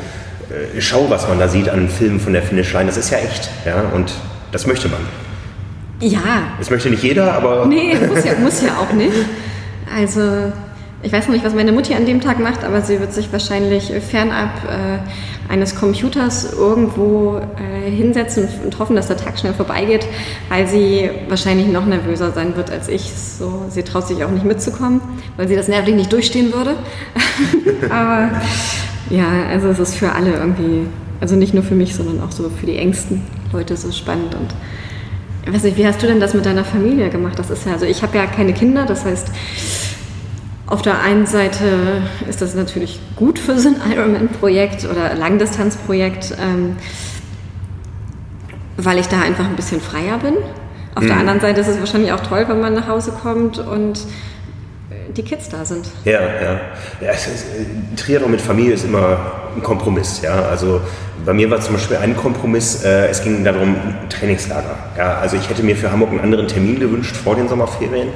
äh, 0.51 0.81
Schau, 0.81 1.09
was 1.11 1.29
man 1.29 1.39
da 1.39 1.49
sieht 1.49 1.69
an 1.69 1.89
Filmen 1.89 2.19
von 2.19 2.33
der 2.33 2.43
Finishline, 2.43 2.87
das 2.87 2.97
ist 2.97 3.11
ja 3.11 3.19
echt. 3.19 3.51
Ja? 3.67 3.83
Und 3.95 4.13
das 4.53 4.67
möchte 4.67 4.89
man. 4.89 5.01
Ja. 6.01 6.55
Das 6.59 6.71
möchte 6.71 6.91
nicht 6.91 7.03
jeder, 7.03 7.35
aber. 7.35 7.67
Nee, 7.67 7.95
muss 8.09 8.25
ja, 8.25 8.33
muss 8.39 8.63
ja 8.63 8.79
auch 8.79 8.93
nicht. 8.93 9.13
Also, 9.95 10.53
ich 11.03 11.13
weiß 11.13 11.27
noch 11.27 11.35
nicht, 11.35 11.45
was 11.45 11.55
meine 11.55 11.71
Mutti 11.71 11.95
an 11.95 12.07
dem 12.07 12.21
Tag 12.21 12.41
macht, 12.41 12.65
aber 12.65 12.83
sie 12.83 12.99
wird 12.99 13.13
sich 13.13 13.33
wahrscheinlich 13.33 13.93
fernab 14.09 14.51
äh, 14.69 15.53
eines 15.53 15.77
Computers 15.77 16.53
irgendwo 16.53 17.39
äh, 17.39 17.89
hinsetzen 17.91 18.49
und 18.65 18.79
hoffen, 18.79 18.97
dass 18.97 19.07
der 19.07 19.17
Tag 19.17 19.39
schnell 19.39 19.55
vorbeigeht, 19.55 20.07
weil 20.49 20.67
sie 20.67 21.09
wahrscheinlich 21.29 21.69
noch 21.69 21.87
nervöser 21.87 22.33
sein 22.33 22.57
wird 22.57 22.71
als 22.71 22.89
ich. 22.89 23.13
So, 23.15 23.67
sie 23.69 23.85
traut 23.85 24.09
sich 24.09 24.25
auch 24.25 24.31
nicht 24.31 24.45
mitzukommen, 24.45 25.01
weil 25.37 25.47
sie 25.47 25.55
das 25.55 25.69
nervlich 25.69 25.95
nicht 25.95 26.13
durchstehen 26.13 26.53
würde. 26.53 26.75
aber 27.91 28.31
ja, 29.09 29.29
also 29.51 29.69
es 29.69 29.79
ist 29.79 29.95
für 29.95 30.13
alle 30.13 30.33
irgendwie, 30.33 30.87
also 31.21 31.37
nicht 31.37 31.55
nur 31.55 31.63
für 31.63 31.77
mich, 31.77 31.95
sondern 31.95 32.21
auch 32.23 32.33
so 32.33 32.51
für 32.51 32.67
die 32.67 32.77
engsten 32.77 33.23
Leute 33.53 33.77
so 33.77 33.93
spannend 33.93 34.35
und 34.35 34.49
ich 35.47 35.55
weiß 35.55 35.63
nicht, 35.63 35.79
wie 35.79 35.87
hast 35.87 36.03
du 36.03 36.07
denn 36.07 36.21
das 36.21 36.35
mit 36.35 36.45
deiner 36.45 36.65
Familie 36.65 37.09
gemacht? 37.09 37.39
Das 37.39 37.49
ist 37.49 37.65
ja, 37.65 37.73
also 37.73 37.87
ich 37.87 38.03
habe 38.03 38.19
ja 38.19 38.27
keine 38.27 38.53
Kinder, 38.53 38.85
das 38.85 39.07
heißt, 39.07 39.29
auf 40.69 40.83
der 40.83 41.01
einen 41.01 41.27
Seite 41.27 42.03
ist 42.29 42.43
das 42.43 42.55
natürlich 42.55 43.01
gut 43.17 43.39
für 43.39 43.59
so 43.59 43.71
ein 43.71 43.77
Ironman-Projekt 43.91 44.85
oder 44.85 45.15
Langdistanzprojekt, 45.15 46.35
ähm, 46.41 46.77
weil 48.77 48.99
ich 48.99 49.07
da 49.07 49.21
einfach 49.21 49.47
ein 49.47 49.57
bisschen 49.57 49.81
freier 49.81 50.19
bin. 50.19 50.35
Auf 50.95 51.03
mhm. 51.05 51.09
der 51.09 51.17
anderen 51.17 51.41
Seite 51.41 51.61
ist 51.61 51.69
es 51.69 51.79
wahrscheinlich 51.79 52.13
auch 52.13 52.21
toll, 52.21 52.45
wenn 52.49 52.61
man 52.61 52.75
nach 52.75 52.87
Hause 52.87 53.13
kommt 53.13 53.59
und 53.59 54.01
die 55.17 55.23
Kids 55.23 55.49
da 55.49 55.65
sind. 55.65 55.89
Ja, 56.05 56.21
ja. 56.21 56.61
ja 57.01 57.11
ist, 57.11 57.29
Triathlon 57.97 58.31
mit 58.31 58.41
Familie 58.41 58.75
ist 58.75 58.85
immer 58.85 59.19
ein 59.57 59.63
Kompromiss. 59.63 60.23
Ja? 60.23 60.43
Also 60.43 60.81
bei 61.25 61.33
mir 61.33 61.51
war 61.51 61.61
zum 61.61 61.75
Beispiel 61.75 61.97
ein 61.97 62.17
Kompromiss, 62.17 62.85
äh, 62.85 63.09
es 63.09 63.23
ging 63.23 63.43
darum, 63.43 63.77
Trainingslager. 64.09 64.77
Ja? 64.97 65.19
Also 65.19 65.37
ich 65.37 65.49
hätte 65.49 65.63
mir 65.63 65.77
für 65.77 65.91
Hamburg 65.91 66.11
einen 66.11 66.21
anderen 66.21 66.47
Termin 66.47 66.79
gewünscht 66.79 67.17
vor 67.17 67.35
den 67.35 67.49
Sommerferien. 67.49 68.09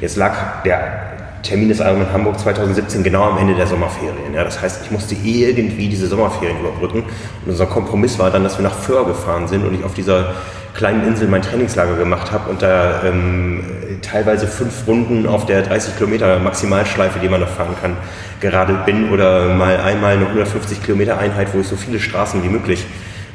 Jetzt 0.00 0.16
lag 0.16 0.62
der 0.64 1.17
Termin 1.42 1.68
des 1.68 1.80
Ironman 1.80 2.12
Hamburg 2.12 2.38
2017 2.38 3.02
genau 3.02 3.24
am 3.24 3.38
Ende 3.38 3.54
der 3.54 3.66
Sommerferien. 3.66 4.34
Ja? 4.34 4.44
Das 4.44 4.60
heißt, 4.60 4.84
ich 4.84 4.90
musste 4.90 5.14
irgendwie 5.14 5.88
diese 5.88 6.06
Sommerferien 6.06 6.58
überbrücken. 6.60 7.02
Und 7.44 7.50
unser 7.50 7.66
Kompromiss 7.66 8.18
war 8.18 8.30
dann, 8.30 8.44
dass 8.44 8.58
wir 8.58 8.62
nach 8.64 8.74
Föhr 8.74 9.06
gefahren 9.06 9.48
sind 9.48 9.64
und 9.64 9.74
ich 9.74 9.84
auf 9.84 9.94
dieser 9.94 10.34
kleinen 10.74 11.06
Insel 11.06 11.28
mein 11.28 11.42
Trainingslager 11.42 11.96
gemacht 11.96 12.30
habe 12.30 12.50
und 12.50 12.62
da 12.62 13.02
ähm, 13.04 13.64
teilweise 14.02 14.46
fünf 14.46 14.86
Runden 14.86 15.26
auf 15.26 15.44
der 15.44 15.62
30 15.62 15.96
Kilometer 15.96 16.38
Maximalschleife, 16.38 17.18
die 17.18 17.28
man 17.28 17.40
noch 17.40 17.48
fahren 17.48 17.74
kann, 17.80 17.96
gerade 18.40 18.74
bin 18.86 19.10
oder 19.10 19.54
mal 19.54 19.78
einmal 19.78 20.12
eine 20.14 20.26
150 20.26 20.82
Kilometer 20.84 21.18
Einheit, 21.18 21.48
wo 21.52 21.60
ich 21.60 21.66
so 21.66 21.74
viele 21.74 21.98
Straßen 21.98 22.44
wie 22.44 22.48
möglich 22.48 22.86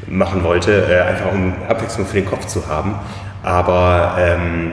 machen 0.08 0.44
wollte, 0.44 0.86
äh, 0.90 1.02
einfach 1.02 1.34
um 1.34 1.54
Abwechslung 1.68 2.06
für 2.06 2.16
den 2.16 2.26
Kopf 2.26 2.46
zu 2.46 2.68
haben. 2.68 2.96
Aber 3.44 4.16
ähm, 4.18 4.72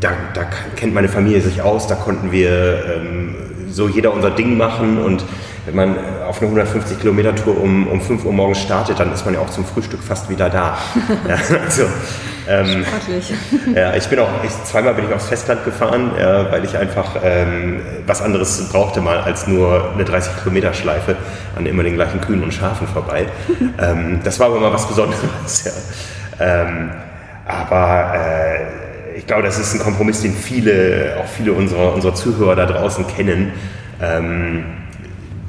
da, 0.00 0.10
da, 0.34 0.44
kennt 0.76 0.94
meine 0.94 1.08
Familie 1.08 1.40
sich 1.40 1.62
aus, 1.62 1.86
da 1.86 1.94
konnten 1.94 2.32
wir 2.32 2.84
ähm, 2.96 3.34
so 3.70 3.88
jeder 3.88 4.12
unser 4.12 4.30
Ding 4.30 4.56
machen 4.56 4.98
und 4.98 5.24
wenn 5.66 5.74
man 5.74 5.96
auf 6.26 6.38
eine 6.38 6.46
150 6.46 6.98
Kilometer 7.00 7.34
Tour 7.34 7.60
um, 7.60 7.86
um 7.86 8.00
5 8.00 8.24
Uhr 8.24 8.32
morgens 8.32 8.60
startet, 8.60 8.98
dann 8.98 9.12
ist 9.12 9.24
man 9.24 9.34
ja 9.34 9.40
auch 9.40 9.50
zum 9.50 9.64
Frühstück 9.64 10.02
fast 10.02 10.30
wieder 10.30 10.48
da. 10.48 10.78
ja, 11.28 11.36
also, 11.64 11.82
ähm, 12.48 12.84
ja, 13.74 13.94
ich 13.94 14.08
bin 14.08 14.18
auch, 14.20 14.28
ich, 14.42 14.50
zweimal 14.64 14.94
bin 14.94 15.04
ich 15.06 15.14
aufs 15.14 15.26
Festland 15.26 15.64
gefahren, 15.64 16.12
ja, 16.18 16.50
weil 16.50 16.64
ich 16.64 16.76
einfach 16.76 17.16
ähm, 17.22 17.80
was 18.06 18.22
anderes 18.22 18.68
brauchte 18.70 19.00
mal 19.00 19.20
als 19.20 19.46
nur 19.46 19.92
eine 19.92 20.04
30 20.04 20.38
Kilometer 20.42 20.72
Schleife 20.72 21.16
an 21.56 21.66
immer 21.66 21.82
den 21.82 21.94
gleichen 21.94 22.20
Kühen 22.20 22.42
und 22.42 22.54
Schafen 22.54 22.88
vorbei. 22.88 23.26
ähm, 23.78 24.20
das 24.24 24.40
war 24.40 24.46
aber 24.46 24.60
mal 24.60 24.72
was 24.72 24.88
Besonderes. 24.88 25.64
Ja. 26.38 26.62
Ähm, 26.62 26.90
aber 27.46 28.14
äh, 28.14 28.89
ich 29.20 29.26
glaube, 29.26 29.42
das 29.42 29.58
ist 29.58 29.74
ein 29.74 29.80
Kompromiss, 29.80 30.22
den 30.22 30.32
viele, 30.32 31.18
auch 31.20 31.26
viele 31.26 31.52
unserer, 31.52 31.92
unserer 31.92 32.14
Zuhörer 32.14 32.56
da 32.56 32.64
draußen 32.64 33.06
kennen. 33.06 33.52
Ähm, 34.00 34.64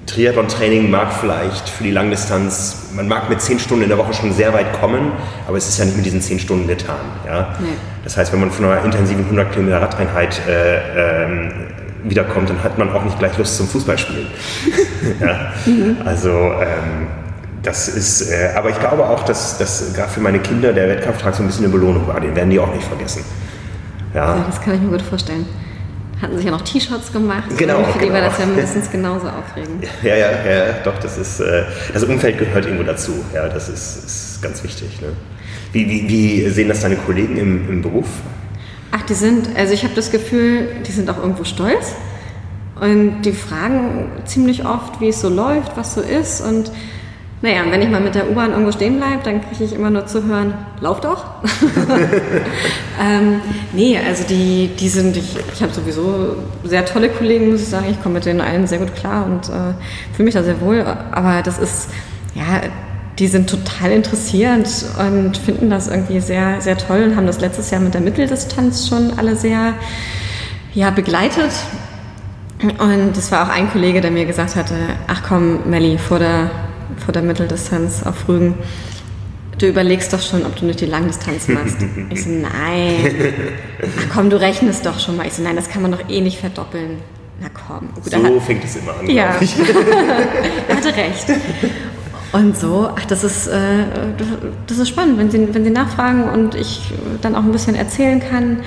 Triathlon-Training 0.07 0.91
mag 0.91 1.13
vielleicht 1.13 1.69
für 1.69 1.85
die 1.85 1.91
Langdistanz, 1.91 2.89
man 2.93 3.07
mag 3.07 3.29
mit 3.29 3.41
10 3.41 3.59
Stunden 3.59 3.83
in 3.83 3.89
der 3.89 3.97
Woche 3.97 4.13
schon 4.13 4.33
sehr 4.33 4.53
weit 4.53 4.73
kommen, 4.81 5.13
aber 5.47 5.55
es 5.55 5.69
ist 5.69 5.79
ja 5.79 5.85
nicht 5.85 5.95
mit 5.95 6.05
diesen 6.05 6.21
10 6.21 6.39
Stunden 6.39 6.67
getan. 6.67 6.97
Ja? 7.25 7.55
Nee. 7.61 7.69
Das 8.03 8.17
heißt, 8.17 8.33
wenn 8.33 8.41
man 8.41 8.51
von 8.51 8.65
einer 8.65 8.83
intensiven 8.83 9.23
100 9.23 9.53
Kilometer 9.53 9.81
Radeinheit 9.81 10.41
äh, 10.49 11.23
ähm, 11.23 11.51
wiederkommt, 12.03 12.49
dann 12.49 12.61
hat 12.61 12.77
man 12.77 12.91
auch 12.91 13.05
nicht 13.05 13.17
gleich 13.19 13.37
Lust 13.37 13.55
zum 13.55 13.69
Fußballspielen. 13.69 14.27
ja? 15.21 15.53
Mhm. 15.65 15.97
Also 16.03 16.29
ähm, 16.29 17.07
das 17.63 17.87
ist, 17.87 18.29
äh, 18.29 18.49
aber 18.53 18.69
ich 18.69 18.79
glaube 18.79 19.05
auch, 19.05 19.23
dass, 19.23 19.57
dass 19.57 19.93
gerade 19.93 20.11
für 20.11 20.19
meine 20.19 20.39
Kinder 20.39 20.73
der 20.73 20.89
Wettkampftag 20.89 21.35
so 21.35 21.43
ein 21.43 21.47
bisschen 21.47 21.63
eine 21.63 21.73
Belohnung 21.73 22.05
war. 22.05 22.19
Den 22.19 22.35
werden 22.35 22.49
die 22.49 22.59
auch 22.59 22.73
nicht 22.73 22.85
vergessen. 22.85 23.23
Ja, 24.13 24.35
ja 24.35 24.43
das 24.45 24.61
kann 24.61 24.75
ich 24.75 24.81
mir 24.81 24.89
gut 24.89 25.01
vorstellen 25.01 25.45
hatten 26.21 26.37
sich 26.37 26.45
ja 26.45 26.51
noch 26.51 26.61
T-Shirts 26.61 27.11
gemacht. 27.11 27.57
Genau. 27.57 27.79
Und 27.79 27.87
für 27.87 27.93
genau. 27.93 28.05
die 28.05 28.13
war 28.13 28.21
das 28.21 28.37
ja 28.37 28.45
mindestens 28.45 28.91
genauso 28.91 29.27
aufregend. 29.27 29.85
Ja, 30.03 30.15
ja, 30.15 30.29
ja, 30.31 30.73
doch, 30.83 30.97
das 30.99 31.17
ist, 31.17 31.39
äh, 31.39 31.63
das 31.93 32.03
Umfeld 32.03 32.37
gehört 32.37 32.65
irgendwo 32.65 32.83
dazu. 32.83 33.13
Ja, 33.33 33.47
das 33.47 33.69
ist, 33.69 34.05
ist 34.05 34.41
ganz 34.41 34.63
wichtig. 34.63 35.01
Ne? 35.01 35.07
Wie, 35.71 35.89
wie, 35.89 36.07
wie 36.07 36.49
sehen 36.49 36.69
das 36.69 36.81
deine 36.81 36.95
Kollegen 36.95 37.37
im, 37.37 37.69
im 37.69 37.81
Beruf? 37.81 38.07
Ach, 38.91 39.01
die 39.03 39.13
sind, 39.13 39.49
also 39.55 39.73
ich 39.73 39.83
habe 39.83 39.95
das 39.95 40.11
Gefühl, 40.11 40.67
die 40.85 40.91
sind 40.91 41.09
auch 41.09 41.17
irgendwo 41.17 41.43
stolz. 41.43 41.95
Und 42.79 43.21
die 43.23 43.31
fragen 43.31 44.11
ziemlich 44.25 44.65
oft, 44.65 45.01
wie 45.01 45.09
es 45.09 45.21
so 45.21 45.29
läuft, 45.29 45.77
was 45.77 45.93
so 45.93 46.01
ist. 46.01 46.41
Und 46.41 46.71
naja, 47.41 47.63
wenn 47.69 47.81
ich 47.81 47.89
mal 47.89 48.01
mit 48.01 48.13
der 48.13 48.29
U-Bahn 48.29 48.51
irgendwo 48.51 48.71
stehen 48.71 48.97
bleibe, 48.97 49.23
dann 49.23 49.41
kriege 49.41 49.63
ich 49.63 49.73
immer 49.73 49.89
nur 49.89 50.05
zu 50.05 50.25
hören, 50.25 50.53
lauf 50.79 51.01
doch. 51.01 51.25
ähm, 53.01 53.41
nee, 53.73 53.97
also 53.97 54.23
die, 54.29 54.69
die 54.79 54.89
sind, 54.89 55.17
ich, 55.17 55.37
ich 55.51 55.63
habe 55.63 55.73
sowieso 55.73 56.35
sehr 56.63 56.85
tolle 56.85 57.09
Kollegen, 57.09 57.49
muss 57.49 57.61
ich 57.61 57.69
sagen. 57.69 57.87
Ich 57.89 58.01
komme 58.03 58.15
mit 58.15 58.25
denen 58.25 58.41
allen 58.41 58.67
sehr 58.67 58.77
gut 58.77 58.95
klar 58.95 59.25
und 59.25 59.49
äh, 59.49 59.73
fühle 60.13 60.25
mich 60.25 60.35
da 60.35 60.43
sehr 60.43 60.61
wohl. 60.61 60.85
Aber 61.11 61.41
das 61.41 61.57
ist, 61.57 61.89
ja, 62.35 62.61
die 63.17 63.27
sind 63.27 63.49
total 63.49 63.91
interessiert 63.91 64.69
und 64.99 65.35
finden 65.35 65.71
das 65.71 65.87
irgendwie 65.87 66.19
sehr, 66.19 66.61
sehr 66.61 66.77
toll 66.77 67.03
und 67.03 67.15
haben 67.15 67.25
das 67.25 67.41
letztes 67.41 67.71
Jahr 67.71 67.81
mit 67.81 67.95
der 67.95 68.01
Mitteldistanz 68.01 68.87
schon 68.87 69.17
alle 69.17 69.35
sehr 69.35 69.73
ja, 70.75 70.91
begleitet. 70.91 71.51
Und 72.61 73.17
es 73.17 73.31
war 73.31 73.47
auch 73.47 73.49
ein 73.49 73.71
Kollege, 73.71 73.99
der 73.99 74.11
mir 74.11 74.25
gesagt 74.25 74.55
hatte, 74.55 74.75
ach 75.07 75.23
komm, 75.27 75.67
Melli, 75.67 75.97
vor 75.97 76.19
der 76.19 76.51
vor 76.97 77.13
der 77.13 77.21
Mitteldistanz 77.21 78.03
auf 78.03 78.27
Rügen. 78.27 78.55
Du 79.57 79.67
überlegst 79.67 80.11
doch 80.11 80.21
schon, 80.21 80.43
ob 80.45 80.55
du 80.55 80.65
nicht 80.65 80.81
die 80.81 80.85
Langdistanz 80.85 81.47
machst. 81.47 81.77
Ich 82.09 82.23
so, 82.23 82.29
nein. 82.29 83.33
Ach 83.81 84.13
komm, 84.13 84.29
du 84.29 84.39
rechnest 84.39 84.85
doch 84.85 84.99
schon 84.99 85.17
mal. 85.17 85.27
Ich 85.27 85.33
so, 85.33 85.43
nein, 85.43 85.55
das 85.55 85.69
kann 85.69 85.81
man 85.81 85.91
doch 85.91 86.09
eh 86.09 86.21
nicht 86.21 86.39
verdoppeln. 86.39 86.97
Na 87.39 87.47
komm. 87.49 87.89
Gut, 87.93 88.11
so 88.11 88.23
hat, 88.23 88.43
fängt 88.43 88.63
es 88.63 88.75
immer 88.75 88.97
an. 88.99 89.09
Ja, 89.09 89.35
er 90.67 90.75
hatte 90.75 90.95
recht. 90.95 91.25
Und 92.31 92.57
so, 92.57 92.89
ach, 92.95 93.05
das 93.05 93.23
ist, 93.23 93.47
äh, 93.47 93.85
das 94.67 94.77
ist 94.77 94.89
spannend, 94.89 95.17
wenn 95.17 95.29
Sie, 95.29 95.53
wenn 95.53 95.63
Sie 95.63 95.69
nachfragen 95.69 96.23
und 96.23 96.55
ich 96.55 96.81
dann 97.21 97.35
auch 97.35 97.43
ein 97.43 97.51
bisschen 97.51 97.75
erzählen 97.75 98.19
kann. 98.19 98.59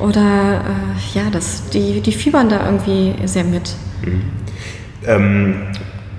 Oder 0.00 0.64
äh, 0.64 1.18
ja, 1.18 1.24
das, 1.30 1.68
die, 1.68 2.00
die 2.00 2.12
fiebern 2.12 2.48
da 2.48 2.64
irgendwie 2.64 3.14
sehr 3.26 3.44
mit. 3.44 3.74
Mhm. 4.04 4.22
Ähm, 5.06 5.54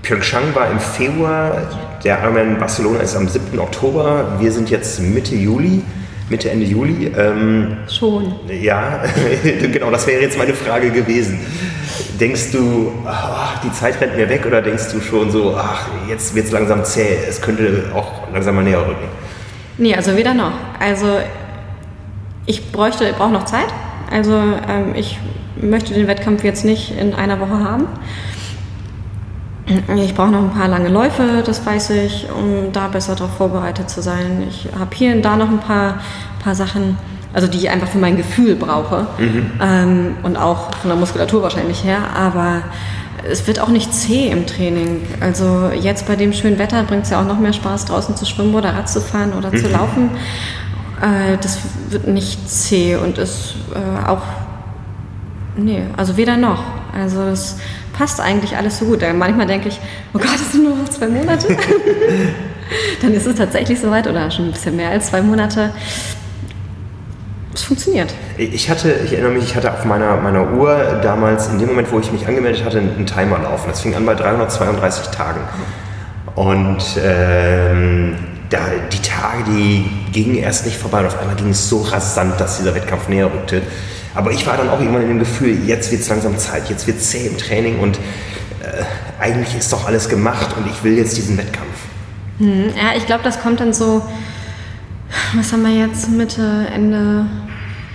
Pyeongchang 0.04 0.54
war 0.54 0.70
im 0.70 0.80
Februar, 0.80 1.56
der 2.04 2.20
Ironman 2.22 2.60
Barcelona 2.60 2.99
ist 2.99 3.16
am 3.16 3.30
7. 3.30 3.58
Oktober. 3.58 4.38
Wir 4.38 4.51
sind 4.51 4.70
jetzt 4.70 4.99
Mitte 4.99 5.34
Juli, 5.34 5.82
Mitte, 6.30 6.51
Ende 6.51 6.66
Juli. 6.66 7.08
Ähm, 7.18 7.78
Schon. 7.88 8.36
Ja, 8.49 9.01
genau, 9.72 9.89
das 9.91 10.06
wäre 10.06 10.22
jetzt 10.22 10.38
meine 10.38 10.54
Frage 10.54 10.91
gewesen. 10.91 11.39
Denkst 12.20 12.51
du, 12.51 12.91
ach, 13.06 13.62
die 13.62 13.72
Zeit 13.72 14.01
rennt 14.01 14.18
mir 14.18 14.28
weg 14.28 14.45
oder 14.45 14.62
denkst 14.62 14.91
du 14.91 14.99
schon 14.99 15.32
so, 15.32 15.56
ach, 15.58 15.88
jetzt 16.10 16.36
wird 16.36 16.47
es 16.47 16.51
langsam 16.51 16.84
zäh, 16.84 17.20
es 17.30 17.41
könnte 17.41 17.86
auch 17.95 18.30
langsam 18.34 18.56
mal 18.56 18.64
näher 18.64 18.82
rücken? 18.82 19.08
Nee, 19.78 19.95
also 19.95 20.18
weder 20.18 20.34
noch. 20.34 20.51
Also 20.82 21.08
ich 22.45 22.74
bräuchte, 22.74 23.06
ich 23.06 23.16
brauche 23.16 23.32
noch 23.32 23.45
Zeit. 23.45 23.74
Also 24.12 24.34
ähm, 24.34 24.95
ich 24.95 25.18
möchte 25.56 25.93
den 25.93 26.08
Wettkampf 26.08 26.43
jetzt 26.43 26.66
nicht 26.66 26.91
in 26.99 27.14
einer 27.14 27.39
Woche 27.39 27.64
haben. 27.64 27.88
Ich 29.95 30.14
brauche 30.14 30.30
noch 30.30 30.41
ein 30.41 30.51
paar 30.51 30.68
lange 30.68 30.89
Läufe, 30.89 31.41
das 31.45 31.66
weiß 31.66 31.91
ich, 31.91 32.28
um 32.36 32.74
da 32.74 32.89
besser 32.89 33.16
darauf 33.16 33.38
vorbereitet 33.38 33.89
zu 33.89 34.01
sein. 34.01 34.43
Ich 34.49 34.68
habe 34.78 34.93
hier 34.93 35.16
und 35.16 35.22
da 35.22 35.38
noch 35.38 35.49
ein 35.49 35.59
paar, 35.59 35.99
paar 36.43 36.53
Sachen, 36.53 36.97
also 37.32 37.47
die 37.47 37.59
ich 37.59 37.70
einfach 37.70 37.88
für 37.88 37.97
mein 37.97 38.18
Gefühl 38.18 38.55
brauche 38.55 39.07
mhm. 39.18 39.51
ähm, 39.61 40.16
und 40.24 40.36
auch 40.36 40.76
von 40.76 40.89
der 40.89 40.97
Muskulatur 40.97 41.43
wahrscheinlich 41.43 41.84
her, 41.84 41.99
aber 42.14 42.64
es 43.30 43.47
wird 43.47 43.59
auch 43.59 43.70
nicht 43.70 43.93
zäh 43.93 44.28
im 44.28 44.45
Training. 44.45 45.01
Also 45.22 45.70
jetzt 45.80 46.07
bei 46.07 46.18
dem 46.18 46.34
schönen 46.34 46.59
Wetter 46.59 46.84
bringt 46.84 47.03
es 47.03 47.11
ja 47.11 47.22
auch 47.22 47.26
noch 47.26 47.39
mehr 47.39 47.53
Spaß, 47.53 47.86
draußen 47.86 48.18
zu 48.18 48.26
schwimmen 48.26 48.53
oder 48.53 48.74
Rad 48.74 48.89
zu 48.89 48.99
fahren 48.99 49.32
oder 49.32 49.49
mhm. 49.49 49.57
zu 49.57 49.70
laufen. 49.70 50.09
Äh, 51.01 51.38
das 51.41 51.59
wird 51.89 52.07
nicht 52.07 52.49
zäh 52.49 52.97
und 52.97 53.18
ist 53.18 53.55
äh, 53.74 54.07
auch, 54.07 54.24
nee, 55.55 55.84
also 55.95 56.18
weder 56.18 56.36
noch. 56.36 56.64
Also 56.93 57.26
das 57.26 57.57
passt 57.94 58.20
eigentlich 58.20 58.58
alles 58.58 58.80
so 58.80 58.86
gut. 58.86 59.04
Manchmal 59.16 59.46
denke 59.46 59.70
ich, 59.70 59.80
oh 60.14 60.20
Gott, 60.20 60.36
es 60.36 60.52
sind 60.52 60.64
nur 60.64 60.76
noch 60.76 60.89
zwei 60.89 61.08
Monate. 61.08 61.48
Dann 63.02 63.14
ist 63.14 63.28
es 63.28 63.36
tatsächlich 63.36 63.80
soweit 63.80 64.08
oder 64.08 64.30
schon 64.32 64.46
ein 64.46 64.52
bisschen 64.52 64.76
mehr 64.76 64.89
als 64.89 65.08
zwei 65.08 65.22
Monate. 65.22 65.72
Es 67.54 67.64
funktioniert. 67.64 68.14
Ich 68.38 68.70
hatte, 68.70 68.91
ich 69.06 69.14
erinnere 69.14 69.34
mich, 69.34 69.44
ich 69.44 69.56
hatte 69.56 69.72
auf 69.72 69.86
meiner, 69.86 70.18
meiner 70.18 70.54
Uhr 70.54 71.00
damals, 71.04 71.48
in 71.50 71.60
dem 71.60 71.70
Moment, 71.70 71.91
wo 71.91 72.00
ich 72.00 72.12
mich 72.12 72.28
angemeldet 72.28 72.66
hatte, 72.66 72.80
einen 72.80 73.06
Timer 73.06 73.38
laufen. 73.39 73.70
Das 73.70 73.82
fing 73.82 73.94
an 73.96 74.06
bei 74.06 74.16
332 74.16 75.08
Tagen. 75.10 75.41
Und 76.36 76.84
ähm, 77.04 78.16
da, 78.50 78.60
die 78.91 79.02
Tage, 79.02 79.44
die 79.48 79.86
gingen 80.12 80.36
erst 80.36 80.66
nicht 80.66 80.78
vorbei 80.78 81.00
und 81.00 81.08
auf 81.08 81.20
einmal 81.20 81.36
ging 81.36 81.50
es 81.50 81.70
so 81.70 81.82
rasant, 81.82 82.39
dass 82.39 82.58
dieser 82.58 82.74
Wettkampf 82.74 83.08
näher 83.08 83.26
rückte. 83.26 83.62
Aber 84.16 84.32
ich 84.32 84.45
war 84.45 84.57
dann 84.57 84.70
auch 84.70 84.80
irgendwann 84.80 85.01
in 85.03 85.09
dem 85.09 85.20
Gefühl, 85.20 85.57
jetzt 85.66 85.91
wird 85.91 86.01
es 86.01 86.09
langsam 86.09 86.38
Zeit, 86.38 86.70
jetzt 86.70 86.86
wird 86.88 86.97
es 86.97 87.09
zäh 87.09 87.28
im 87.28 87.38
Training 87.38 87.80
und 87.80 87.97
äh, 87.97 88.84
eigentlich 89.20 89.55
ist 89.57 89.74
doch 89.74 89.88
alles 89.88 90.07
gemacht 90.07 90.55
und 90.57 90.68
ich 90.68 90.84
will 90.84 90.97
jetzt 90.97 91.18
diesen 91.18 91.38
Wettkampf. 91.38 91.68
Hm, 92.39 92.70
ja, 92.70 92.97
ich 92.97 93.05
glaube, 93.05 93.24
das 93.24 93.41
kommt 93.41 93.59
dann 93.59 93.74
so, 93.74 94.01
was 95.36 95.51
haben 95.51 95.64
wir 95.64 95.72
jetzt, 95.72 96.09
Mitte, 96.09 96.68
Ende 96.74 97.26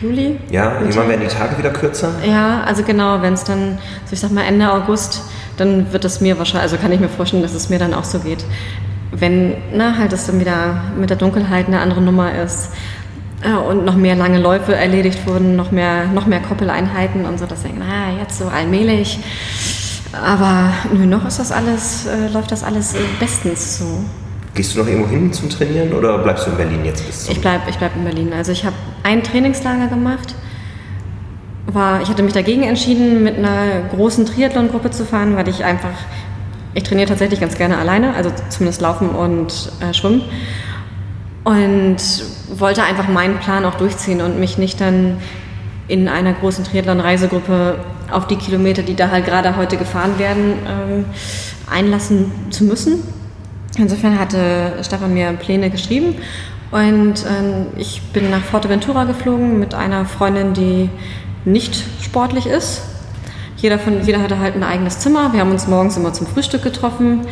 Juli? 0.00 0.38
Ja, 0.50 0.70
Mitte? 0.70 0.84
irgendwann 0.84 1.08
werden 1.08 1.20
die 1.22 1.34
Tage 1.34 1.58
wieder 1.58 1.70
kürzer. 1.70 2.12
Ja, 2.24 2.62
also 2.64 2.82
genau, 2.82 3.22
wenn 3.22 3.34
es 3.34 3.44
dann, 3.44 3.78
so 4.04 4.12
ich 4.12 4.20
sag 4.20 4.30
mal 4.30 4.42
Ende 4.42 4.72
August, 4.72 5.22
dann 5.56 5.92
wird 5.92 6.04
es 6.04 6.20
mir 6.20 6.38
wahrscheinlich, 6.38 6.62
also 6.62 6.76
kann 6.76 6.92
ich 6.92 7.00
mir 7.00 7.08
vorstellen, 7.08 7.42
dass 7.42 7.54
es 7.54 7.68
mir 7.68 7.78
dann 7.78 7.94
auch 7.94 8.04
so 8.04 8.20
geht. 8.20 8.44
Wenn 9.10 9.56
ne, 9.72 9.98
halt 9.98 10.12
es 10.12 10.26
dann 10.26 10.38
wieder 10.38 10.82
mit 10.96 11.10
der 11.10 11.16
Dunkelheit 11.16 11.66
eine 11.66 11.80
andere 11.80 12.00
Nummer 12.00 12.32
ist, 12.34 12.70
und 13.68 13.84
noch 13.84 13.94
mehr 13.94 14.16
lange 14.16 14.40
Läufe 14.40 14.74
erledigt 14.74 15.26
wurden, 15.26 15.54
noch 15.54 15.70
mehr, 15.70 16.06
noch 16.06 16.26
mehr 16.26 16.40
Koppeleinheiten 16.40 17.24
und 17.24 17.38
so, 17.38 17.46
dass 17.46 17.60
ich 17.60 17.70
denke, 17.70 17.84
na, 17.86 18.20
jetzt 18.20 18.38
so 18.38 18.46
allmählich. 18.46 19.20
Aber 20.12 20.72
nö, 20.92 21.06
noch 21.06 21.26
ist 21.26 21.38
das 21.38 21.52
alles, 21.52 22.06
äh, 22.06 22.32
läuft 22.32 22.50
das 22.50 22.64
alles 22.64 22.94
bestens 23.20 23.78
so. 23.78 24.04
Gehst 24.54 24.74
du 24.74 24.80
noch 24.80 24.88
irgendwo 24.88 25.08
hin 25.08 25.32
zum 25.32 25.50
Trainieren 25.50 25.92
oder 25.92 26.18
bleibst 26.18 26.46
du 26.46 26.50
in 26.50 26.56
Berlin 26.56 26.84
jetzt 26.84 27.06
bis 27.06 27.24
zum 27.24 27.32
Ich 27.32 27.40
bleibe 27.40 27.68
ich 27.68 27.76
bleib 27.76 27.94
in 27.94 28.04
Berlin. 28.04 28.32
Also 28.32 28.50
ich 28.50 28.64
habe 28.64 28.74
ein 29.04 29.22
Trainingslager 29.22 29.86
gemacht. 29.86 30.34
War, 31.66 32.00
ich 32.00 32.08
hatte 32.08 32.22
mich 32.22 32.32
dagegen 32.32 32.62
entschieden, 32.62 33.22
mit 33.22 33.36
einer 33.36 33.82
großen 33.94 34.24
Triathlon-Gruppe 34.24 34.90
zu 34.90 35.04
fahren, 35.04 35.36
weil 35.36 35.46
ich 35.48 35.64
einfach, 35.64 35.92
ich 36.72 36.82
trainiere 36.82 37.08
tatsächlich 37.08 37.40
ganz 37.40 37.56
gerne 37.56 37.76
alleine, 37.76 38.14
also 38.14 38.32
zumindest 38.48 38.80
laufen 38.80 39.10
und 39.10 39.70
äh, 39.80 39.92
schwimmen. 39.92 40.22
Und 41.44 41.98
wollte 42.50 42.82
einfach 42.82 43.08
meinen 43.08 43.38
Plan 43.38 43.64
auch 43.64 43.74
durchziehen 43.74 44.20
und 44.20 44.38
mich 44.38 44.58
nicht 44.58 44.80
dann 44.80 45.18
in 45.88 46.08
einer 46.08 46.32
großen 46.32 46.64
Triathlon-Reisegruppe 46.64 47.76
auf 48.10 48.26
die 48.26 48.36
Kilometer, 48.36 48.82
die 48.82 48.94
da 48.94 49.10
halt 49.10 49.24
gerade 49.24 49.56
heute 49.56 49.76
gefahren 49.76 50.18
werden, 50.18 50.54
ähm, 50.66 51.04
einlassen 51.70 52.30
zu 52.50 52.64
müssen. 52.64 53.02
Insofern 53.76 54.18
hatte 54.18 54.74
Stefan 54.82 55.14
mir 55.14 55.32
Pläne 55.32 55.70
geschrieben 55.70 56.16
und 56.70 57.24
ähm, 57.26 57.66
ich 57.76 58.02
bin 58.12 58.30
nach 58.30 58.42
Forteventura 58.42 59.04
geflogen 59.04 59.58
mit 59.58 59.74
einer 59.74 60.04
Freundin, 60.04 60.52
die 60.52 60.90
nicht 61.44 61.82
sportlich 62.02 62.46
ist. 62.46 62.82
Jeder, 63.58 63.80
von, 63.80 64.04
jeder 64.04 64.22
hatte 64.22 64.38
halt 64.38 64.54
ein 64.54 64.62
eigenes 64.62 65.00
Zimmer. 65.00 65.32
Wir 65.32 65.40
haben 65.40 65.50
uns 65.50 65.66
morgens 65.66 65.96
immer 65.96 66.12
zum 66.12 66.28
Frühstück 66.28 66.62
getroffen. 66.62 67.26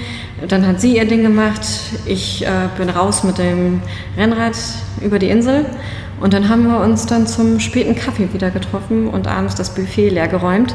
Dann 0.49 0.66
hat 0.66 0.81
sie 0.81 0.97
ihr 0.97 1.05
Ding 1.07 1.22
gemacht. 1.22 1.64
Ich 2.05 2.45
äh, 2.45 2.68
bin 2.77 2.89
raus 2.89 3.22
mit 3.22 3.39
dem 3.39 3.81
Rennrad 4.16 4.57
über 5.01 5.20
die 5.20 5.29
Insel. 5.29 5.66
Und 6.20 6.33
dann 6.33 6.49
haben 6.49 6.66
wir 6.66 6.81
uns 6.81 7.07
dann 7.07 7.29
zum 7.29 7.61
späten 7.61 7.95
Kaffee 7.95 8.33
wieder 8.33 8.51
getroffen 8.51 9.07
und 9.09 9.29
abends 9.29 9.55
das 9.55 9.70
Buffet 9.70 10.09
leer 10.09 10.27
geräumt. 10.27 10.74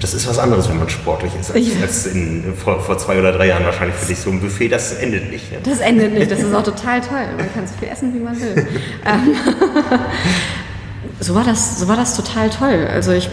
Das 0.00 0.14
ist 0.14 0.26
was 0.28 0.38
anderes, 0.38 0.68
wenn 0.68 0.78
man 0.78 0.88
sportlich 0.88 1.32
ist, 1.38 1.52
als, 1.52 1.66
ja. 1.66 1.82
als 1.82 2.06
in, 2.06 2.54
vor, 2.56 2.80
vor, 2.80 2.98
zwei 2.98 3.18
oder 3.18 3.32
drei 3.32 3.48
Jahren 3.48 3.64
wahrscheinlich 3.64 3.96
für 3.96 4.06
dich 4.06 4.18
so 4.18 4.30
ein 4.30 4.40
Buffet. 4.40 4.68
Das 4.68 4.92
endet 4.94 5.30
nicht. 5.30 5.52
Ne? 5.52 5.58
Das 5.62 5.78
endet 5.78 6.14
nicht. 6.14 6.30
Das 6.30 6.40
ist 6.40 6.54
auch 6.54 6.62
total 6.62 7.00
toll. 7.00 7.26
Man 7.36 7.52
kann 7.52 7.66
so 7.66 7.74
viel 7.78 7.88
essen, 7.88 8.14
wie 8.14 8.20
man 8.20 8.40
will. 8.40 8.66
Ähm, 9.04 9.34
so, 11.20 11.34
war 11.34 11.44
das, 11.44 11.78
so 11.80 11.88
war 11.88 11.96
das 11.96 12.16
total 12.16 12.50
toll. 12.50 12.88
Also 12.92 13.12
ich 13.12 13.28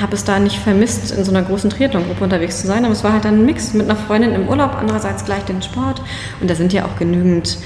habe 0.00 0.14
es 0.14 0.24
da 0.24 0.38
nicht 0.38 0.56
vermisst, 0.56 1.12
in 1.12 1.24
so 1.24 1.30
einer 1.30 1.42
großen 1.42 1.70
Triathlon-Gruppe 1.70 2.24
unterwegs 2.24 2.60
zu 2.60 2.66
sein, 2.66 2.84
aber 2.84 2.92
es 2.92 3.04
war 3.04 3.12
halt 3.12 3.24
dann 3.24 3.40
ein 3.40 3.46
Mix 3.46 3.72
mit 3.72 3.88
einer 3.88 3.96
Freundin 3.96 4.34
im 4.34 4.48
Urlaub, 4.48 4.76
andererseits 4.78 5.24
gleich 5.24 5.44
den 5.44 5.62
Sport. 5.62 6.02
Und 6.40 6.50
da 6.50 6.54
sind 6.54 6.72
ja 6.72 6.84
auch 6.84 6.98
genügend 6.98 7.58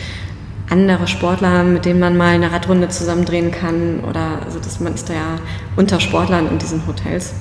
andere 0.70 1.07
Sportler, 1.07 1.64
mit 1.64 1.85
denen 1.85 2.01
man 2.01 2.16
mal 2.16 2.35
eine 2.35 2.53
Radrunde 2.53 2.89
zusammen 2.89 3.25
drehen 3.25 3.51
kann 3.51 4.01
oder 4.09 4.39
also 4.45 4.59
das, 4.59 4.81
man 4.81 4.95
ist 4.95 5.09
da 5.09 5.14
ja 5.14 5.37
unter 5.77 6.01
Sportlern 6.01 6.49
in 6.49 6.59
diesen 6.59 6.87
Hotels. 6.87 7.35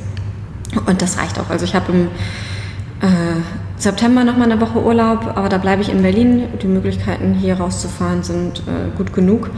Und 0.86 1.02
das 1.02 1.18
reicht 1.18 1.40
auch. 1.40 1.50
Also 1.50 1.66
ich 1.66 1.76
habe 1.76 1.92
im 1.92 2.08
äh, 3.02 3.42
September 3.78 4.24
noch 4.24 4.38
mal 4.38 4.52
eine 4.52 4.60
Woche 4.62 4.82
Urlaub, 4.84 5.34
aber 5.36 5.50
da 5.50 5.58
bleibe 5.58 5.82
ich 5.82 5.90
in 5.90 6.02
Berlin. 6.02 6.48
Die 6.62 6.68
Möglichkeiten 6.68 7.34
hier 7.34 7.56
rauszufahren 7.56 8.24
sind 8.24 8.60
äh, 8.60 8.96
gut 8.98 9.14
genug. 9.14 9.50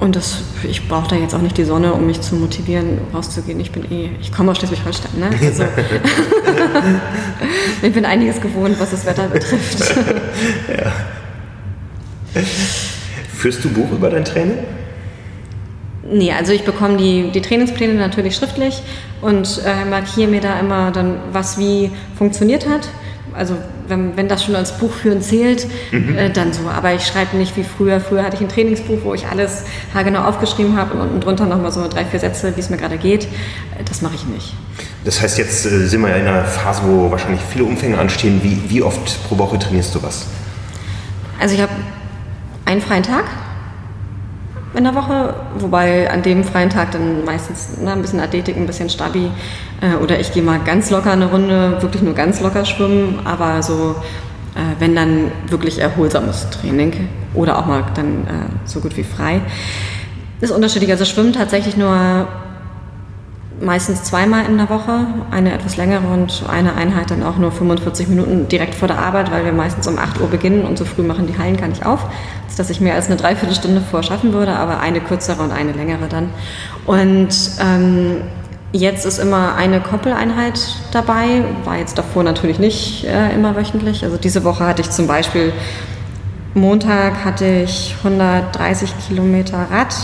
Und 0.00 0.14
das, 0.14 0.42
ich 0.62 0.88
brauche 0.88 1.08
da 1.08 1.16
jetzt 1.16 1.34
auch 1.34 1.40
nicht 1.40 1.58
die 1.58 1.64
Sonne, 1.64 1.92
um 1.92 2.06
mich 2.06 2.20
zu 2.20 2.36
motivieren, 2.36 2.98
rauszugehen. 3.12 3.58
Ich 3.58 3.72
bin 3.72 3.90
eh, 3.90 4.10
ich 4.20 4.32
komme 4.32 4.52
aus 4.52 4.58
Schleswig-Holstein, 4.58 5.18
ne? 5.18 5.30
Also, 5.44 5.64
ich 7.82 7.92
bin 7.92 8.04
einiges 8.04 8.40
gewohnt, 8.40 8.78
was 8.78 8.92
das 8.92 9.06
Wetter 9.06 9.26
betrifft. 9.28 9.80
ja. 10.68 10.92
Führst 13.36 13.64
du 13.64 13.70
Buch 13.70 13.90
über 13.90 14.10
dein 14.10 14.24
Training? 14.24 14.58
Nee, 16.10 16.32
also 16.32 16.52
ich 16.52 16.64
bekomme 16.64 16.96
die, 16.96 17.30
die 17.32 17.42
Trainingspläne 17.42 17.94
natürlich 17.94 18.36
schriftlich 18.36 18.82
und 19.20 19.60
äh, 19.64 19.84
markiere 19.84 20.28
mir 20.28 20.40
da 20.40 20.58
immer 20.58 20.90
dann, 20.90 21.16
was 21.32 21.58
wie 21.58 21.90
funktioniert 22.16 22.68
hat. 22.68 22.88
Also 23.38 23.56
wenn, 23.86 24.16
wenn 24.16 24.28
das 24.28 24.44
schon 24.44 24.56
als 24.56 24.76
Buchführen 24.78 25.22
zählt, 25.22 25.66
mhm. 25.92 26.18
äh, 26.18 26.30
dann 26.30 26.52
so. 26.52 26.68
Aber 26.68 26.92
ich 26.92 27.06
schreibe 27.06 27.36
nicht 27.36 27.56
wie 27.56 27.62
früher. 27.62 28.00
Früher 28.00 28.24
hatte 28.24 28.36
ich 28.36 28.42
ein 28.42 28.48
Trainingsbuch, 28.48 28.98
wo 29.04 29.14
ich 29.14 29.26
alles 29.26 29.62
haargenau 29.94 30.24
aufgeschrieben 30.24 30.76
habe 30.76 30.94
und 30.94 31.00
unten 31.00 31.20
drunter 31.20 31.46
nochmal 31.46 31.70
so 31.70 31.86
drei, 31.88 32.04
vier 32.04 32.18
Sätze, 32.18 32.54
wie 32.56 32.60
es 32.60 32.68
mir 32.68 32.76
gerade 32.76 32.98
geht. 32.98 33.28
Das 33.84 34.02
mache 34.02 34.16
ich 34.16 34.26
nicht. 34.26 34.54
Das 35.04 35.22
heißt, 35.22 35.38
jetzt 35.38 35.64
äh, 35.66 35.86
sind 35.86 36.00
wir 36.00 36.10
ja 36.10 36.16
in 36.16 36.26
einer 36.26 36.44
Phase, 36.44 36.82
wo 36.84 37.10
wahrscheinlich 37.10 37.40
viele 37.40 37.64
Umfänge 37.64 37.96
anstehen. 37.98 38.40
Wie, 38.42 38.60
wie 38.68 38.82
oft 38.82 39.28
pro 39.28 39.38
Woche 39.38 39.58
trainierst 39.58 39.94
du 39.94 40.02
was? 40.02 40.26
Also 41.40 41.54
ich 41.54 41.62
habe 41.62 41.72
einen 42.64 42.80
freien 42.80 43.04
Tag 43.04 43.24
in 44.74 44.84
der 44.84 44.94
Woche, 44.94 45.34
wobei 45.58 46.10
an 46.10 46.22
dem 46.22 46.44
freien 46.44 46.70
Tag 46.70 46.92
dann 46.92 47.24
meistens 47.24 47.78
ne, 47.78 47.92
ein 47.92 48.02
bisschen 48.02 48.20
Athletik, 48.20 48.56
ein 48.56 48.66
bisschen 48.66 48.90
Stabi 48.90 49.30
äh, 49.80 50.02
oder 50.02 50.20
ich 50.20 50.32
gehe 50.32 50.42
mal 50.42 50.60
ganz 50.60 50.90
locker 50.90 51.12
eine 51.12 51.26
Runde, 51.26 51.80
wirklich 51.80 52.02
nur 52.02 52.14
ganz 52.14 52.40
locker 52.40 52.64
schwimmen, 52.64 53.20
aber 53.24 53.62
so, 53.62 53.96
äh, 54.54 54.78
wenn 54.78 54.94
dann 54.94 55.32
wirklich 55.48 55.78
erholsames 55.78 56.50
Training 56.50 57.08
oder 57.34 57.58
auch 57.58 57.66
mal 57.66 57.84
dann 57.94 58.26
äh, 58.26 58.66
so 58.66 58.80
gut 58.80 58.96
wie 58.96 59.04
frei. 59.04 59.40
Ist 60.40 60.52
unterschiedlich, 60.52 60.90
also 60.90 61.04
schwimmen 61.04 61.32
tatsächlich 61.32 61.76
nur 61.76 62.28
meistens 63.60 64.04
zweimal 64.04 64.46
in 64.46 64.56
der 64.56 64.68
Woche, 64.68 65.06
eine 65.30 65.52
etwas 65.52 65.76
längere 65.76 66.06
und 66.06 66.44
eine 66.48 66.74
Einheit 66.74 67.10
dann 67.10 67.22
auch 67.22 67.36
nur 67.36 67.50
45 67.50 68.08
Minuten 68.08 68.48
direkt 68.48 68.74
vor 68.74 68.88
der 68.88 68.98
Arbeit, 68.98 69.30
weil 69.30 69.44
wir 69.44 69.52
meistens 69.52 69.86
um 69.86 69.98
8 69.98 70.20
Uhr 70.20 70.28
beginnen 70.28 70.64
und 70.64 70.78
so 70.78 70.84
früh 70.84 71.02
machen 71.02 71.26
die 71.26 71.38
Hallen 71.38 71.56
gar 71.56 71.68
nicht 71.68 71.84
auf, 71.84 72.06
dass 72.56 72.70
ich 72.70 72.80
mehr 72.80 72.94
als 72.94 73.06
eine 73.06 73.16
Dreiviertelstunde 73.16 73.80
vorschaffen 73.80 74.32
würde, 74.32 74.52
aber 74.52 74.80
eine 74.80 75.00
kürzere 75.00 75.42
und 75.42 75.52
eine 75.52 75.72
längere 75.72 76.08
dann. 76.08 76.30
Und 76.86 77.28
ähm, 77.60 78.22
jetzt 78.72 79.06
ist 79.06 79.18
immer 79.18 79.54
eine 79.54 79.80
Koppeleinheit 79.80 80.60
dabei, 80.92 81.44
war 81.64 81.78
jetzt 81.78 81.98
davor 81.98 82.22
natürlich 82.22 82.58
nicht 82.58 83.04
äh, 83.04 83.34
immer 83.34 83.56
wöchentlich. 83.56 84.04
Also 84.04 84.16
diese 84.16 84.44
Woche 84.44 84.66
hatte 84.66 84.82
ich 84.82 84.90
zum 84.90 85.06
Beispiel 85.06 85.52
Montag 86.54 87.24
hatte 87.24 87.46
ich 87.46 87.94
130 88.02 88.92
Kilometer 89.06 89.66
Rad, 89.70 89.94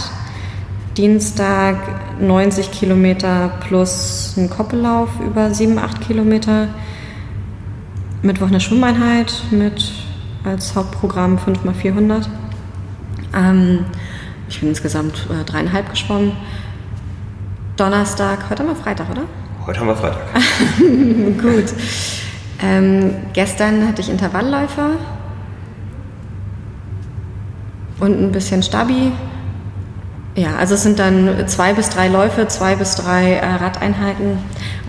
Dienstag 0.97 1.77
90 2.21 2.71
Kilometer 2.71 3.51
plus 3.67 4.35
ein 4.37 4.49
Koppellauf 4.49 5.09
über 5.21 5.53
7, 5.53 5.77
8 5.77 6.01
Kilometer. 6.01 6.69
Mittwoch 8.23 8.47
eine 8.47 8.61
Schwimmeinheit 8.61 9.35
mit 9.51 9.93
als 10.45 10.77
Hauptprogramm 10.77 11.39
5x400. 11.39 12.27
Ähm, 13.35 13.87
ich 14.49 14.61
bin 14.61 14.69
insgesamt 14.69 15.27
äh, 15.31 15.45
dreieinhalb 15.45 15.91
geschwommen. 15.91 16.33
Donnerstag, 17.77 18.49
heute 18.49 18.63
haben 18.63 18.71
wir 18.71 18.77
Freitag, 18.77 19.11
oder? 19.11 19.23
Heute 19.67 19.81
haben 19.81 19.89
wir 19.89 19.97
Freitag. 19.97 20.23
Gut. 20.79 21.75
Ähm, 22.63 23.17
gestern 23.33 23.89
hatte 23.89 24.01
ich 24.01 24.09
Intervallläufe 24.09 24.91
und 27.99 28.23
ein 28.23 28.31
bisschen 28.31 28.63
Stabi. 28.63 29.11
Ja, 30.37 30.57
also 30.57 30.75
es 30.75 30.83
sind 30.83 30.99
dann 30.99 31.47
zwei 31.47 31.75
bis 31.75 31.91
drei 31.91 32.09
Läufe, 32.09 32.49
zwei 32.49 32.75
bis 32.75 32.97
drei 32.97 33.35
äh, 33.35 33.55
Radeinheiten, 33.55 34.39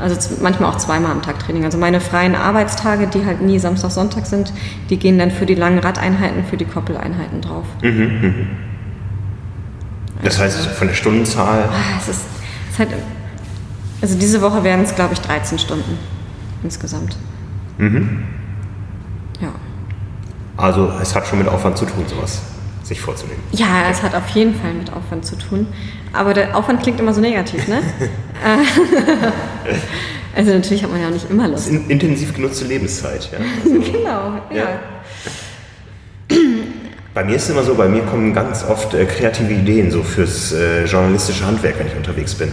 also 0.01 0.17
manchmal 0.41 0.71
auch 0.71 0.77
zweimal 0.77 1.11
am 1.11 1.21
Tag 1.21 1.37
Training. 1.37 1.63
Also 1.65 1.77
meine 1.77 2.01
freien 2.01 2.33
Arbeitstage, 2.33 3.05
die 3.05 3.25
halt 3.25 3.41
nie 3.41 3.59
Samstag, 3.59 3.91
Sonntag 3.91 4.25
sind, 4.25 4.51
die 4.89 4.97
gehen 4.97 5.19
dann 5.19 5.29
für 5.29 5.45
die 5.45 5.53
langen 5.53 5.77
Radeinheiten, 5.77 6.45
für 6.45 6.57
die 6.57 6.65
Koppeleinheiten 6.65 7.41
drauf. 7.41 7.65
Mhm, 7.83 8.21
mh. 8.21 8.33
Das 10.23 10.39
heißt, 10.39 10.57
also 10.57 10.69
von 10.69 10.87
der 10.87 10.95
Stundenzahl? 10.95 11.65
Ah, 11.69 11.97
es 11.99 12.07
ist, 12.07 12.21
es 12.65 12.71
ist 12.71 12.79
halt, 12.79 12.89
also 14.01 14.17
diese 14.17 14.41
Woche 14.41 14.63
werden 14.63 14.83
es, 14.83 14.95
glaube 14.95 15.13
ich, 15.13 15.21
13 15.21 15.59
Stunden 15.59 15.99
insgesamt. 16.63 17.17
Mhm. 17.77 18.23
Ja. 19.39 19.49
Also 20.57 20.91
es 20.99 21.13
hat 21.13 21.27
schon 21.27 21.37
mit 21.37 21.47
Aufwand 21.47 21.77
zu 21.77 21.85
tun, 21.85 22.03
sowas 22.07 22.41
sich 22.85 23.01
vorzunehmen. 23.01 23.41
Ja, 23.51 23.89
es 23.89 24.03
hat 24.03 24.13
auf 24.13 24.27
jeden 24.29 24.53
Fall 24.53 24.73
mit 24.73 24.93
Aufwand 24.93 25.25
zu 25.25 25.35
tun. 25.35 25.67
Aber 26.13 26.33
der 26.33 26.55
Aufwand 26.55 26.83
klingt 26.83 26.99
immer 26.99 27.13
so 27.13 27.21
negativ, 27.21 27.67
ne? 27.67 27.81
also 30.35 30.51
natürlich 30.51 30.83
hat 30.83 30.91
man 30.91 31.01
ja 31.01 31.07
auch 31.07 31.13
nicht 31.13 31.29
immer 31.29 31.47
Lust. 31.47 31.67
Das 31.67 31.73
ist 31.73 31.89
intensiv 31.89 32.33
genutzte 32.33 32.65
Lebenszeit, 32.65 33.29
ja. 33.31 33.39
Also, 33.63 33.91
genau, 33.91 34.33
ja. 34.51 34.57
ja. 34.57 34.79
Bei 37.13 37.23
mir 37.23 37.35
ist 37.35 37.43
es 37.45 37.49
immer 37.49 37.63
so, 37.63 37.75
bei 37.75 37.87
mir 37.87 38.03
kommen 38.03 38.33
ganz 38.33 38.63
oft 38.63 38.93
äh, 38.93 39.05
kreative 39.05 39.53
Ideen 39.53 39.89
so 39.89 40.03
fürs 40.03 40.53
äh, 40.53 40.85
journalistische 40.85 41.45
Handwerk, 41.45 41.79
wenn 41.79 41.87
ich 41.87 41.95
unterwegs 41.95 42.35
bin. 42.35 42.51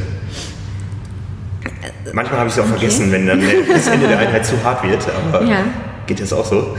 Manchmal 2.13 2.41
habe 2.41 2.49
ich 2.49 2.55
es 2.55 2.61
auch 2.61 2.65
okay. 2.65 2.79
vergessen, 2.79 3.13
wenn 3.13 3.27
dann 3.27 3.43
das 3.69 3.87
Ende 3.87 4.09
der 4.09 4.19
Einheit 4.19 4.47
zu 4.47 4.63
hart 4.63 4.83
wird, 4.83 5.05
aber 5.09 5.45
ja. 5.45 5.65
geht 6.07 6.21
das 6.21 6.33
auch 6.33 6.45
so? 6.45 6.77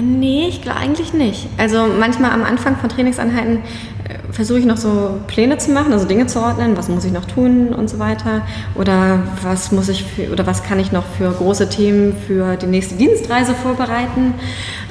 Nee, 0.00 0.46
ich 0.48 0.62
glaube 0.62 0.78
eigentlich 0.78 1.12
nicht. 1.12 1.48
Also 1.56 1.86
manchmal 1.86 2.32
am 2.32 2.42
Anfang 2.42 2.76
von 2.76 2.88
Trainingseinheiten 2.88 3.58
äh, 3.58 4.32
versuche 4.32 4.58
ich 4.58 4.64
noch 4.64 4.76
so 4.76 5.20
Pläne 5.26 5.58
zu 5.58 5.70
machen, 5.70 5.92
also 5.92 6.06
Dinge 6.06 6.26
zu 6.26 6.40
ordnen, 6.40 6.76
was 6.76 6.88
muss 6.88 7.04
ich 7.04 7.12
noch 7.12 7.24
tun 7.24 7.68
und 7.68 7.88
so 7.88 7.98
weiter. 7.98 8.42
Oder 8.74 9.22
was 9.42 9.70
muss 9.72 9.88
ich 9.88 10.04
für, 10.04 10.32
oder 10.32 10.46
was 10.46 10.62
kann 10.62 10.80
ich 10.80 10.90
noch 10.90 11.04
für 11.16 11.30
große 11.30 11.68
Themen 11.68 12.14
für 12.26 12.56
die 12.56 12.66
nächste 12.66 12.96
Dienstreise 12.96 13.54
vorbereiten. 13.54 14.34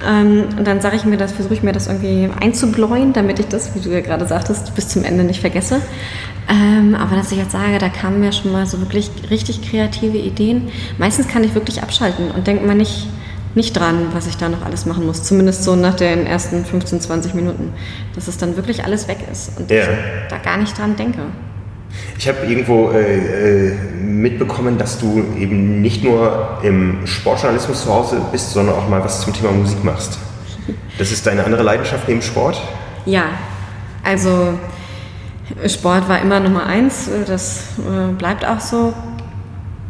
Ähm, 0.07 0.45
und 0.57 0.65
dann 0.65 0.79
sage 0.81 0.95
ich 0.95 1.05
mir 1.05 1.17
das, 1.17 1.33
versuche 1.33 1.53
ich 1.53 1.63
mir 1.63 1.73
das 1.73 1.87
irgendwie 1.87 2.29
einzubläuen, 2.39 3.13
damit 3.13 3.39
ich 3.39 3.47
das, 3.47 3.75
wie 3.75 3.79
du 3.79 3.89
ja 3.89 4.01
gerade 4.01 4.25
sagtest, 4.25 4.73
bis 4.75 4.87
zum 4.87 5.03
Ende 5.03 5.23
nicht 5.23 5.41
vergesse. 5.41 5.81
Ähm, 6.49 6.95
aber 6.95 7.15
dass 7.15 7.31
ich 7.31 7.37
jetzt 7.37 7.51
sage, 7.51 7.77
da 7.79 7.89
kamen 7.89 8.19
mir 8.19 8.31
schon 8.31 8.51
mal 8.51 8.65
so 8.65 8.79
wirklich 8.79 9.09
richtig 9.29 9.61
kreative 9.69 10.17
Ideen. 10.17 10.69
Meistens 10.97 11.27
kann 11.27 11.43
ich 11.43 11.55
wirklich 11.55 11.81
abschalten 11.81 12.31
und 12.31 12.47
denke 12.47 12.65
mal 12.65 12.75
nicht 12.75 13.07
nicht 13.55 13.73
dran, 13.73 14.07
was 14.13 14.27
ich 14.27 14.37
da 14.37 14.49
noch 14.49 14.65
alles 14.65 14.85
machen 14.85 15.05
muss. 15.05 15.23
Zumindest 15.23 15.63
so 15.63 15.75
nach 15.75 15.93
den 15.95 16.25
ersten 16.25 16.65
15, 16.65 17.01
20 17.01 17.33
Minuten. 17.33 17.73
Dass 18.15 18.27
es 18.27 18.37
dann 18.37 18.55
wirklich 18.55 18.83
alles 18.83 19.07
weg 19.07 19.19
ist 19.31 19.57
und 19.57 19.69
ja. 19.69 19.83
ich 19.83 19.87
da 20.29 20.37
gar 20.37 20.57
nicht 20.57 20.77
dran 20.77 20.95
denke. 20.95 21.21
Ich 22.17 22.27
habe 22.27 22.45
irgendwo 22.47 22.89
äh, 22.91 23.67
äh, 23.67 23.75
mitbekommen, 24.01 24.77
dass 24.77 24.97
du 24.97 25.23
eben 25.37 25.81
nicht 25.81 26.03
nur 26.03 26.59
im 26.63 27.05
Sportjournalismus 27.05 27.83
zu 27.83 27.93
Hause 27.93 28.21
bist, 28.31 28.51
sondern 28.51 28.75
auch 28.75 28.89
mal 28.89 29.03
was 29.03 29.21
zum 29.21 29.33
Thema 29.33 29.51
Musik 29.51 29.83
machst. 29.83 30.17
Das 30.97 31.11
ist 31.11 31.25
deine 31.27 31.43
andere 31.43 31.63
Leidenschaft 31.63 32.07
neben 32.07 32.21
Sport? 32.21 32.61
Ja, 33.05 33.25
also 34.03 34.53
Sport 35.67 36.07
war 36.07 36.21
immer 36.21 36.39
Nummer 36.39 36.65
eins, 36.65 37.09
das 37.27 37.63
äh, 37.79 38.11
bleibt 38.13 38.45
auch 38.45 38.59
so. 38.59 38.93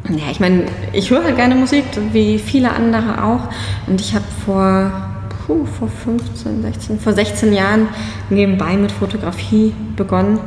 Ja, 0.10 0.30
ich 0.30 0.40
meine, 0.40 0.66
ich 0.92 1.10
höre 1.10 1.24
halt 1.24 1.38
gerne 1.38 1.56
Musik, 1.56 1.86
wie 2.12 2.38
viele 2.38 2.72
andere 2.72 3.24
auch. 3.24 3.50
Und 3.88 4.02
ich 4.02 4.14
habe 4.14 4.26
vor, 4.46 4.92
puh, 5.46 5.66
vor 5.66 5.88
15, 5.88 6.62
16, 6.62 7.00
vor 7.00 7.14
16 7.14 7.54
Jahren 7.54 7.88
nebenbei 8.30 8.76
mit 8.76 8.92
Fotografie 8.92 9.74
begonnen. 9.96 10.40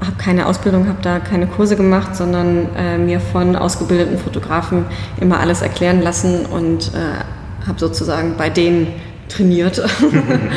Habe 0.00 0.16
keine 0.18 0.46
Ausbildung, 0.46 0.88
habe 0.88 0.98
da 1.02 1.20
keine 1.20 1.46
Kurse 1.46 1.76
gemacht, 1.76 2.16
sondern 2.16 2.68
äh, 2.76 2.98
mir 2.98 3.20
von 3.20 3.54
ausgebildeten 3.54 4.18
Fotografen 4.18 4.86
immer 5.20 5.38
alles 5.38 5.62
erklären 5.62 6.02
lassen 6.02 6.46
und 6.46 6.92
äh, 6.94 7.66
habe 7.66 7.78
sozusagen 7.78 8.34
bei 8.36 8.50
denen 8.50 8.88
trainiert. 9.28 9.80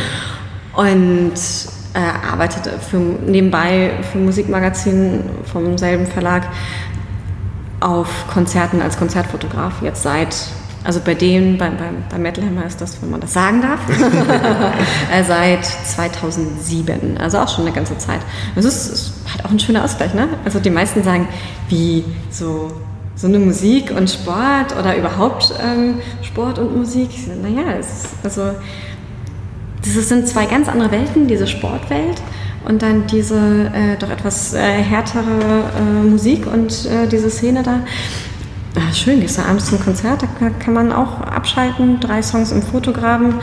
und 0.73 1.33
äh, 1.93 2.31
arbeitete 2.31 2.71
für, 2.79 2.97
nebenbei 2.97 3.91
für 4.11 4.17
Musikmagazin 4.17 5.21
vom 5.51 5.77
selben 5.77 6.05
Verlag 6.05 6.47
auf 7.81 8.07
Konzerten 8.31 8.81
als 8.81 8.97
Konzertfotograf 8.97 9.81
jetzt 9.81 10.03
seit, 10.03 10.35
also 10.83 11.01
bei 11.03 11.13
denen, 11.13 11.57
bei, 11.57 11.69
bei, 11.69 11.89
bei 12.09 12.17
Metal 12.17 12.43
Hammer 12.45 12.65
ist 12.65 12.79
das, 12.79 13.01
wenn 13.01 13.09
man 13.09 13.19
das 13.19 13.33
sagen 13.33 13.61
darf, 13.61 13.79
äh, 15.11 15.23
seit 15.23 15.65
2007, 15.65 17.17
also 17.17 17.39
auch 17.39 17.49
schon 17.49 17.65
eine 17.65 17.73
ganze 17.73 17.97
Zeit. 17.97 18.21
Es 18.55 18.65
ist, 18.65 18.87
ist 18.87 19.13
halt 19.31 19.45
auch 19.45 19.51
ein 19.51 19.59
schöner 19.59 19.83
Ausgleich, 19.83 20.13
ne? 20.13 20.29
Also 20.45 20.59
die 20.59 20.69
meisten 20.69 21.03
sagen, 21.03 21.27
wie 21.69 22.05
so 22.29 22.71
so 23.13 23.27
eine 23.27 23.37
Musik 23.37 23.91
und 23.95 24.09
Sport 24.09 24.75
oder 24.79 24.97
überhaupt 24.97 25.53
ähm, 25.61 25.99
Sport 26.23 26.57
und 26.57 26.75
Musik. 26.75 27.09
Naja, 27.41 27.73
es 27.79 28.05
also 28.23 28.53
das 29.83 30.09
sind 30.09 30.27
zwei 30.27 30.45
ganz 30.45 30.67
andere 30.67 30.91
Welten, 30.91 31.27
diese 31.27 31.45
Sportwelt 31.45 32.21
und 32.65 32.81
dann 32.81 33.07
diese 33.07 33.37
äh, 33.73 33.97
doch 33.99 34.09
etwas 34.09 34.53
äh, 34.53 34.59
härtere 34.59 35.69
äh, 35.77 36.09
Musik 36.09 36.45
und 36.51 36.85
äh, 36.85 37.07
diese 37.07 37.29
Szene 37.29 37.63
da. 37.63 37.79
Ah, 38.75 38.93
schön, 38.93 39.19
du 39.19 39.27
abends 39.41 39.65
zum 39.65 39.81
Konzert, 39.81 40.23
da 40.23 40.49
kann 40.49 40.73
man 40.73 40.93
auch 40.93 41.19
abschalten, 41.19 41.99
drei 41.99 42.21
Songs 42.21 42.51
im 42.51 42.61
Fotograben. 42.61 43.35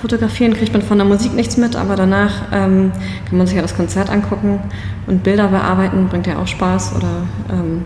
Fotografieren 0.00 0.54
kriegt 0.54 0.72
man 0.72 0.82
von 0.82 0.98
der 0.98 1.06
Musik 1.06 1.34
nichts 1.34 1.56
mit, 1.56 1.74
aber 1.74 1.96
danach 1.96 2.52
ähm, 2.52 2.92
kann 3.28 3.38
man 3.38 3.48
sich 3.48 3.56
ja 3.56 3.62
das 3.62 3.76
Konzert 3.76 4.08
angucken 4.08 4.60
und 5.08 5.24
Bilder 5.24 5.48
bearbeiten, 5.48 6.06
bringt 6.08 6.28
ja 6.28 6.38
auch 6.38 6.46
Spaß 6.46 6.94
oder 6.94 7.10
ähm, 7.50 7.82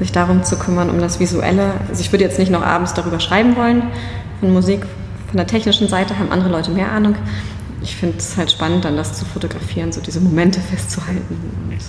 sich 0.00 0.10
darum 0.10 0.42
zu 0.42 0.56
kümmern, 0.56 0.90
um 0.90 0.98
das 0.98 1.20
Visuelle. 1.20 1.74
Also 1.88 2.00
ich 2.00 2.10
würde 2.10 2.24
jetzt 2.24 2.40
nicht 2.40 2.50
noch 2.50 2.66
abends 2.66 2.94
darüber 2.94 3.20
schreiben 3.20 3.56
wollen, 3.56 3.84
von 4.40 4.52
Musik 4.52 4.84
von 5.28 5.36
der 5.38 5.46
technischen 5.46 5.88
Seite 5.88 6.18
haben 6.18 6.30
andere 6.30 6.50
Leute 6.50 6.72
mehr 6.72 6.90
Ahnung. 6.90 7.14
Ich 7.82 7.96
finde 7.96 8.18
es 8.18 8.36
halt 8.36 8.52
spannend, 8.52 8.84
dann 8.84 8.96
das 8.96 9.14
zu 9.14 9.24
fotografieren, 9.24 9.92
so 9.92 10.00
diese 10.00 10.20
Momente 10.20 10.60
festzuhalten. 10.60 11.22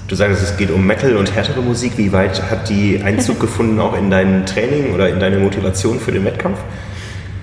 Du 0.07 0.15
sagst, 0.15 0.41
es 0.41 0.57
geht 0.57 0.71
um 0.71 0.85
Metal 0.85 1.15
und 1.17 1.33
härtere 1.35 1.61
Musik. 1.61 1.97
Wie 1.97 2.11
weit 2.11 2.41
hat 2.49 2.69
die 2.69 3.01
Einzug 3.03 3.39
gefunden 3.39 3.79
auch 3.79 3.95
in 3.95 4.09
dein 4.09 4.45
Training 4.45 4.93
oder 4.93 5.09
in 5.09 5.19
deine 5.19 5.37
Motivation 5.37 5.99
für 5.99 6.11
den 6.11 6.25
Wettkampf? 6.25 6.57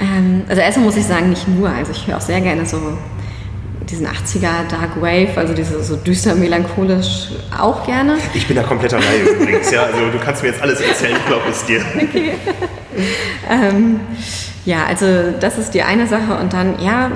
Ähm, 0.01 0.43
also 0.49 0.61
erstmal 0.61 0.87
muss 0.87 0.97
ich 0.97 1.05
sagen, 1.05 1.31
nicht 1.31 1.47
nur. 1.47 1.69
Also 1.69 1.93
ich 1.93 2.07
höre 2.07 2.17
auch 2.17 2.21
sehr 2.21 2.41
gerne 2.41 2.67
so 2.67 2.79
diesen 3.91 4.07
80er 4.07 4.69
Dark 4.69 5.01
Wave, 5.01 5.37
also 5.37 5.53
diese 5.53 5.83
so 5.83 5.97
düster 5.97 6.35
melancholisch 6.35 7.29
auch 7.59 7.85
gerne. 7.85 8.17
Ich 8.35 8.47
bin 8.47 8.57
da 8.57 8.63
kompletter 8.63 8.99
Laie 8.99 9.23
übrigens, 9.35 9.71
ja. 9.71 9.83
Also 9.85 10.11
du 10.11 10.19
kannst 10.19 10.43
mir 10.43 10.51
jetzt 10.51 10.63
alles 10.63 10.81
erzählen, 10.81 11.17
ich 11.17 11.27
glaube 11.27 11.49
es 11.51 11.65
dir. 11.65 11.81
Okay. 12.01 12.33
ähm, 13.49 14.01
ja, 14.65 14.85
also 14.87 15.07
das 15.39 15.59
ist 15.59 15.75
die 15.75 15.83
eine 15.83 16.07
Sache 16.07 16.35
und 16.41 16.53
dann, 16.53 16.81
ja, 16.83 17.11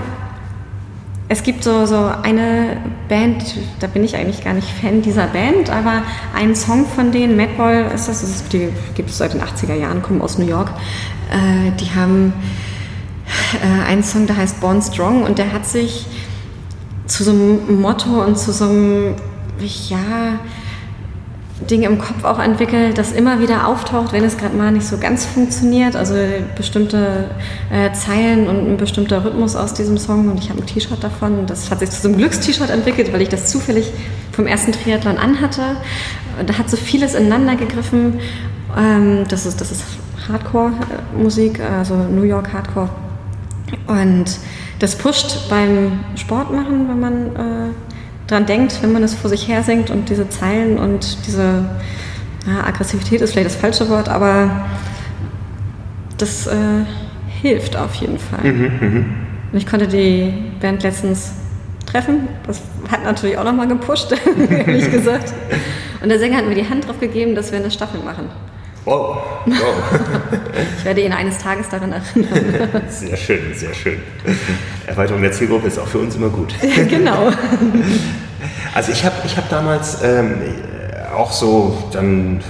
es 1.34 1.42
gibt 1.42 1.64
so, 1.64 1.84
so 1.84 2.12
eine 2.22 2.76
Band, 3.08 3.42
da 3.80 3.88
bin 3.88 4.04
ich 4.04 4.14
eigentlich 4.14 4.44
gar 4.44 4.54
nicht 4.54 4.68
Fan 4.68 5.02
dieser 5.02 5.26
Band, 5.26 5.68
aber 5.68 6.04
ein 6.32 6.54
Song 6.54 6.86
von 6.86 7.10
denen, 7.10 7.36
Madball 7.36 7.90
ist 7.92 8.06
das, 8.06 8.44
die 8.52 8.68
gibt 8.94 9.10
es 9.10 9.18
seit 9.18 9.34
den 9.34 9.40
80er 9.40 9.74
Jahren, 9.74 10.00
kommen 10.00 10.22
aus 10.22 10.38
New 10.38 10.46
York, 10.46 10.70
äh, 11.32 11.72
die 11.80 11.92
haben 11.92 12.32
äh, 13.60 13.90
einen 13.90 14.04
Song, 14.04 14.28
der 14.28 14.36
heißt 14.36 14.60
Born 14.60 14.80
Strong 14.80 15.24
und 15.24 15.38
der 15.38 15.52
hat 15.52 15.66
sich 15.66 16.06
zu 17.06 17.24
so 17.24 17.32
einem 17.32 17.80
Motto 17.80 18.22
und 18.22 18.38
zu 18.38 18.52
so 18.52 18.66
einem, 18.66 19.16
ja, 19.88 20.38
Ding 21.60 21.82
im 21.82 21.98
Kopf 21.98 22.24
auch 22.24 22.40
entwickelt, 22.40 22.98
das 22.98 23.12
immer 23.12 23.40
wieder 23.40 23.68
auftaucht, 23.68 24.12
wenn 24.12 24.24
es 24.24 24.36
gerade 24.36 24.56
mal 24.56 24.72
nicht 24.72 24.86
so 24.86 24.98
ganz 24.98 25.24
funktioniert. 25.24 25.94
Also 25.94 26.14
bestimmte 26.56 27.30
äh, 27.70 27.92
Zeilen 27.92 28.48
und 28.48 28.72
ein 28.72 28.76
bestimmter 28.76 29.24
Rhythmus 29.24 29.54
aus 29.54 29.72
diesem 29.72 29.96
Song. 29.96 30.28
Und 30.30 30.38
ich 30.38 30.50
habe 30.50 30.60
ein 30.60 30.66
T-Shirt 30.66 31.02
davon. 31.02 31.46
Das 31.46 31.70
hat 31.70 31.78
sich 31.78 31.90
zu 31.90 32.02
so 32.02 32.08
einem 32.08 32.18
Glückst-T-Shirt 32.18 32.70
entwickelt, 32.70 33.12
weil 33.12 33.22
ich 33.22 33.28
das 33.28 33.46
zufällig 33.46 33.92
vom 34.32 34.46
ersten 34.46 34.72
Triathlon 34.72 35.16
anhatte. 35.16 35.62
Da 36.44 36.58
hat 36.58 36.68
so 36.68 36.76
vieles 36.76 37.14
ineinander 37.14 37.54
gegriffen. 37.54 38.18
Ähm, 38.76 39.24
das 39.28 39.46
ist, 39.46 39.60
das 39.60 39.70
ist 39.70 39.84
Hardcore-Musik, 40.28 41.60
also 41.60 41.94
New 41.94 42.24
York 42.24 42.52
Hardcore. 42.52 42.88
Und 43.86 44.38
das 44.80 44.96
pusht 44.96 45.48
beim 45.48 46.00
Sport 46.16 46.52
machen, 46.52 46.88
wenn 46.88 47.00
man 47.00 47.36
äh, 47.36 47.93
dran 48.26 48.46
denkt, 48.46 48.82
wenn 48.82 48.92
man 48.92 49.02
es 49.02 49.14
vor 49.14 49.30
sich 49.30 49.48
her 49.48 49.62
singt 49.62 49.90
und 49.90 50.08
diese 50.08 50.28
Zeilen 50.28 50.78
und 50.78 51.26
diese 51.26 51.64
ja, 52.46 52.66
Aggressivität 52.66 53.20
ist 53.20 53.32
vielleicht 53.32 53.46
das 53.46 53.56
falsche 53.56 53.88
Wort, 53.88 54.08
aber 54.08 54.66
das 56.18 56.46
äh, 56.46 56.84
hilft 57.42 57.76
auf 57.76 57.94
jeden 57.96 58.18
Fall. 58.18 58.44
Mhm, 58.44 58.70
mh. 58.80 59.04
Und 59.52 59.58
ich 59.58 59.66
konnte 59.66 59.86
die 59.86 60.32
Band 60.60 60.82
letztens 60.82 61.32
treffen. 61.86 62.28
Das 62.46 62.60
hat 62.90 63.04
natürlich 63.04 63.38
auch 63.38 63.44
nochmal 63.44 63.68
gepusht, 63.68 64.14
ehrlich 64.66 64.90
gesagt. 64.90 65.32
Und 66.02 66.08
der 66.08 66.18
Sänger 66.18 66.38
hat 66.38 66.46
mir 66.46 66.54
die 66.54 66.68
Hand 66.68 66.86
drauf 66.86 66.98
gegeben, 66.98 67.34
dass 67.34 67.52
wir 67.52 67.58
eine 67.58 67.70
Staffel 67.70 68.00
machen. 68.00 68.28
Wow, 68.84 69.22
wow. 69.46 69.56
ich 70.78 70.84
werde 70.84 71.00
ihn 71.00 71.12
eines 71.12 71.38
Tages 71.38 71.68
daran 71.70 71.92
erinnern. 71.92 72.82
Sehr 72.88 73.16
schön, 73.16 73.54
sehr 73.54 73.72
schön. 73.72 74.02
Erweiterung 74.86 75.22
der 75.22 75.32
Zielgruppe 75.32 75.68
ist 75.68 75.78
auch 75.78 75.86
für 75.86 75.98
uns 75.98 76.16
immer 76.16 76.28
gut. 76.28 76.54
genau. 76.88 77.30
Also 78.74 78.92
ich 78.92 79.04
habe 79.04 79.14
ich 79.24 79.36
hab 79.38 79.48
damals 79.48 80.02
ähm, 80.02 80.34
auch 81.16 81.32
so 81.32 81.88
dann, 81.92 82.42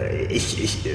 äh, 0.00 0.26
ich, 0.26 0.62
ich, 0.62 0.86
äh, 0.86 0.90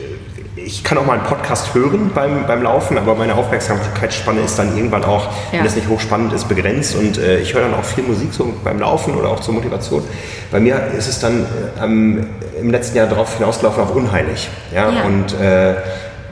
ich 0.68 0.84
kann 0.84 0.97
auch 0.97 1.05
mal 1.05 1.18
einen 1.18 1.26
Podcast 1.26 1.74
hören 1.74 2.11
beim, 2.13 2.45
beim 2.45 2.61
Laufen, 2.61 2.97
aber 2.97 3.15
meine 3.15 3.36
Aufmerksamkeitsspanne 3.36 4.41
ist 4.41 4.59
dann 4.59 4.76
irgendwann 4.76 5.05
auch, 5.05 5.28
ja. 5.28 5.59
wenn 5.59 5.63
das 5.63 5.78
nicht 5.78 5.88
hochspannend 5.88 6.34
ist, 6.34 6.49
begrenzt. 6.49 6.95
Und 6.95 7.18
äh, 7.18 7.39
ich 7.39 7.53
höre 7.53 7.61
dann 7.61 7.74
auch 7.74 7.86
viel 7.86 8.03
Musik 8.03 8.34
so 8.34 8.53
beim 8.65 8.78
Laufen 8.78 9.15
oder 9.15 9.30
auch 9.30 9.39
zur 9.39 9.53
Motivation. 9.53 10.03
Bei 10.51 10.59
mir 10.59 10.88
ist 10.97 11.07
es 11.07 11.20
dann 11.20 11.45
ähm, 11.82 12.28
im 12.59 12.70
letzten 12.70 12.97
Jahr 12.97 13.07
darauf 13.07 13.38
hinausgelaufen 13.38 13.82
auf 13.82 13.95
unheilig. 13.95 14.49
Ja? 14.76 14.91
ja. 14.91 15.03
Und 15.03 15.39
äh, 15.39 15.76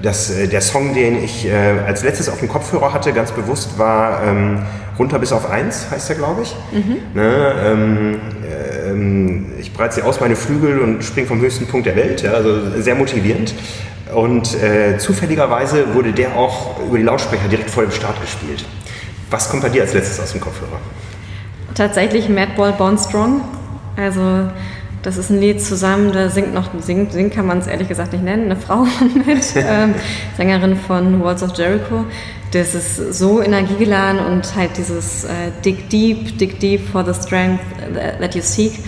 das, 0.01 0.29
äh, 0.31 0.49
der 0.49 0.59
Song, 0.59 0.93
den 0.93 1.23
ich 1.23 1.47
äh, 1.47 1.79
als 1.87 2.03
letztes 2.03 2.27
auf 2.27 2.39
dem 2.39 2.49
Kopfhörer 2.49 2.91
hatte, 2.91 3.13
ganz 3.13 3.31
bewusst, 3.31 3.79
war 3.79 4.21
ähm, 4.21 4.63
Runter 4.99 5.17
bis 5.17 5.31
auf 5.31 5.49
eins, 5.49 5.87
heißt 5.89 6.09
der, 6.09 6.17
glaube 6.17 6.41
ich. 6.41 6.53
Mhm. 6.73 6.97
Ne, 7.13 7.55
ähm, 7.65 8.19
ähm, 8.85 9.45
ich 9.59 9.71
breite 9.71 9.95
sie 9.95 10.01
aus 10.01 10.19
meine 10.19 10.35
Flügel 10.35 10.79
und 10.79 11.05
springe 11.05 11.27
vom 11.27 11.39
höchsten 11.39 11.67
Punkt 11.67 11.85
der 11.85 11.95
Welt. 11.95 12.21
Ja, 12.21 12.31
also 12.31 12.81
sehr 12.81 12.95
motivierend. 12.95 13.53
Und 14.13 14.53
äh, 14.61 14.97
zufälligerweise 14.97 15.93
wurde 15.95 16.11
der 16.11 16.35
auch 16.35 16.79
über 16.85 16.97
die 16.97 17.03
Lautsprecher 17.03 17.47
direkt 17.47 17.69
vor 17.69 17.83
dem 17.83 17.91
Start 17.91 18.19
gespielt. 18.21 18.63
Was 19.31 19.49
kommt 19.49 19.63
bei 19.63 19.69
dir 19.69 19.81
als 19.81 19.93
letztes 19.93 20.19
aus 20.19 20.31
dem 20.31 20.41
Kopfhörer? 20.41 20.79
Tatsächlich 21.73 22.29
Madball 22.29 22.73
Born 22.73 22.97
Strong. 22.97 23.41
Also 23.97 24.49
das 25.01 25.17
ist 25.17 25.29
ein 25.29 25.39
Lied 25.39 25.61
zusammen, 25.61 26.11
da 26.13 26.29
singt 26.29 26.53
noch, 26.53 26.69
singt, 26.79 27.11
singt 27.11 27.33
kann 27.33 27.45
man 27.45 27.59
es 27.59 27.67
ehrlich 27.67 27.87
gesagt 27.87 28.13
nicht 28.13 28.23
nennen, 28.23 28.45
eine 28.45 28.55
Frau 28.59 28.87
mit, 29.25 29.43
ähm, 29.55 29.93
Sängerin 30.35 30.75
von 30.75 31.23
Walls 31.23 31.43
of 31.43 31.55
Jericho. 31.55 32.05
Das 32.51 32.73
ist 32.73 33.13
so 33.13 33.41
energiegeladen 33.41 34.19
und 34.19 34.55
halt 34.55 34.77
dieses 34.77 35.25
äh, 35.25 35.51
Dig 35.63 35.89
Deep, 35.89 36.37
Dig 36.37 36.59
Deep 36.59 36.87
for 36.89 37.03
the 37.05 37.13
Strength 37.13 37.59
that 38.19 38.33
you 38.33 38.41
seek. 38.41 38.79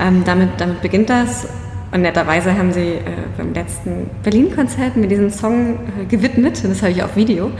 Ähm, 0.00 0.22
damit, 0.24 0.50
damit 0.58 0.82
beginnt 0.82 1.10
das. 1.10 1.46
Und 1.94 2.02
netterweise 2.02 2.58
haben 2.58 2.72
sie 2.72 2.94
äh, 2.94 3.02
beim 3.38 3.54
letzten 3.54 4.10
Berlin-Konzert 4.24 4.96
mir 4.96 5.06
diesen 5.06 5.30
Song 5.30 5.78
äh, 6.02 6.06
gewidmet. 6.06 6.60
Das 6.64 6.82
habe 6.82 6.90
ich 6.90 7.00
auf 7.04 7.14
Video. 7.14 7.52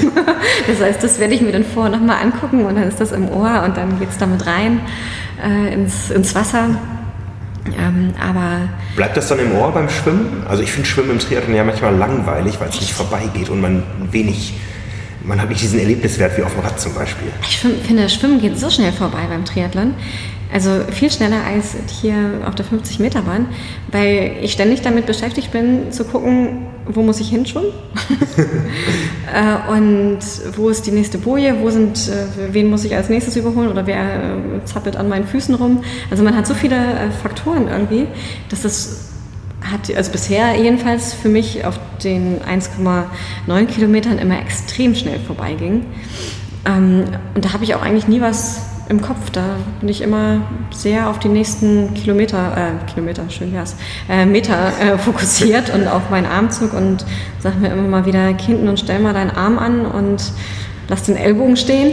das 0.68 0.80
heißt, 0.80 1.02
das 1.02 1.18
werde 1.18 1.34
ich 1.34 1.40
mir 1.40 1.50
dann 1.50 1.64
vorher 1.64 1.90
nochmal 1.90 2.22
angucken 2.22 2.64
und 2.64 2.76
dann 2.76 2.84
ist 2.84 3.00
das 3.00 3.10
im 3.10 3.28
Ohr 3.28 3.64
und 3.66 3.76
dann 3.76 3.98
geht 3.98 4.10
es 4.10 4.18
damit 4.18 4.46
rein 4.46 4.80
äh, 5.44 5.74
ins, 5.74 6.08
ins 6.10 6.36
Wasser. 6.36 6.68
Ähm, 7.76 8.14
aber 8.20 8.68
Bleibt 8.94 9.16
das 9.16 9.26
dann 9.26 9.40
im 9.40 9.52
Ohr 9.56 9.72
beim 9.72 9.88
Schwimmen? 9.88 10.44
Also 10.48 10.62
ich 10.62 10.70
finde 10.70 10.88
Schwimmen 10.88 11.10
im 11.10 11.18
Triathlon 11.18 11.56
ja 11.56 11.64
manchmal 11.64 11.96
langweilig, 11.96 12.60
weil 12.60 12.68
es 12.68 12.80
nicht 12.80 12.92
vorbeigeht 12.92 13.48
und 13.48 13.60
man 13.60 13.82
wenig, 14.12 14.54
man 15.24 15.42
hat 15.42 15.48
nicht 15.48 15.62
diesen 15.62 15.80
Erlebniswert 15.80 16.38
wie 16.38 16.44
auf 16.44 16.54
dem 16.54 16.62
Rad 16.62 16.78
zum 16.78 16.94
Beispiel. 16.94 17.26
Ich 17.42 17.58
finde, 17.58 18.08
Schwimmen 18.08 18.40
geht 18.40 18.56
so 18.56 18.70
schnell 18.70 18.92
vorbei 18.92 19.26
beim 19.28 19.44
Triathlon. 19.44 19.94
Also 20.52 20.70
viel 20.90 21.10
schneller 21.10 21.44
als 21.44 21.76
hier 22.00 22.14
auf 22.46 22.54
der 22.54 22.64
50-Meter-Bahn, 22.64 23.46
weil 23.92 24.36
ich 24.40 24.52
ständig 24.52 24.80
damit 24.80 25.06
beschäftigt 25.06 25.50
bin, 25.52 25.92
zu 25.92 26.04
gucken, 26.04 26.66
wo 26.86 27.02
muss 27.02 27.20
ich 27.20 27.28
hinschwimmen? 27.28 27.70
äh, 29.34 29.72
und 29.72 30.20
wo 30.56 30.70
ist 30.70 30.86
die 30.86 30.90
nächste 30.90 31.18
Boje? 31.18 31.60
Wo 31.60 31.68
sind, 31.68 32.08
äh, 32.08 32.54
wen 32.54 32.70
muss 32.70 32.84
ich 32.84 32.96
als 32.96 33.10
nächstes 33.10 33.36
überholen? 33.36 33.68
Oder 33.68 33.86
wer 33.86 33.98
äh, 33.98 34.64
zappelt 34.64 34.96
an 34.96 35.08
meinen 35.08 35.26
Füßen 35.26 35.54
rum? 35.54 35.82
Also 36.10 36.24
man 36.24 36.34
hat 36.34 36.46
so 36.46 36.54
viele 36.54 36.76
Faktoren 37.22 37.68
irgendwie, 37.68 38.06
dass 38.48 38.62
das 38.62 39.08
hat, 39.60 39.94
also 39.94 40.12
bisher 40.12 40.54
jedenfalls 40.54 41.12
für 41.12 41.28
mich 41.28 41.64
auf 41.64 41.78
den 42.02 42.40
1,9 42.40 43.66
Kilometern 43.66 44.18
immer 44.18 44.40
extrem 44.40 44.94
schnell 44.94 45.18
vorbeiging. 45.20 45.84
Ähm, 46.64 47.04
und 47.34 47.44
da 47.44 47.52
habe 47.52 47.64
ich 47.64 47.74
auch 47.74 47.82
eigentlich 47.82 48.08
nie 48.08 48.20
was 48.20 48.62
im 48.88 49.00
Kopf. 49.02 49.30
Da 49.30 49.56
bin 49.80 49.88
ich 49.88 50.00
immer 50.00 50.40
sehr 50.70 51.08
auf 51.08 51.18
die 51.18 51.28
nächsten 51.28 51.94
Kilometer, 51.94 52.56
äh, 52.56 52.90
Kilometer, 52.90 53.28
schön 53.28 53.52
wär's, 53.52 53.76
äh, 54.08 54.26
Meter 54.26 54.72
äh, 54.80 54.98
fokussiert 54.98 55.72
und 55.74 55.86
auf 55.86 56.10
meinen 56.10 56.26
Armzug 56.26 56.72
und 56.72 57.04
sage 57.40 57.58
mir 57.58 57.72
immer 57.72 57.82
mal 57.82 58.06
wieder 58.06 58.26
hinten 58.26 58.68
und 58.68 58.78
stell 58.78 58.98
mal 58.98 59.14
deinen 59.14 59.30
Arm 59.30 59.58
an 59.58 59.86
und 59.86 60.32
lass 60.88 61.04
den 61.04 61.16
Ellbogen 61.16 61.56
stehen. 61.56 61.92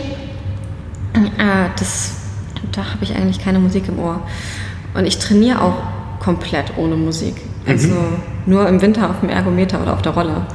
Äh, 1.14 1.70
das, 1.78 2.14
da 2.72 2.82
habe 2.92 3.04
ich 3.04 3.16
eigentlich 3.16 3.44
keine 3.44 3.60
Musik 3.60 3.88
im 3.88 4.00
Ohr. 4.00 4.22
Und 4.94 5.06
ich 5.06 5.20
trainiere 5.20 5.62
auch 5.62 5.76
komplett 6.20 6.78
ohne 6.78 6.96
Musik. 6.96 7.36
Also 7.68 7.90
mhm. 7.90 8.22
nur 8.46 8.68
im 8.68 8.82
Winter 8.82 9.10
auf 9.10 9.20
dem 9.20 9.30
Ergometer 9.30 9.82
oder 9.82 9.94
auf 9.94 10.02
der 10.02 10.14
Rolle. 10.14 10.46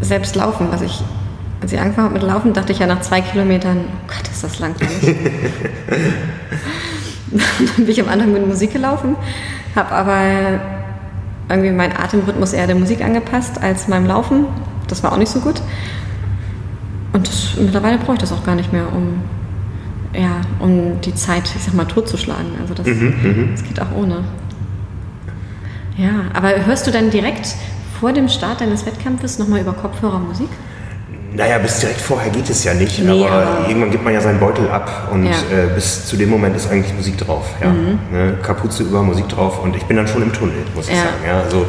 Selbst 0.00 0.36
laufen, 0.36 0.68
was 0.70 0.82
ich 0.82 1.02
als 1.64 1.72
ich 1.72 1.80
angefangen 1.80 2.08
habe 2.08 2.18
mit 2.18 2.22
Laufen, 2.22 2.52
dachte 2.52 2.72
ich 2.72 2.78
ja 2.78 2.86
nach 2.86 3.00
zwei 3.00 3.22
Kilometern, 3.22 3.78
oh 3.78 4.06
Gott, 4.06 4.28
ist 4.30 4.44
das 4.44 4.58
langweilig. 4.58 4.92
dann 7.30 7.48
bin 7.78 7.88
ich 7.88 8.02
am 8.02 8.08
Anfang 8.10 8.34
mit 8.34 8.46
Musik 8.46 8.74
gelaufen, 8.74 9.16
habe 9.74 9.90
aber 9.90 10.60
irgendwie 11.48 11.70
meinen 11.70 11.96
Atemrhythmus 11.96 12.52
eher 12.52 12.66
der 12.66 12.76
Musik 12.76 13.02
angepasst 13.02 13.62
als 13.62 13.88
meinem 13.88 14.06
Laufen. 14.06 14.44
Das 14.88 15.02
war 15.02 15.12
auch 15.12 15.16
nicht 15.16 15.30
so 15.30 15.40
gut. 15.40 15.62
Und 17.14 17.26
das, 17.26 17.54
mittlerweile 17.58 17.96
brauche 17.96 18.12
ich 18.12 18.18
das 18.18 18.32
auch 18.32 18.44
gar 18.44 18.56
nicht 18.56 18.70
mehr, 18.70 18.84
um, 18.92 19.22
ja, 20.12 20.42
um 20.58 21.00
die 21.00 21.14
Zeit, 21.14 21.44
ich 21.56 21.64
sag 21.64 21.72
mal, 21.72 21.86
totzuschlagen. 21.86 22.58
Also 22.60 22.74
das, 22.74 22.86
mhm, 22.86 23.14
mhm. 23.22 23.48
das 23.52 23.64
geht 23.64 23.80
auch 23.80 23.90
ohne. 23.96 24.22
Ja, 25.96 26.26
aber 26.34 26.66
hörst 26.66 26.86
du 26.86 26.90
dann 26.90 27.08
direkt 27.08 27.54
vor 27.98 28.12
dem 28.12 28.28
Start 28.28 28.60
deines 28.60 28.84
Wettkampfes 28.84 29.38
nochmal 29.38 29.62
über 29.62 29.72
Kopfhörer 29.72 30.18
Musik? 30.18 30.50
Naja, 31.36 31.58
bis 31.58 31.80
direkt 31.80 32.00
vorher 32.00 32.30
geht 32.30 32.48
es 32.48 32.62
ja 32.62 32.74
nicht, 32.74 33.00
nee, 33.00 33.26
aber, 33.26 33.66
irgendwann 33.68 33.90
gibt 33.90 34.04
man 34.04 34.14
ja 34.14 34.20
seinen 34.20 34.38
Beutel 34.38 34.70
ab 34.70 35.08
und 35.12 35.24
ja. 35.24 35.32
äh, 35.32 35.66
bis 35.74 36.06
zu 36.06 36.16
dem 36.16 36.30
Moment 36.30 36.54
ist 36.54 36.70
eigentlich 36.70 36.94
Musik 36.94 37.18
drauf. 37.18 37.46
Ja? 37.60 37.70
Mhm. 37.70 37.98
Ne? 38.12 38.38
Kapuze 38.40 38.84
über 38.84 39.02
Musik 39.02 39.28
drauf 39.28 39.60
und 39.60 39.74
ich 39.74 39.82
bin 39.84 39.96
dann 39.96 40.06
schon 40.06 40.22
im 40.22 40.32
Tunnel, 40.32 40.54
muss 40.76 40.88
ich 40.88 40.96
sagen. 40.96 41.24
Ja? 41.26 41.40
Also, 41.40 41.66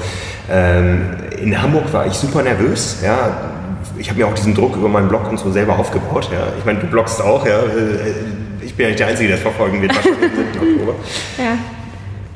ähm, 0.51 1.15
in 1.41 1.59
Hamburg 1.59 1.91
war 1.91 2.05
ich 2.05 2.13
super 2.13 2.43
nervös. 2.43 2.97
Ja? 3.03 3.51
Ich 3.97 4.07
habe 4.09 4.19
mir 4.19 4.27
auch 4.27 4.35
diesen 4.35 4.53
Druck 4.53 4.75
über 4.75 4.87
meinen 4.87 5.07
Blog 5.07 5.27
und 5.31 5.39
so 5.39 5.51
selber 5.51 5.79
aufgebaut. 5.79 6.29
Ja? 6.31 6.47
Ich 6.59 6.65
meine, 6.65 6.79
du 6.79 6.85
bloggst 6.85 7.19
auch. 7.19 7.43
Ja? 7.47 7.57
Äh, 7.57 8.63
ich 8.63 8.75
bin 8.75 8.83
ja 8.83 8.89
nicht 8.89 8.99
der 8.99 9.07
Einzige, 9.07 9.29
der 9.29 9.37
es 9.37 9.41
verfolgen 9.41 9.81
wird, 9.81 9.95
wahrscheinlich 9.95 10.31
im 10.61 10.73
Oktober. 10.75 10.93
Ja. 11.39 11.57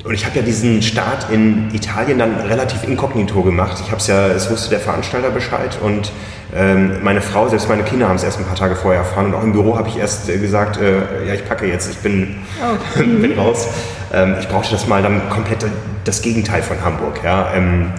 Und 0.02 0.14
ich 0.14 0.24
habe 0.24 0.36
ja 0.36 0.42
diesen 0.42 0.80
Start 0.80 1.30
in 1.30 1.74
Italien 1.74 2.18
dann 2.18 2.34
relativ 2.36 2.84
inkognito 2.84 3.42
gemacht. 3.42 3.78
Ich 3.84 3.90
habe 3.90 3.98
es 3.98 4.06
ja, 4.06 4.28
es 4.28 4.50
wusste 4.50 4.70
der 4.70 4.80
Veranstalter 4.80 5.30
Bescheid 5.30 5.78
und 5.82 6.10
ähm, 6.54 7.02
meine 7.02 7.20
Frau, 7.20 7.48
selbst 7.48 7.68
meine 7.68 7.82
Kinder 7.84 8.08
haben 8.08 8.16
es 8.16 8.24
erst 8.24 8.38
ein 8.38 8.46
paar 8.46 8.56
Tage 8.56 8.76
vorher 8.76 9.02
erfahren 9.02 9.26
und 9.26 9.34
auch 9.34 9.42
im 9.42 9.52
Büro 9.52 9.76
habe 9.76 9.88
ich 9.88 9.98
erst 9.98 10.28
äh, 10.28 10.38
gesagt, 10.38 10.78
äh, 10.80 11.26
ja, 11.26 11.34
ich 11.34 11.46
packe 11.46 11.66
jetzt, 11.66 11.90
ich 11.90 11.98
bin, 11.98 12.38
oh. 12.62 12.98
bin 13.20 13.38
raus. 13.38 13.68
Ähm, 14.12 14.36
ich 14.40 14.48
brauchte 14.48 14.72
das 14.72 14.86
mal 14.88 15.02
dann 15.02 15.28
komplett 15.28 15.64
das 16.04 16.22
Gegenteil 16.22 16.62
von 16.62 16.82
Hamburg. 16.82 17.20
Ja. 17.22 17.52
Ähm, 17.54 17.92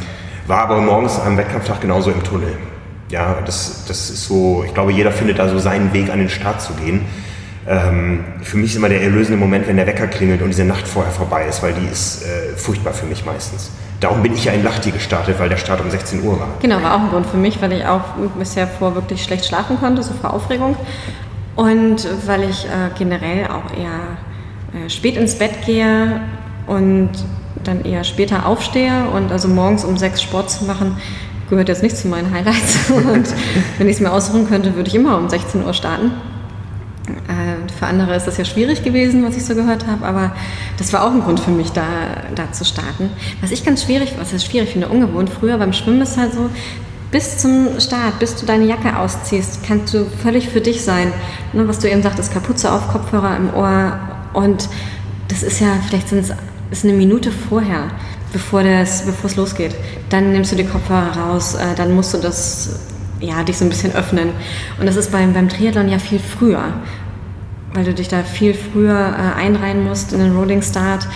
war 0.47 0.63
aber 0.63 0.81
morgens 0.81 1.19
am 1.19 1.37
Wettkampftag 1.37 1.81
genauso 1.81 2.11
im 2.11 2.23
Tunnel. 2.23 2.57
Ja, 3.09 3.37
das, 3.45 3.85
das 3.87 4.09
ist 4.09 4.25
so, 4.25 4.63
ich 4.65 4.73
glaube, 4.73 4.91
jeder 4.91 5.11
findet 5.11 5.37
da 5.39 5.47
so 5.47 5.59
seinen 5.59 5.93
Weg 5.93 6.09
an 6.09 6.19
den 6.19 6.29
Start 6.29 6.61
zu 6.61 6.73
gehen. 6.73 7.05
Ähm, 7.67 8.23
für 8.41 8.57
mich 8.57 8.71
ist 8.71 8.77
immer 8.77 8.89
der 8.89 9.03
erlösende 9.03 9.37
Moment, 9.37 9.67
wenn 9.67 9.77
der 9.77 9.85
Wecker 9.85 10.07
klingelt 10.07 10.41
und 10.41 10.49
diese 10.49 10.65
Nacht 10.65 10.87
vorher 10.87 11.11
vorbei 11.11 11.45
ist, 11.45 11.61
weil 11.61 11.73
die 11.73 11.85
ist 11.91 12.23
äh, 12.23 12.55
furchtbar 12.55 12.93
für 12.93 13.05
mich 13.05 13.23
meistens. 13.25 13.71
Darum 13.99 14.23
bin 14.23 14.33
ich 14.33 14.45
ja 14.45 14.51
in 14.53 14.63
Lachti 14.63 14.89
gestartet, 14.89 15.37
weil 15.37 15.49
der 15.49 15.57
Start 15.57 15.79
um 15.79 15.91
16 15.91 16.23
Uhr 16.23 16.39
war. 16.39 16.47
Genau, 16.59 16.81
war 16.81 16.95
auch 16.95 17.01
ein 17.01 17.09
Grund 17.09 17.27
für 17.27 17.37
mich, 17.37 17.61
weil 17.61 17.71
ich 17.73 17.85
auch 17.85 18.01
bisher 18.37 18.67
vor 18.67 18.95
wirklich 18.95 19.23
schlecht 19.23 19.45
schlafen 19.45 19.79
konnte, 19.79 20.01
so 20.01 20.13
vor 20.15 20.33
Aufregung. 20.33 20.75
Und 21.55 22.07
weil 22.25 22.49
ich 22.49 22.65
äh, 22.65 22.89
generell 22.97 23.45
auch 23.45 23.77
eher 23.77 24.17
äh, 24.85 24.89
spät 24.89 25.17
ins 25.17 25.35
Bett 25.35 25.65
gehe 25.65 26.21
und 26.65 27.11
dann 27.63 27.85
eher 27.85 28.03
später 28.03 28.47
aufstehe 28.47 29.07
und 29.13 29.31
also 29.31 29.47
morgens 29.47 29.83
um 29.83 29.97
sechs 29.97 30.23
Sport 30.23 30.49
zu 30.49 30.65
machen, 30.65 30.97
gehört 31.51 31.67
jetzt 31.67 31.83
nicht 31.83 31.97
zu 31.97 32.07
meinen 32.07 32.33
Highlights. 32.33 32.89
Und 32.89 33.27
wenn 33.77 33.87
ich 33.87 33.97
es 33.97 33.99
mir 33.99 34.11
aussuchen 34.11 34.47
könnte, 34.47 34.75
würde 34.75 34.87
ich 34.87 34.95
immer 34.95 35.17
um 35.17 35.29
16 35.29 35.63
Uhr 35.63 35.73
starten. 35.73 36.11
Äh, 37.27 37.50
für 37.81 37.87
andere 37.87 38.15
ist 38.15 38.27
das 38.27 38.37
ja 38.37 38.45
schwierig 38.45 38.83
gewesen, 38.83 39.25
was 39.25 39.35
ich 39.35 39.43
so 39.43 39.55
gehört 39.55 39.87
habe, 39.87 40.05
aber 40.05 40.35
das 40.77 40.93
war 40.93 41.03
auch 41.03 41.11
ein 41.11 41.23
Grund 41.23 41.39
für 41.39 41.49
mich, 41.49 41.71
da, 41.71 41.83
da 42.35 42.51
zu 42.51 42.63
starten. 42.63 43.09
Was 43.41 43.49
ich 43.49 43.65
ganz 43.65 43.81
schwierig, 43.81 44.13
was 44.19 44.33
ist 44.33 44.45
schwierig 44.45 44.69
finde, 44.69 44.87
ungewohnt, 44.87 45.31
früher 45.31 45.57
beim 45.57 45.73
Schwimmen 45.73 45.99
ist 45.99 46.15
halt 46.15 46.31
so, 46.31 46.51
bis 47.09 47.39
zum 47.39 47.79
Start, 47.79 48.19
bis 48.19 48.35
du 48.35 48.45
deine 48.45 48.65
Jacke 48.65 48.99
ausziehst, 48.99 49.61
kannst 49.65 49.95
du 49.95 50.05
völlig 50.05 50.47
für 50.47 50.61
dich 50.61 50.83
sein. 50.83 51.11
Ne, 51.53 51.67
was 51.67 51.79
du 51.79 51.89
eben 51.89 52.03
sagtest, 52.03 52.31
Kapuze 52.31 52.71
auf, 52.71 52.87
Kopfhörer 52.89 53.35
im 53.35 53.51
Ohr 53.51 53.97
und 54.33 54.69
das 55.29 55.41
ist 55.41 55.59
ja, 55.59 55.79
vielleicht 55.87 56.09
sind 56.09 56.19
es 56.19 56.31
ist 56.69 56.83
eine 56.83 56.93
Minute 56.93 57.31
vorher, 57.31 57.87
bevor, 58.31 58.61
es 58.61 59.35
losgeht. 59.35 59.75
Dann 60.09 60.33
nimmst 60.33 60.51
du 60.51 60.55
die 60.55 60.65
Kopfhörer 60.65 61.17
raus, 61.17 61.55
äh, 61.55 61.73
dann 61.75 61.95
musst 61.95 62.13
du 62.13 62.19
das 62.19 62.79
ja, 63.21 63.43
dich 63.43 63.57
so 63.57 63.65
ein 63.65 63.69
bisschen 63.69 63.93
öffnen. 63.93 64.29
Und 64.79 64.85
das 64.85 64.95
ist 64.95 65.11
beim, 65.11 65.33
beim 65.33 65.47
Triathlon 65.47 65.89
ja 65.89 65.99
viel 65.99 66.19
früher, 66.19 66.73
weil 67.73 67.85
du 67.85 67.93
dich 67.93 68.07
da 68.07 68.23
viel 68.23 68.53
früher 68.53 68.93
äh, 68.93 69.39
einreihen 69.39 69.83
musst 69.83 70.13
in 70.13 70.19
den 70.19 70.35
Rolling 70.35 70.61
Start. 70.61 71.07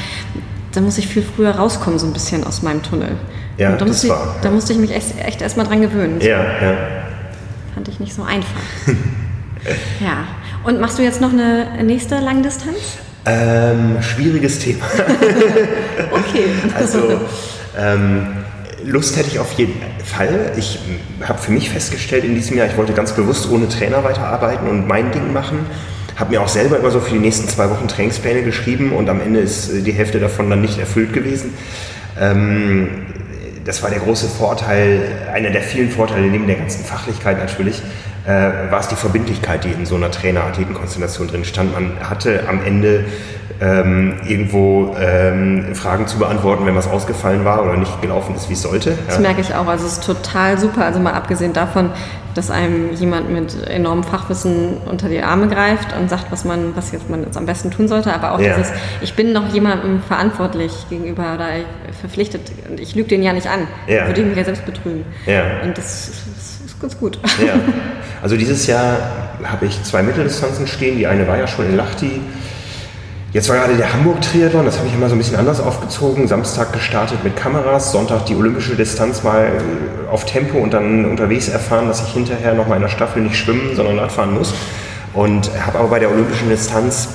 Da 0.71 0.81
muss 0.81 0.97
ich 0.97 1.07
viel 1.07 1.23
früher 1.23 1.51
rauskommen, 1.51 1.99
so 1.99 2.05
ein 2.05 2.13
bisschen 2.13 2.43
aus 2.43 2.61
meinem 2.61 2.81
Tunnel. 2.83 3.15
Ja, 3.57 3.71
Und 3.71 3.81
da, 3.81 3.85
musste 3.85 4.09
war, 4.09 4.35
ich, 4.35 4.41
da 4.41 4.51
musste 4.51 4.73
ich 4.73 4.79
mich 4.79 4.93
echt, 4.93 5.17
echt 5.17 5.41
erstmal 5.41 5.65
dran 5.65 5.81
gewöhnen. 5.81 6.19
Ja, 6.19 6.43
ja. 6.61 6.77
Fand 7.73 7.87
ich 7.87 7.99
nicht 7.99 8.13
so 8.13 8.23
einfach. 8.23 8.59
ja. 10.01 10.25
Und 10.63 10.81
machst 10.81 10.97
du 10.97 11.03
jetzt 11.03 11.21
noch 11.21 11.31
eine 11.31 11.83
nächste 11.83 12.19
Langdistanz? 12.19 12.97
Ähm, 13.25 13.97
schwieriges 14.01 14.59
Thema. 14.59 14.85
okay. 16.11 16.45
Also, 16.75 17.21
ähm, 17.77 18.27
Lust 18.83 19.17
hätte 19.17 19.29
ich 19.29 19.39
auf 19.39 19.53
jeden 19.53 19.81
Fall. 20.03 20.51
Ich 20.57 20.79
habe 21.23 21.39
für 21.39 21.51
mich 21.51 21.69
festgestellt 21.69 22.23
in 22.23 22.35
diesem 22.35 22.57
Jahr, 22.57 22.67
ich 22.67 22.77
wollte 22.77 22.93
ganz 22.93 23.13
bewusst 23.13 23.49
ohne 23.49 23.67
Trainer 23.67 24.03
weiterarbeiten 24.03 24.67
und 24.67 24.87
mein 24.87 25.11
Ding 25.11 25.33
machen. 25.33 25.59
Habe 26.15 26.31
mir 26.31 26.41
auch 26.41 26.47
selber 26.47 26.79
immer 26.79 26.91
so 26.91 26.99
für 26.99 27.11
die 27.11 27.19
nächsten 27.19 27.47
zwei 27.49 27.69
Wochen 27.69 27.87
Trainingspläne 27.87 28.43
geschrieben 28.43 28.93
und 28.93 29.09
am 29.09 29.19
Ende 29.21 29.39
ist 29.39 29.69
äh, 29.69 29.81
die 29.81 29.91
Hälfte 29.91 30.19
davon 30.19 30.49
dann 30.49 30.61
nicht 30.61 30.79
erfüllt 30.79 31.13
gewesen. 31.13 31.53
Ähm, 32.19 32.87
das 33.65 33.81
war 33.81 33.89
der 33.89 33.99
große 33.99 34.27
Vorteil, 34.27 35.01
einer 35.33 35.49
der 35.49 35.61
vielen 35.61 35.89
Vorteile 35.89 36.27
neben 36.27 36.45
der 36.45 36.55
ganzen 36.55 36.85
Fachlichkeit 36.85 37.39
natürlich, 37.39 37.81
äh, 38.25 38.29
war 38.29 38.79
es 38.79 38.87
die 38.87 38.95
Verbindlichkeit, 38.95 39.63
die 39.63 39.71
in 39.71 39.85
so 39.85 39.95
einer 39.95 40.11
Trainer-Athleten-Konstellation 40.11 41.27
drin 41.27 41.45
stand. 41.45 41.73
Man 41.73 41.93
hatte 42.07 42.47
am 42.47 42.63
Ende 42.63 43.05
ähm, 43.61 44.15
irgendwo 44.27 44.95
ähm, 44.99 45.73
Fragen 45.75 46.07
zu 46.07 46.19
beantworten, 46.19 46.65
wenn 46.65 46.75
was 46.75 46.87
ausgefallen 46.87 47.45
war 47.45 47.63
oder 47.63 47.77
nicht 47.77 48.01
gelaufen 48.01 48.35
ist, 48.35 48.49
wie 48.49 48.53
es 48.53 48.61
sollte. 48.61 48.91
Ja. 48.91 48.97
Das 49.07 49.19
merke 49.19 49.41
ich 49.41 49.53
auch. 49.53 49.67
Also 49.67 49.85
es 49.85 49.93
ist 49.93 50.05
total 50.05 50.59
super. 50.59 50.85
Also 50.85 50.99
mal 50.99 51.13
abgesehen 51.13 51.53
davon, 51.53 51.91
dass 52.35 52.51
einem 52.51 52.93
jemand 52.93 53.31
mit 53.31 53.67
enormem 53.67 54.03
Fachwissen 54.03 54.77
unter 54.85 55.09
die 55.09 55.21
Arme 55.21 55.47
greift 55.47 55.95
und 55.97 56.09
sagt, 56.09 56.31
was 56.31 56.45
man, 56.45 56.75
was 56.75 56.91
jetzt 56.91 57.09
man 57.09 57.23
jetzt 57.23 57.37
am 57.37 57.45
besten 57.45 57.71
tun 57.71 57.87
sollte, 57.87 58.13
aber 58.13 58.33
auch 58.33 58.39
ja. 58.39 58.55
dieses, 58.55 58.71
ich 59.01 59.15
bin 59.15 59.33
noch 59.33 59.51
jemandem 59.53 60.01
verantwortlich 60.03 60.71
gegenüber 60.89 61.33
oder 61.35 61.47
verpflichtet 61.99 62.41
und 62.69 62.79
ich 62.79 62.93
lüge 62.93 63.07
den 63.07 63.23
ja 63.23 63.33
nicht 63.33 63.47
an. 63.47 63.67
Ja. 63.87 64.05
Würde 64.07 64.21
ich 64.21 64.27
mich 64.27 64.37
ja 64.37 64.43
selbst 64.43 64.65
betrügen. 64.65 65.05
Ja. 65.25 65.61
Und 65.63 65.77
das, 65.77 66.11
das 66.35 66.65
ist 66.65 66.81
ganz 66.81 66.99
gut. 66.99 67.17
Ja. 67.45 67.53
Also 68.21 68.37
dieses 68.37 68.65
Jahr 68.67 68.97
habe 69.43 69.67
ich 69.67 69.83
zwei 69.83 70.01
Mitteldistanzen 70.01 70.65
stehen. 70.67 70.97
Die 70.97 71.05
eine 71.05 71.27
war 71.27 71.37
ja 71.37 71.47
schon 71.47 71.65
in 71.67 71.75
Lachti. 71.75 72.21
Jetzt 73.35 73.49
war 73.49 73.57
gerade 73.57 73.75
der 73.75 73.91
Hamburg-Triathlon, 73.91 74.63
das 74.63 74.77
habe 74.77 74.87
ich 74.87 74.93
immer 74.93 75.09
so 75.09 75.15
ein 75.15 75.17
bisschen 75.17 75.35
anders 75.35 75.59
aufgezogen. 75.59 76.25
Samstag 76.25 76.71
gestartet 76.71 77.21
mit 77.25 77.35
Kameras, 77.35 77.91
Sonntag 77.91 78.25
die 78.27 78.33
olympische 78.33 78.77
Distanz 78.77 79.23
mal 79.23 79.47
äh, 79.47 80.09
auf 80.09 80.23
Tempo 80.23 80.57
und 80.57 80.73
dann 80.73 81.03
unterwegs 81.03 81.49
erfahren, 81.49 81.89
dass 81.89 82.01
ich 82.01 82.13
hinterher 82.13 82.53
noch 82.53 82.69
mal 82.69 82.75
in 82.75 82.81
der 82.83 82.87
Staffel 82.87 83.21
nicht 83.21 83.35
schwimmen, 83.35 83.75
sondern 83.75 83.99
Radfahren 83.99 84.33
muss. 84.33 84.53
Und 85.13 85.51
habe 85.65 85.79
aber 85.79 85.89
bei 85.89 85.99
der 85.99 86.11
olympischen 86.11 86.47
Distanz, 86.47 87.09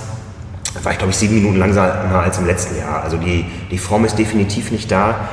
war 0.83 0.93
ich 0.93 0.99
glaube 0.99 1.11
ich 1.11 1.17
sieben 1.17 1.37
Minuten 1.37 1.57
langsamer 1.57 2.21
als 2.23 2.37
im 2.37 2.45
letzten 2.45 2.77
Jahr. 2.77 3.03
Also 3.03 3.17
die, 3.17 3.47
die 3.71 3.79
Form 3.79 4.05
ist 4.05 4.19
definitiv 4.19 4.73
nicht 4.73 4.91
da. 4.91 5.27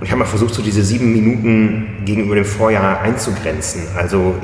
Und 0.00 0.06
ich 0.06 0.10
habe 0.10 0.18
mal 0.18 0.24
versucht, 0.24 0.52
so 0.52 0.62
diese 0.62 0.82
sieben 0.82 1.12
Minuten 1.12 2.02
gegenüber 2.04 2.34
dem 2.34 2.44
Vorjahr 2.44 3.02
einzugrenzen. 3.02 3.82
Also 3.96 4.34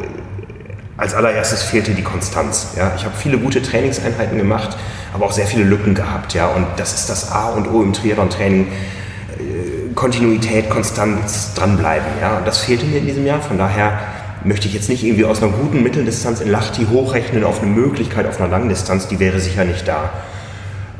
als 0.96 1.14
allererstes 1.14 1.64
fehlte 1.64 1.94
die 1.94 2.02
Konstanz. 2.02 2.74
Ja. 2.76 2.92
Ich 2.94 3.04
habe 3.04 3.16
viele 3.16 3.38
gute 3.38 3.60
Trainingseinheiten 3.60 4.38
gemacht, 4.38 4.76
aber 5.12 5.26
auch 5.26 5.32
sehr 5.32 5.46
viele 5.46 5.64
Lücken 5.64 5.94
gehabt. 5.94 6.34
Ja. 6.34 6.48
Und 6.48 6.66
das 6.76 6.94
ist 6.94 7.10
das 7.10 7.30
A 7.30 7.50
und 7.50 7.68
O 7.70 7.82
im 7.82 7.92
Triathlon-Training. 7.92 8.66
Äh, 8.66 9.94
Kontinuität, 9.94 10.70
Konstanz 10.70 11.54
dranbleiben. 11.54 12.06
Ja? 12.20 12.38
Und 12.38 12.46
das 12.46 12.58
fehlte 12.58 12.86
mir 12.86 12.98
in 12.98 13.06
diesem 13.06 13.26
Jahr. 13.26 13.40
Von 13.40 13.58
daher 13.58 13.98
möchte 14.44 14.68
ich 14.68 14.74
jetzt 14.74 14.88
nicht 14.88 15.04
irgendwie 15.04 15.24
aus 15.24 15.42
einer 15.42 15.52
guten 15.52 15.82
Mitteldistanz 15.82 16.40
in 16.40 16.50
Lachti 16.50 16.86
hochrechnen 16.90 17.44
auf 17.44 17.62
eine 17.62 17.70
Möglichkeit 17.70 18.26
auf 18.26 18.40
einer 18.40 18.50
Langdistanz, 18.50 19.08
die 19.08 19.18
wäre 19.20 19.40
sicher 19.40 19.64
nicht 19.64 19.86
da. 19.86 20.10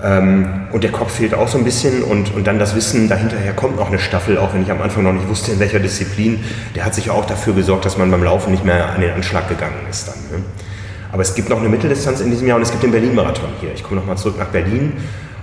Ähm, 0.03 0.69
und 0.73 0.85
der 0.85 0.93
Kopf 0.93 1.15
fehlt 1.15 1.35
auch 1.35 1.49
so 1.49 1.59
ein 1.59 1.65
bisschen 1.65 2.03
und, 2.03 2.35
und 2.35 2.47
dann 2.47 2.59
das 2.59 2.75
Wissen, 2.75 3.09
dahinterher 3.09 3.53
kommt 3.53 3.77
noch 3.77 3.89
eine 3.89 3.99
Staffel, 3.99 4.39
auch 4.39 4.55
wenn 4.55 4.63
ich 4.63 4.71
am 4.71 4.81
Anfang 4.81 5.05
noch 5.05 5.13
nicht 5.13 5.29
wusste, 5.29 5.53
in 5.53 5.61
welcher 5.61 5.79
Disziplin. 5.79 6.43
Der 6.75 6.85
hat 6.85 6.95
sich 6.95 7.11
auch 7.11 7.27
dafür 7.27 7.55
gesorgt, 7.55 7.85
dass 7.85 7.99
man 7.99 8.11
beim 8.11 8.23
Laufen 8.23 8.51
nicht 8.51 8.65
mehr 8.65 8.91
an 8.91 9.01
den 9.01 9.13
Anschlag 9.13 9.49
gegangen 9.49 9.87
ist 9.91 10.09
dann. 10.09 10.15
Ne? 10.31 10.45
Aber 11.13 11.23
es 11.23 11.35
gibt 11.35 11.49
noch 11.49 11.59
eine 11.59 11.69
Mitteldistanz 11.69 12.21
in 12.21 12.31
diesem 12.31 12.47
Jahr 12.47 12.57
und 12.57 12.63
es 12.63 12.71
gibt 12.71 12.83
den 12.83 12.93
Berlin-Marathon 12.93 13.51
hier. 13.61 13.73
Ich 13.75 13.83
komme 13.83 14.01
nochmal 14.01 14.17
zurück 14.17 14.39
nach 14.39 14.49
Berlin 14.49 14.93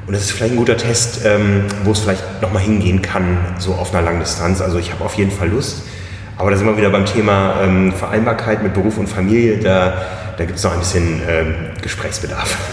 und 0.08 0.14
das 0.14 0.24
ist 0.24 0.32
vielleicht 0.32 0.54
ein 0.54 0.58
guter 0.58 0.78
Test, 0.78 1.26
ähm, 1.26 1.66
wo 1.84 1.92
es 1.92 2.00
vielleicht 2.00 2.42
nochmal 2.42 2.64
hingehen 2.64 3.02
kann, 3.02 3.38
so 3.60 3.74
auf 3.74 3.94
einer 3.94 4.04
Langdistanz. 4.04 4.62
Also 4.62 4.80
ich 4.80 4.94
habe 4.94 5.04
auf 5.04 5.16
jeden 5.16 5.32
Fall 5.32 5.50
Lust. 5.50 5.84
Aber 6.38 6.52
da 6.52 6.58
sind 6.58 6.68
wir 6.68 6.78
wieder 6.78 6.92
beim 6.92 7.06
Thema 7.06 7.56
ähm, 7.62 7.92
Vereinbarkeit 7.92 8.64
mit 8.64 8.74
Beruf 8.74 8.98
und 8.98 9.08
Familie. 9.08 9.58
Da, 9.58 10.02
da 10.38 10.46
gibt 10.46 10.58
es 10.58 10.64
noch 10.64 10.72
ein 10.72 10.80
bisschen 10.80 11.22
ähm, 11.28 11.56
Gesprächsbedarf. 11.82 12.58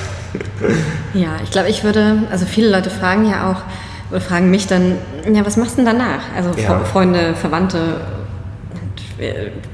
Ja, 1.15 1.37
ich 1.45 1.53
glaube, 1.53 1.69
ich 1.69 1.85
würde, 1.85 2.25
also 2.31 2.45
viele 2.45 2.69
Leute 2.69 2.91
fragen 2.91 3.29
ja 3.29 3.53
auch, 3.53 3.63
oder 4.11 4.21
fragen 4.21 4.51
mich 4.51 4.67
dann, 4.67 4.97
ja, 5.33 5.47
was 5.47 5.57
machst 5.57 5.79
du 5.79 5.85
denn 5.85 5.87
danach? 5.87 6.23
Also 6.37 6.51
ja. 6.61 6.81
Freunde, 6.81 7.35
Verwandte, 7.35 8.01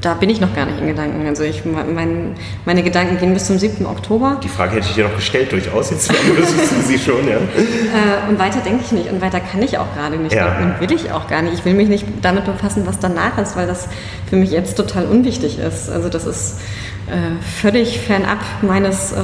da 0.02 0.14
bin 0.14 0.28
ich 0.28 0.40
noch 0.40 0.54
gar 0.54 0.66
nicht 0.66 0.80
in 0.80 0.86
Gedanken. 0.86 1.26
Also 1.26 1.44
ich, 1.44 1.64
mein, 1.64 2.34
meine 2.66 2.82
Gedanken 2.82 3.18
gehen 3.18 3.32
bis 3.32 3.46
zum 3.46 3.58
7. 3.58 3.86
Oktober. 3.86 4.38
Die 4.42 4.48
Frage 4.48 4.76
hätte 4.76 4.88
ich 4.88 4.94
dir 4.94 5.04
noch 5.04 5.16
gestellt, 5.16 5.52
durchaus. 5.52 5.90
Jetzt 5.90 6.10
wüssten 6.36 6.82
Sie 6.82 6.98
schon, 6.98 7.26
ja. 7.26 7.36
Äh, 7.36 8.28
und 8.28 8.38
weiter 8.38 8.60
denke 8.60 8.84
ich 8.84 8.92
nicht 8.92 9.10
und 9.10 9.22
weiter 9.22 9.40
kann 9.40 9.62
ich 9.62 9.78
auch 9.78 9.94
gerade 9.94 10.16
nicht 10.16 10.34
ja. 10.34 10.50
denken 10.50 10.74
und 10.74 10.80
will 10.80 10.94
ich 10.94 11.10
auch 11.10 11.26
gar 11.26 11.40
nicht. 11.40 11.54
Ich 11.54 11.64
will 11.64 11.74
mich 11.74 11.88
nicht 11.88 12.06
damit 12.20 12.44
befassen, 12.44 12.86
was 12.86 12.98
danach 12.98 13.38
ist, 13.38 13.56
weil 13.56 13.66
das 13.66 13.88
für 14.28 14.36
mich 14.36 14.50
jetzt 14.50 14.76
total 14.76 15.06
unwichtig 15.06 15.58
ist. 15.58 15.88
Also 15.88 16.10
das 16.10 16.26
ist 16.26 16.60
äh, 17.06 17.42
völlig 17.62 17.98
fernab 17.98 18.40
meines 18.60 19.12
äh, 19.12 19.16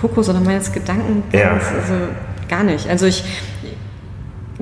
Fokus 0.00 0.30
oder 0.30 0.40
meines 0.40 0.72
Gedankengangs. 0.72 1.32
Ja. 1.32 1.50
Also 1.50 1.94
gar 2.48 2.62
nicht. 2.62 2.88
Also 2.88 3.06
ich 3.06 3.24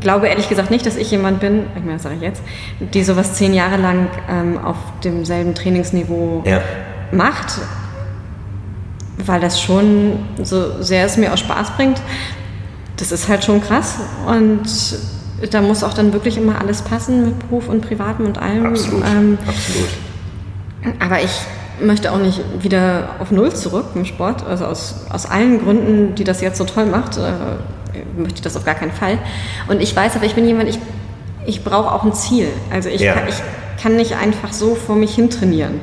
glaube 0.02 0.28
ehrlich 0.28 0.48
gesagt 0.48 0.70
nicht, 0.70 0.86
dass 0.86 0.96
ich 0.96 1.10
jemand 1.10 1.40
bin, 1.40 1.66
ich 1.76 1.82
meine, 1.82 1.94
das 1.94 2.02
sage 2.02 2.16
ich 2.16 2.22
jetzt, 2.22 2.42
die 2.80 3.02
sowas 3.02 3.34
zehn 3.34 3.54
Jahre 3.54 3.76
lang 3.76 4.08
ähm, 4.28 4.58
auf 4.58 4.76
demselben 5.02 5.54
Trainingsniveau 5.54 6.42
ja. 6.44 6.60
macht, 7.10 7.60
weil 9.18 9.40
das 9.40 9.60
schon, 9.60 10.18
so 10.42 10.82
sehr 10.82 11.04
es 11.06 11.16
mir 11.16 11.32
auch 11.32 11.38
Spaß 11.38 11.72
bringt, 11.76 12.00
das 12.96 13.12
ist 13.12 13.28
halt 13.28 13.44
schon 13.44 13.62
krass 13.62 13.98
und 14.26 14.62
da 15.50 15.60
muss 15.60 15.82
auch 15.82 15.94
dann 15.94 16.12
wirklich 16.12 16.36
immer 16.36 16.60
alles 16.60 16.82
passen 16.82 17.24
mit 17.24 17.38
Beruf 17.40 17.68
und 17.68 17.80
Privatem 17.80 18.26
und 18.26 18.38
allem. 18.38 18.66
Absolut, 18.66 19.04
ähm, 19.04 19.38
absolut. 19.46 19.88
Aber 21.00 21.20
ich 21.20 21.32
möchte 21.80 22.12
auch 22.12 22.18
nicht 22.18 22.40
wieder 22.60 23.16
auf 23.18 23.30
Null 23.30 23.52
zurück 23.52 23.86
im 23.94 24.04
Sport, 24.04 24.46
also 24.46 24.66
aus, 24.66 25.06
aus 25.10 25.26
allen 25.26 25.62
Gründen, 25.62 26.14
die 26.14 26.24
das 26.24 26.40
jetzt 26.40 26.58
so 26.58 26.64
toll 26.64 26.86
macht. 26.86 27.16
Äh, 27.16 27.22
möchte 28.16 28.36
ich 28.36 28.42
das 28.42 28.56
auf 28.56 28.64
gar 28.64 28.74
keinen 28.74 28.92
Fall. 28.92 29.18
Und 29.68 29.80
ich 29.80 29.94
weiß 29.94 30.16
aber, 30.16 30.24
ich 30.24 30.34
bin 30.34 30.46
jemand, 30.46 30.68
ich, 30.68 30.78
ich 31.46 31.64
brauche 31.64 31.92
auch 31.92 32.04
ein 32.04 32.12
Ziel. 32.12 32.48
Also 32.70 32.88
ich, 32.88 33.00
ja. 33.00 33.14
kann, 33.14 33.28
ich 33.28 33.36
kann 33.82 33.96
nicht 33.96 34.16
einfach 34.16 34.52
so 34.52 34.74
vor 34.74 34.96
mich 34.96 35.14
hin 35.14 35.30
trainieren, 35.30 35.80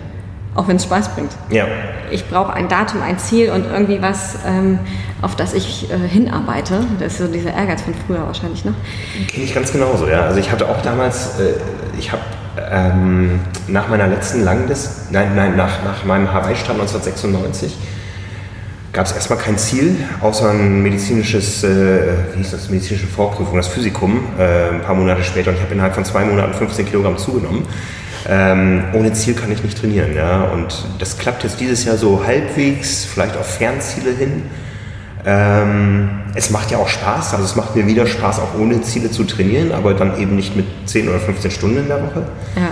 auch 0.55 0.67
wenn 0.67 0.77
es 0.77 0.83
Spaß 0.83 1.09
bringt. 1.15 1.31
Ja. 1.49 1.65
Ich 2.11 2.27
brauche 2.27 2.53
ein 2.53 2.67
Datum, 2.67 3.01
ein 3.01 3.19
Ziel 3.19 3.51
und 3.51 3.65
irgendwie 3.65 4.01
was, 4.01 4.37
ähm, 4.47 4.79
auf 5.21 5.35
das 5.35 5.53
ich 5.53 5.89
äh, 5.91 6.07
hinarbeite. 6.07 6.83
Das 6.99 7.13
ist 7.13 7.17
so 7.19 7.27
dieser 7.27 7.53
Ehrgeiz 7.53 7.81
von 7.81 7.93
früher 8.07 8.25
wahrscheinlich 8.25 8.65
noch. 8.65 8.73
Kenne 9.27 9.43
ich 9.43 9.53
ganz 9.53 9.71
genauso, 9.71 10.07
ja. 10.07 10.21
Also 10.21 10.39
ich 10.39 10.51
hatte 10.51 10.67
auch 10.67 10.81
damals, 10.81 11.39
äh, 11.39 11.53
ich 11.97 12.11
habe 12.11 12.21
ähm, 12.71 13.39
nach 13.67 13.87
meiner 13.87 14.07
letzten 14.07 14.43
Langdistanz, 14.43 15.11
nein, 15.11 15.35
nein, 15.35 15.55
nach, 15.55 15.83
nach 15.83 16.03
meinem 16.03 16.31
Hawaii-Start 16.31 16.79
1996, 16.79 17.75
gab 18.91 19.05
es 19.05 19.11
erstmal 19.11 19.39
kein 19.39 19.57
Ziel, 19.57 19.95
außer 20.21 20.49
ein 20.49 20.81
medizinisches, 20.81 21.63
äh, 21.63 22.13
wie 22.33 22.37
hieß 22.39 22.51
das, 22.51 22.69
medizinische 22.69 23.07
Vorprüfung, 23.07 23.57
das 23.57 23.67
Physikum, 23.67 24.21
äh, 24.37 24.69
ein 24.69 24.81
paar 24.81 24.95
Monate 24.95 25.23
später. 25.23 25.51
Und 25.51 25.57
ich 25.57 25.61
habe 25.61 25.73
innerhalb 25.73 25.93
von 25.93 26.05
zwei 26.05 26.23
Monaten 26.25 26.53
15 26.53 26.87
Kilogramm 26.87 27.17
zugenommen. 27.17 27.65
Ähm, 28.27 28.83
ohne 28.93 29.13
Ziel 29.13 29.33
kann 29.33 29.51
ich 29.51 29.63
nicht 29.63 29.79
trainieren. 29.79 30.15
Ja? 30.15 30.43
Und 30.43 30.85
das 30.99 31.17
klappt 31.17 31.43
jetzt 31.43 31.59
dieses 31.59 31.85
Jahr 31.85 31.97
so 31.97 32.25
halbwegs, 32.25 33.05
vielleicht 33.05 33.37
auf 33.37 33.47
Fernziele 33.47 34.11
hin. 34.11 34.43
Ähm, 35.25 36.09
es 36.35 36.49
macht 36.49 36.71
ja 36.71 36.77
auch 36.77 36.87
Spaß, 36.87 37.33
also 37.33 37.43
es 37.43 37.55
macht 37.55 37.75
mir 37.75 37.85
wieder 37.85 38.07
Spaß, 38.07 38.39
auch 38.39 38.57
ohne 38.57 38.81
Ziele 38.81 39.11
zu 39.11 39.25
trainieren, 39.25 39.71
aber 39.71 39.93
dann 39.93 40.19
eben 40.19 40.35
nicht 40.35 40.55
mit 40.55 40.65
10 40.85 41.09
oder 41.09 41.19
15 41.19 41.51
Stunden 41.51 41.77
in 41.77 41.87
der 41.87 42.01
Woche. 42.01 42.23
Ja. 42.55 42.69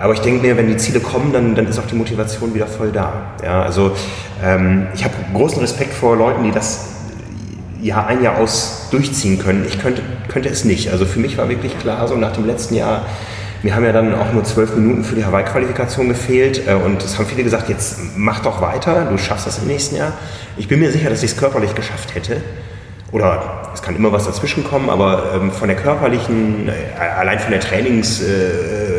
Aber 0.00 0.14
ich 0.14 0.20
denke 0.20 0.46
mir, 0.46 0.56
wenn 0.56 0.68
die 0.68 0.76
Ziele 0.76 1.00
kommen, 1.00 1.32
dann, 1.32 1.54
dann 1.54 1.66
ist 1.66 1.78
auch 1.78 1.86
die 1.86 1.94
Motivation 1.94 2.54
wieder 2.54 2.66
voll 2.66 2.92
da. 2.92 3.34
Ja, 3.44 3.62
also 3.62 3.92
ähm, 4.42 4.86
ich 4.94 5.04
habe 5.04 5.14
großen 5.34 5.60
Respekt 5.60 5.92
vor 5.92 6.16
Leuten, 6.16 6.44
die 6.44 6.50
das 6.50 6.88
Jahr 7.82 8.06
ein 8.06 8.22
Jahr 8.22 8.38
aus 8.38 8.88
durchziehen 8.90 9.38
können. 9.38 9.64
Ich 9.66 9.78
könnte, 9.80 10.02
könnte 10.28 10.48
es 10.48 10.64
nicht. 10.64 10.90
Also 10.90 11.04
für 11.04 11.18
mich 11.18 11.36
war 11.36 11.48
wirklich 11.48 11.78
klar, 11.78 12.06
so 12.08 12.16
nach 12.16 12.32
dem 12.32 12.46
letzten 12.46 12.74
Jahr, 12.74 13.04
mir 13.62 13.74
haben 13.76 13.84
ja 13.84 13.92
dann 13.92 14.14
auch 14.14 14.32
nur 14.32 14.44
zwölf 14.44 14.74
Minuten 14.74 15.04
für 15.04 15.14
die 15.14 15.24
Hawaii-Qualifikation 15.24 16.08
gefehlt 16.08 16.66
äh, 16.66 16.74
und 16.74 17.02
es 17.02 17.18
haben 17.18 17.26
viele 17.26 17.44
gesagt, 17.44 17.68
jetzt 17.68 17.98
mach 18.16 18.40
doch 18.40 18.62
weiter, 18.62 19.06
du 19.10 19.18
schaffst 19.18 19.46
das 19.46 19.58
im 19.58 19.66
nächsten 19.66 19.96
Jahr. 19.96 20.12
Ich 20.56 20.68
bin 20.68 20.80
mir 20.80 20.90
sicher, 20.90 21.10
dass 21.10 21.22
ich 21.22 21.32
es 21.32 21.36
körperlich 21.36 21.74
geschafft 21.74 22.14
hätte. 22.14 22.40
Oder 23.12 23.70
es 23.74 23.82
kann 23.82 23.94
immer 23.94 24.10
was 24.10 24.24
dazwischen 24.24 24.64
kommen, 24.64 24.88
aber 24.88 25.32
ähm, 25.34 25.50
von 25.52 25.68
der 25.68 25.76
körperlichen, 25.76 26.68
äh, 26.68 26.72
allein 26.98 27.38
von 27.38 27.50
der 27.50 27.60
Trainingsphilosophie 27.60 28.88
äh, 28.88 28.91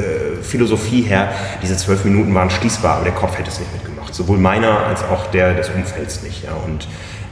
her, 0.57 1.29
diese 1.61 1.77
zwölf 1.77 2.05
Minuten 2.05 2.33
waren 2.33 2.49
schließbar, 2.49 2.95
aber 2.95 3.05
der 3.05 3.13
Kopf 3.13 3.37
hätte 3.37 3.49
es 3.49 3.59
nicht 3.59 3.71
mitgemacht. 3.73 4.13
Sowohl 4.13 4.37
meiner 4.37 4.85
als 4.85 5.03
auch 5.03 5.27
der 5.27 5.53
des 5.53 5.69
Umfelds 5.69 6.23
nicht. 6.23 6.43
Ja. 6.43 6.51
Und 6.65 6.87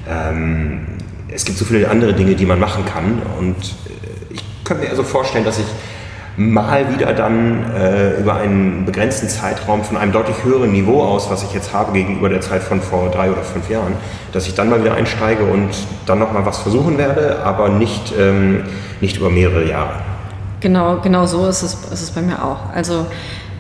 ähm, 0.10 0.88
es 1.28 1.46
gibt 1.46 1.58
so 1.58 1.66
viele 1.66 1.90
andere 1.90 2.14
Dinge, 2.14 2.36
die 2.36 2.46
man 2.46 2.60
machen 2.60 2.86
kann. 2.86 3.22
Und 3.40 3.56
äh, 3.56 4.34
ich 4.34 4.44
könnte 4.64 4.84
mir 4.84 4.90
also 4.90 5.04
vorstellen, 5.04 5.46
dass 5.46 5.60
ich 5.60 5.66
mal 6.38 6.94
wieder 6.94 7.14
dann 7.14 7.72
äh, 7.74 8.20
über 8.20 8.36
einen 8.36 8.86
begrenzten 8.86 9.28
Zeitraum 9.28 9.84
von 9.84 9.98
einem 9.98 10.12
deutlich 10.12 10.44
höheren 10.44 10.72
Niveau 10.72 11.04
aus, 11.04 11.30
was 11.30 11.44
ich 11.44 11.54
jetzt 11.54 11.74
habe 11.74 11.92
gegenüber 11.92 12.30
der 12.30 12.42
Zeit 12.42 12.64
von 12.64 12.82
vor 12.82 13.10
drei 13.10 13.32
oder 13.32 13.44
fünf 13.44 13.70
Jahren, 13.70 13.94
dass 14.32 14.48
ich 14.48 14.56
dann 14.56 14.70
mal 14.70 14.82
wieder 14.82 14.94
einsteige 14.94 15.44
und 15.44 15.70
dann 16.06 16.20
nochmal 16.20 16.46
was 16.46 16.60
versuchen 16.60 16.98
werde, 16.98 17.42
aber 17.44 17.70
nicht, 17.70 18.14
ähm, 18.18 18.64
nicht 19.02 19.18
über 19.18 19.30
mehrere 19.30 19.68
Jahre. 19.68 20.11
Genau, 20.62 21.00
genau 21.02 21.26
so 21.26 21.48
ist 21.48 21.64
es, 21.64 21.74
ist 21.92 22.02
es 22.02 22.12
bei 22.12 22.22
mir 22.22 22.44
auch. 22.44 22.70
Also 22.74 23.06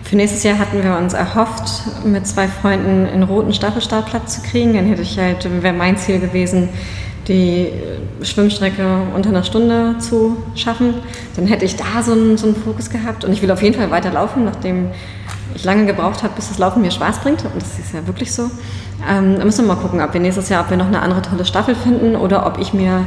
für 0.04 0.16
nächstes 0.16 0.44
Jahr 0.44 0.58
hatten 0.60 0.84
wir 0.84 0.98
uns 0.98 1.14
erhofft, 1.14 2.06
mit 2.06 2.28
zwei 2.28 2.48
Freunden 2.48 3.08
einen 3.08 3.24
roten 3.24 3.54
Staffelstartplatz 3.54 4.36
zu 4.36 4.42
kriegen. 4.50 4.74
Dann 4.74 4.86
hätte 4.86 5.02
ich 5.02 5.18
halt, 5.18 5.48
wäre 5.64 5.74
mein 5.74 5.98
Ziel 5.98 6.20
gewesen, 6.20 6.70
die 7.28 7.70
Schwimmstrecke 8.22 8.84
unter 9.16 9.30
einer 9.30 9.44
Stunde 9.44 9.96
zu 10.00 10.38
schaffen, 10.56 10.96
dann 11.36 11.48
hätte 11.48 11.66
ich 11.66 11.76
da 11.76 12.04
so 12.04 12.12
einen, 12.12 12.38
so 12.38 12.48
einen 12.48 12.56
Fokus 12.56 12.90
gehabt. 12.90 13.24
Und 13.24 13.32
ich 13.32 13.42
will 13.42 13.52
auf 13.52 13.62
jeden 13.62 13.76
Fall 13.76 13.92
weiterlaufen, 13.92 14.44
nachdem 14.44 14.90
ich 15.56 15.64
lange 15.64 15.86
gebraucht 15.86 16.24
habe, 16.24 16.34
bis 16.36 16.50
das 16.50 16.58
Laufen 16.58 16.82
mir 16.82 16.92
Spaß 16.92 17.20
bringt. 17.20 17.44
Und 17.44 17.56
das 17.62 17.80
ist 17.80 17.94
ja 17.94 18.06
wirklich 18.08 18.34
so. 18.34 18.50
Ähm, 19.10 19.38
da 19.38 19.46
müssen 19.46 19.66
wir 19.66 19.74
mal 19.74 19.82
gucken, 19.82 20.02
ob 20.02 20.14
wir 20.14 20.22
nächstes 20.22 20.50
Jahr, 20.50 20.64
ob 20.64 20.70
wir 20.70 20.78
noch 20.78 20.88
eine 20.88 21.02
andere 21.02 21.22
tolle 21.22 21.46
Staffel 21.46 21.76
finden 21.76 22.16
oder 22.16 22.46
ob 22.46 22.60
ich 22.60 22.74
mir 22.74 23.06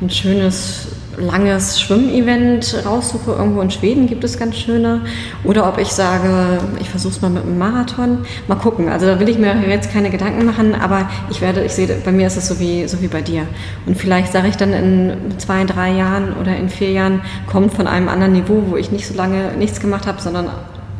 ein 0.00 0.10
schönes 0.10 0.88
langes 1.18 1.80
Schwimmevent 1.80 2.82
raussuche, 2.84 3.32
irgendwo 3.32 3.60
in 3.60 3.70
Schweden 3.70 4.06
gibt 4.06 4.24
es 4.24 4.38
ganz 4.38 4.56
schöne, 4.56 5.00
oder 5.44 5.68
ob 5.68 5.78
ich 5.78 5.88
sage, 5.88 6.58
ich 6.80 6.90
versuche 6.90 7.14
es 7.14 7.22
mal 7.22 7.30
mit 7.30 7.42
einem 7.42 7.58
Marathon. 7.58 8.18
Mal 8.48 8.56
gucken. 8.56 8.88
Also 8.88 9.06
da 9.06 9.18
will 9.18 9.28
ich 9.28 9.38
mir 9.38 9.54
jetzt 9.68 9.92
keine 9.92 10.10
Gedanken 10.10 10.44
machen, 10.44 10.74
aber 10.74 11.08
ich 11.30 11.40
werde, 11.40 11.64
ich 11.64 11.72
sehe, 11.72 11.88
bei 12.04 12.12
mir 12.12 12.26
ist 12.26 12.36
es 12.36 12.48
so 12.48 12.58
wie, 12.60 12.86
so 12.86 13.00
wie 13.00 13.08
bei 13.08 13.22
dir. 13.22 13.46
Und 13.86 13.96
vielleicht 13.96 14.32
sage 14.32 14.48
ich 14.48 14.56
dann 14.56 14.72
in 14.72 15.38
zwei, 15.38 15.64
drei 15.64 15.92
Jahren 15.92 16.34
oder 16.34 16.56
in 16.56 16.68
vier 16.68 16.90
Jahren, 16.90 17.22
kommt 17.46 17.72
von 17.72 17.86
einem 17.86 18.08
anderen 18.08 18.32
Niveau, 18.32 18.64
wo 18.68 18.76
ich 18.76 18.92
nicht 18.92 19.06
so 19.06 19.14
lange 19.14 19.52
nichts 19.58 19.80
gemacht 19.80 20.06
habe, 20.06 20.20
sondern 20.20 20.50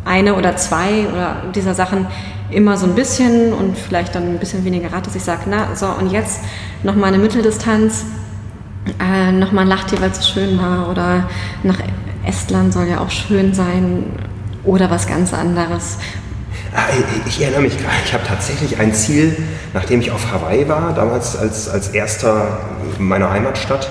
eine 0.07 0.35
oder 0.35 0.57
zwei 0.57 1.07
oder 1.13 1.37
dieser 1.55 1.75
Sachen 1.75 2.07
immer 2.51 2.77
so 2.77 2.87
ein 2.87 2.95
bisschen 2.95 3.53
und 3.53 3.77
vielleicht 3.77 4.15
dann 4.15 4.25
ein 4.25 4.39
bisschen 4.39 4.65
weniger 4.65 4.93
Rad, 4.93 5.07
dass 5.07 5.17
ich 5.17 5.25
sage, 5.25 5.43
na 5.51 5.75
so 5.75 5.87
und 5.87 6.11
jetzt 6.11 6.41
noch 6.83 6.95
mal 6.95 7.09
eine 7.09 7.19
Mitteldistanz 7.19 8.05
äh, 9.01 9.33
nochmal 9.33 9.65
ein 9.65 9.69
Lachtier, 9.69 10.01
weil 10.01 10.11
es 10.11 10.19
so 10.19 10.33
schön 10.35 10.59
war. 10.59 10.89
Oder 10.89 11.29
nach 11.63 11.79
Estland 12.25 12.73
soll 12.73 12.87
ja 12.87 13.01
auch 13.01 13.11
schön 13.11 13.55
sein. 13.55 14.05
Oder 14.65 14.91
was 14.91 15.07
ganz 15.07 15.33
anderes. 15.33 15.99
Ah, 16.75 16.85
ich, 16.91 17.27
ich 17.27 17.43
erinnere 17.43 17.63
mich 17.63 17.77
gerade, 17.77 17.95
ich 18.05 18.13
habe 18.13 18.25
tatsächlich 18.25 18.79
ein 18.79 18.93
Ziel, 18.93 19.37
nachdem 19.73 20.01
ich 20.01 20.11
auf 20.11 20.31
Hawaii 20.31 20.69
war, 20.69 20.93
damals 20.93 21.37
als, 21.37 21.69
als 21.69 21.89
erster 21.89 22.59
meiner 22.99 23.31
Heimatstadt, 23.31 23.91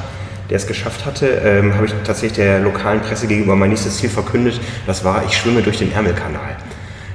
der 0.49 0.57
es 0.57 0.67
geschafft 0.67 1.05
hatte, 1.05 1.27
ähm, 1.27 1.75
habe 1.75 1.85
ich 1.85 1.93
tatsächlich 2.03 2.33
der 2.33 2.59
lokalen 2.59 3.01
Presse 3.01 3.27
gegenüber 3.27 3.55
mein 3.55 3.69
nächstes 3.69 3.97
Ziel 3.97 4.09
verkündet. 4.09 4.59
Das 4.85 5.03
war, 5.03 5.23
ich 5.25 5.35
schwimme 5.37 5.61
durch 5.61 5.77
den 5.77 5.91
Ärmelkanal. 5.91 6.57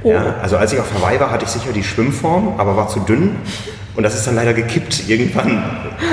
Oh. 0.03 0.13
Ja, 0.13 0.37
also 0.43 0.57
als 0.57 0.73
ich 0.73 0.81
auf 0.81 0.93
Hawaii 0.95 1.21
war, 1.21 1.31
hatte 1.31 1.45
ich 1.45 1.51
sicher 1.51 1.73
die 1.73 1.85
Schwimmform, 1.85 2.55
aber 2.59 2.77
war 2.77 2.89
zu 2.89 3.01
dünn. 3.01 3.37
Und 3.97 4.05
das 4.05 4.15
ist 4.15 4.27
dann 4.27 4.37
leider 4.37 4.55
gekippt. 4.55 5.09
Irgendwann 5.09 5.63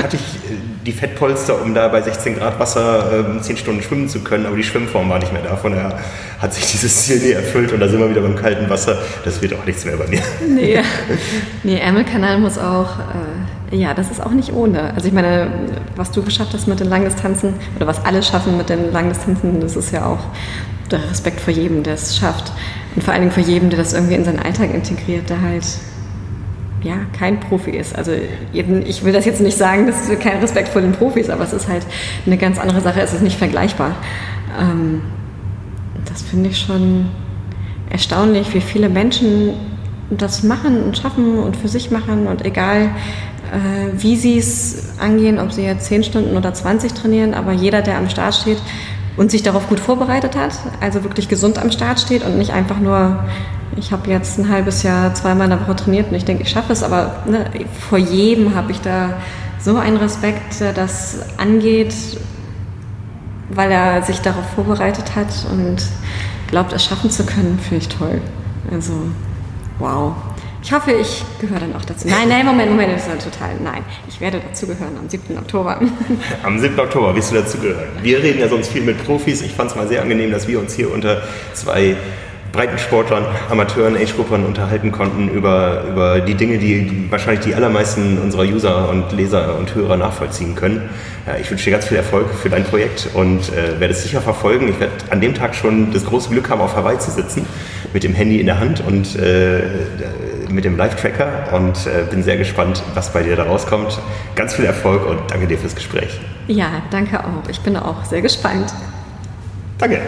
hatte 0.01 0.17
ich 0.17 0.39
die 0.85 0.91
Fettpolster, 0.91 1.61
um 1.61 1.75
da 1.75 1.87
bei 1.89 2.01
16 2.01 2.37
Grad 2.37 2.59
Wasser 2.59 3.25
ähm, 3.27 3.41
10 3.41 3.57
Stunden 3.57 3.81
schwimmen 3.81 4.09
zu 4.09 4.21
können, 4.21 4.45
aber 4.45 4.55
die 4.55 4.63
Schwimmform 4.63 5.09
war 5.09 5.19
nicht 5.19 5.31
mehr 5.31 5.41
da. 5.41 5.55
Von 5.55 5.73
daher 5.73 5.99
hat 6.39 6.53
sich 6.53 6.71
dieses 6.71 7.05
Ziel 7.05 7.19
nie 7.19 7.31
erfüllt 7.31 7.71
und 7.73 7.79
da 7.79 7.87
sind 7.87 7.99
wir 7.99 8.09
wieder 8.09 8.21
beim 8.21 8.35
kalten 8.35 8.69
Wasser. 8.69 8.97
Das 9.25 9.41
wird 9.41 9.53
auch 9.53 9.65
nichts 9.65 9.85
mehr 9.85 9.97
bei 9.97 10.07
mir. 10.07 10.21
Nee, 10.47 10.81
nee 11.63 11.77
Ärmelkanal 11.79 12.39
muss 12.39 12.57
auch, 12.57 12.99
äh, 12.99 13.46
ja, 13.71 13.93
das 13.93 14.11
ist 14.11 14.21
auch 14.21 14.31
nicht 14.31 14.53
ohne. 14.53 14.93
Also 14.93 15.07
ich 15.07 15.13
meine, 15.13 15.49
was 15.95 16.11
du 16.11 16.23
geschafft 16.23 16.53
hast 16.53 16.67
mit 16.67 16.79
den 16.79 16.89
Langdistanzen 16.89 17.53
oder 17.75 17.87
was 17.87 18.05
alle 18.05 18.23
schaffen 18.23 18.57
mit 18.57 18.69
den 18.69 18.91
Langdistanzen, 18.91 19.59
das 19.59 19.75
ist 19.75 19.91
ja 19.91 20.05
auch 20.05 20.19
der 20.89 21.09
Respekt 21.09 21.41
vor 21.41 21.53
jedem, 21.53 21.83
der 21.83 21.95
es 21.95 22.17
schafft. 22.17 22.51
Und 22.95 23.03
vor 23.03 23.13
allen 23.13 23.23
Dingen 23.23 23.33
vor 23.33 23.43
jedem, 23.43 23.69
der 23.69 23.79
das 23.79 23.93
irgendwie 23.93 24.15
in 24.15 24.23
seinen 24.23 24.39
Alltag 24.39 24.73
integriert, 24.73 25.29
der 25.29 25.41
halt 25.41 25.65
ja, 26.83 26.95
kein 27.17 27.39
Profi 27.39 27.71
ist. 27.71 27.95
Also 27.95 28.13
ich 28.53 29.03
will 29.03 29.11
das 29.11 29.25
jetzt 29.25 29.41
nicht 29.41 29.57
sagen, 29.57 29.87
das 29.87 30.07
ist 30.07 30.21
kein 30.21 30.39
Respekt 30.39 30.69
vor 30.69 30.81
den 30.81 30.93
Profis, 30.93 31.29
aber 31.29 31.43
es 31.43 31.51
ist 31.51 31.67
halt 31.67 31.85
eine 32.25 32.37
ganz 32.37 32.59
andere 32.59 32.81
Sache, 32.81 33.01
es 33.01 33.13
ist 33.13 33.23
nicht 33.23 33.37
vergleichbar. 33.37 33.95
Ähm, 34.59 35.01
das 36.05 36.21
finde 36.21 36.49
ich 36.49 36.59
schon 36.59 37.07
erstaunlich, 37.89 38.53
wie 38.53 38.61
viele 38.61 38.89
Menschen 38.89 39.53
das 40.09 40.43
machen 40.43 40.83
und 40.83 40.97
schaffen 40.97 41.39
und 41.39 41.57
für 41.57 41.67
sich 41.67 41.91
machen 41.91 42.27
und 42.27 42.45
egal 42.45 42.91
wie 43.97 44.15
sie 44.15 44.37
es 44.37 44.89
angehen, 44.99 45.39
ob 45.39 45.51
sie 45.51 45.63
jetzt 45.63 45.85
10 45.87 46.03
Stunden 46.03 46.37
oder 46.37 46.53
20 46.53 46.93
trainieren, 46.93 47.33
aber 47.33 47.51
jeder, 47.51 47.81
der 47.81 47.97
am 47.97 48.09
Start 48.09 48.35
steht 48.35 48.57
und 49.15 49.31
sich 49.31 49.43
darauf 49.43 49.67
gut 49.67 49.79
vorbereitet 49.79 50.35
hat, 50.35 50.53
also 50.81 51.03
wirklich 51.03 51.27
gesund 51.27 51.57
am 51.57 51.71
Start 51.71 51.99
steht 51.99 52.23
und 52.23 52.37
nicht 52.37 52.51
einfach 52.51 52.79
nur 52.79 53.23
ich 53.77 53.91
habe 53.91 54.09
jetzt 54.09 54.39
ein 54.39 54.49
halbes 54.49 54.83
Jahr 54.83 55.13
zweimal 55.13 55.45
in 55.45 55.51
der 55.51 55.61
Woche 55.61 55.75
trainiert 55.75 56.09
und 56.09 56.15
ich 56.15 56.25
denke, 56.25 56.43
ich 56.43 56.49
schaffe 56.49 56.73
es, 56.73 56.83
aber 56.83 57.23
ne, 57.25 57.45
vor 57.89 57.97
jedem 57.97 58.55
habe 58.55 58.71
ich 58.71 58.81
da 58.81 59.13
so 59.59 59.77
einen 59.77 59.97
Respekt, 59.97 60.59
der 60.59 60.73
das 60.73 61.19
angeht, 61.37 61.93
weil 63.49 63.71
er 63.71 64.01
sich 64.03 64.19
darauf 64.21 64.45
vorbereitet 64.55 65.15
hat 65.15 65.27
und 65.51 65.77
glaubt, 66.47 66.73
es 66.73 66.85
schaffen 66.85 67.09
zu 67.09 67.25
können, 67.25 67.59
finde 67.59 67.77
ich 67.77 67.89
toll. 67.89 68.21
Also, 68.71 68.93
wow. 69.79 70.13
Ich 70.67 70.73
hoffe, 70.73 70.91
ich 70.91 71.23
gehöre 71.39 71.61
dann 71.61 71.73
auch 71.77 71.85
dazu. 71.85 72.09
Nein, 72.09 72.27
nein, 72.27 72.45
Moment, 72.45 72.69
Moment, 72.71 72.91
das 72.91 73.07
ist 73.07 73.23
total. 73.23 73.51
Nein, 73.63 73.85
ich 74.09 74.19
werde 74.19 74.41
dazugehören 74.41 74.97
am 74.99 75.07
7. 75.07 75.37
Oktober. 75.37 75.79
Am 76.43 76.59
7. 76.59 76.77
Oktober 76.77 77.15
wirst 77.15 77.31
du 77.31 77.35
dazugehören. 77.35 77.87
Wir 78.01 78.21
reden 78.21 78.41
ja 78.41 78.49
sonst 78.49 78.73
viel 78.73 78.81
mit 78.81 79.01
Profis. 79.05 79.41
Ich 79.43 79.53
fand 79.53 79.71
es 79.71 79.77
mal 79.77 79.87
sehr 79.87 80.01
angenehm, 80.01 80.29
dass 80.29 80.45
wir 80.45 80.59
uns 80.59 80.75
hier 80.75 80.91
unter 80.91 81.21
zwei 81.53 81.95
Breitensportlern, 82.51 83.25
Amateuren, 83.49 83.95
Age-Gruppern 83.95 84.45
unterhalten 84.45 84.91
konnten 84.91 85.29
über, 85.29 85.85
über 85.89 86.19
die 86.19 86.33
Dinge, 86.33 86.57
die 86.57 87.07
wahrscheinlich 87.09 87.45
die 87.45 87.55
allermeisten 87.55 88.17
unserer 88.17 88.43
User 88.43 88.89
und 88.89 89.13
Leser 89.13 89.57
und 89.57 89.73
Hörer 89.73 89.95
nachvollziehen 89.95 90.55
können. 90.55 90.89
Ich 91.41 91.49
wünsche 91.49 91.65
dir 91.65 91.71
ganz 91.71 91.85
viel 91.85 91.97
Erfolg 91.97 92.27
für 92.33 92.49
dein 92.49 92.65
Projekt 92.65 93.09
und 93.13 93.53
äh, 93.53 93.79
werde 93.79 93.93
es 93.93 94.03
sicher 94.03 94.19
verfolgen. 94.21 94.67
Ich 94.67 94.79
werde 94.81 94.93
an 95.11 95.21
dem 95.21 95.33
Tag 95.33 95.55
schon 95.55 95.93
das 95.93 96.03
große 96.03 96.29
Glück 96.29 96.49
haben, 96.49 96.59
auf 96.59 96.75
Hawaii 96.75 96.99
zu 96.99 97.11
sitzen, 97.11 97.45
mit 97.93 98.03
dem 98.03 98.13
Handy 98.13 98.39
in 98.39 98.47
der 98.47 98.59
Hand 98.59 98.83
und 98.85 99.15
äh, 99.15 99.61
mit 100.49 100.65
dem 100.65 100.77
Live-Tracker 100.77 101.53
und 101.53 101.87
äh, 101.87 102.03
bin 102.09 102.23
sehr 102.23 102.37
gespannt, 102.37 102.83
was 102.93 103.13
bei 103.13 103.23
dir 103.23 103.35
da 103.35 103.43
rauskommt. 103.43 103.99
Ganz 104.35 104.55
viel 104.55 104.65
Erfolg 104.65 105.05
und 105.05 105.19
danke 105.29 105.47
dir 105.47 105.57
fürs 105.57 105.75
Gespräch. 105.75 106.19
Ja, 106.47 106.81
danke 106.91 107.19
auch. 107.19 107.49
Ich 107.49 107.59
bin 107.61 107.75
auch 107.77 108.03
sehr 108.05 108.21
gespannt. 108.21 108.73
Danke. 109.77 109.99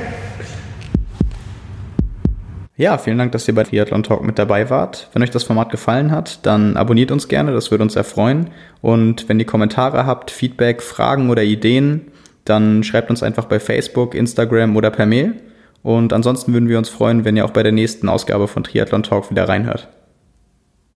Ja, 2.80 2.98
vielen 2.98 3.18
Dank, 3.18 3.34
dass 3.34 3.46
ihr 3.46 3.54
bei 3.54 3.64
Triathlon 3.64 4.04
Talk 4.04 4.24
mit 4.24 4.40
dabei 4.40 4.70
wart. 4.70 5.10
Wenn 5.12 5.22
euch 5.22 5.32
das 5.32 5.44
Format 5.44 5.70
gefallen 5.70 6.12
hat, 6.12 6.46
dann 6.46 6.78
abonniert 6.78 7.12
uns 7.12 7.28
gerne, 7.28 7.52
das 7.52 7.72
würde 7.72 7.84
uns 7.84 7.94
sehr 7.94 8.06
freuen. 8.06 8.52
Und 8.82 9.28
wenn 9.28 9.38
ihr 9.38 9.46
Kommentare 9.46 10.06
habt, 10.06 10.32
Feedback, 10.32 10.82
Fragen 10.82 11.30
oder 11.30 11.44
Ideen, 11.44 12.12
dann 12.46 12.84
schreibt 12.86 13.10
uns 13.10 13.22
einfach 13.22 13.46
bei 13.46 13.60
Facebook, 13.60 14.16
Instagram 14.16 14.78
oder 14.78 14.92
per 14.92 15.06
Mail. 15.06 15.36
Und 15.84 16.14
ansonsten 16.14 16.54
würden 16.54 16.70
wir 16.70 16.78
uns 16.78 16.88
freuen, 16.88 17.26
wenn 17.26 17.36
ihr 17.36 17.44
auch 17.44 17.52
bei 17.52 17.64
der 17.64 17.74
nächsten 17.74 18.08
Ausgabe 18.08 18.48
von 18.48 18.64
Triathlon 18.64 19.04
Talk 19.04 19.30
wieder 19.30 19.50
reinhört. 19.50 19.90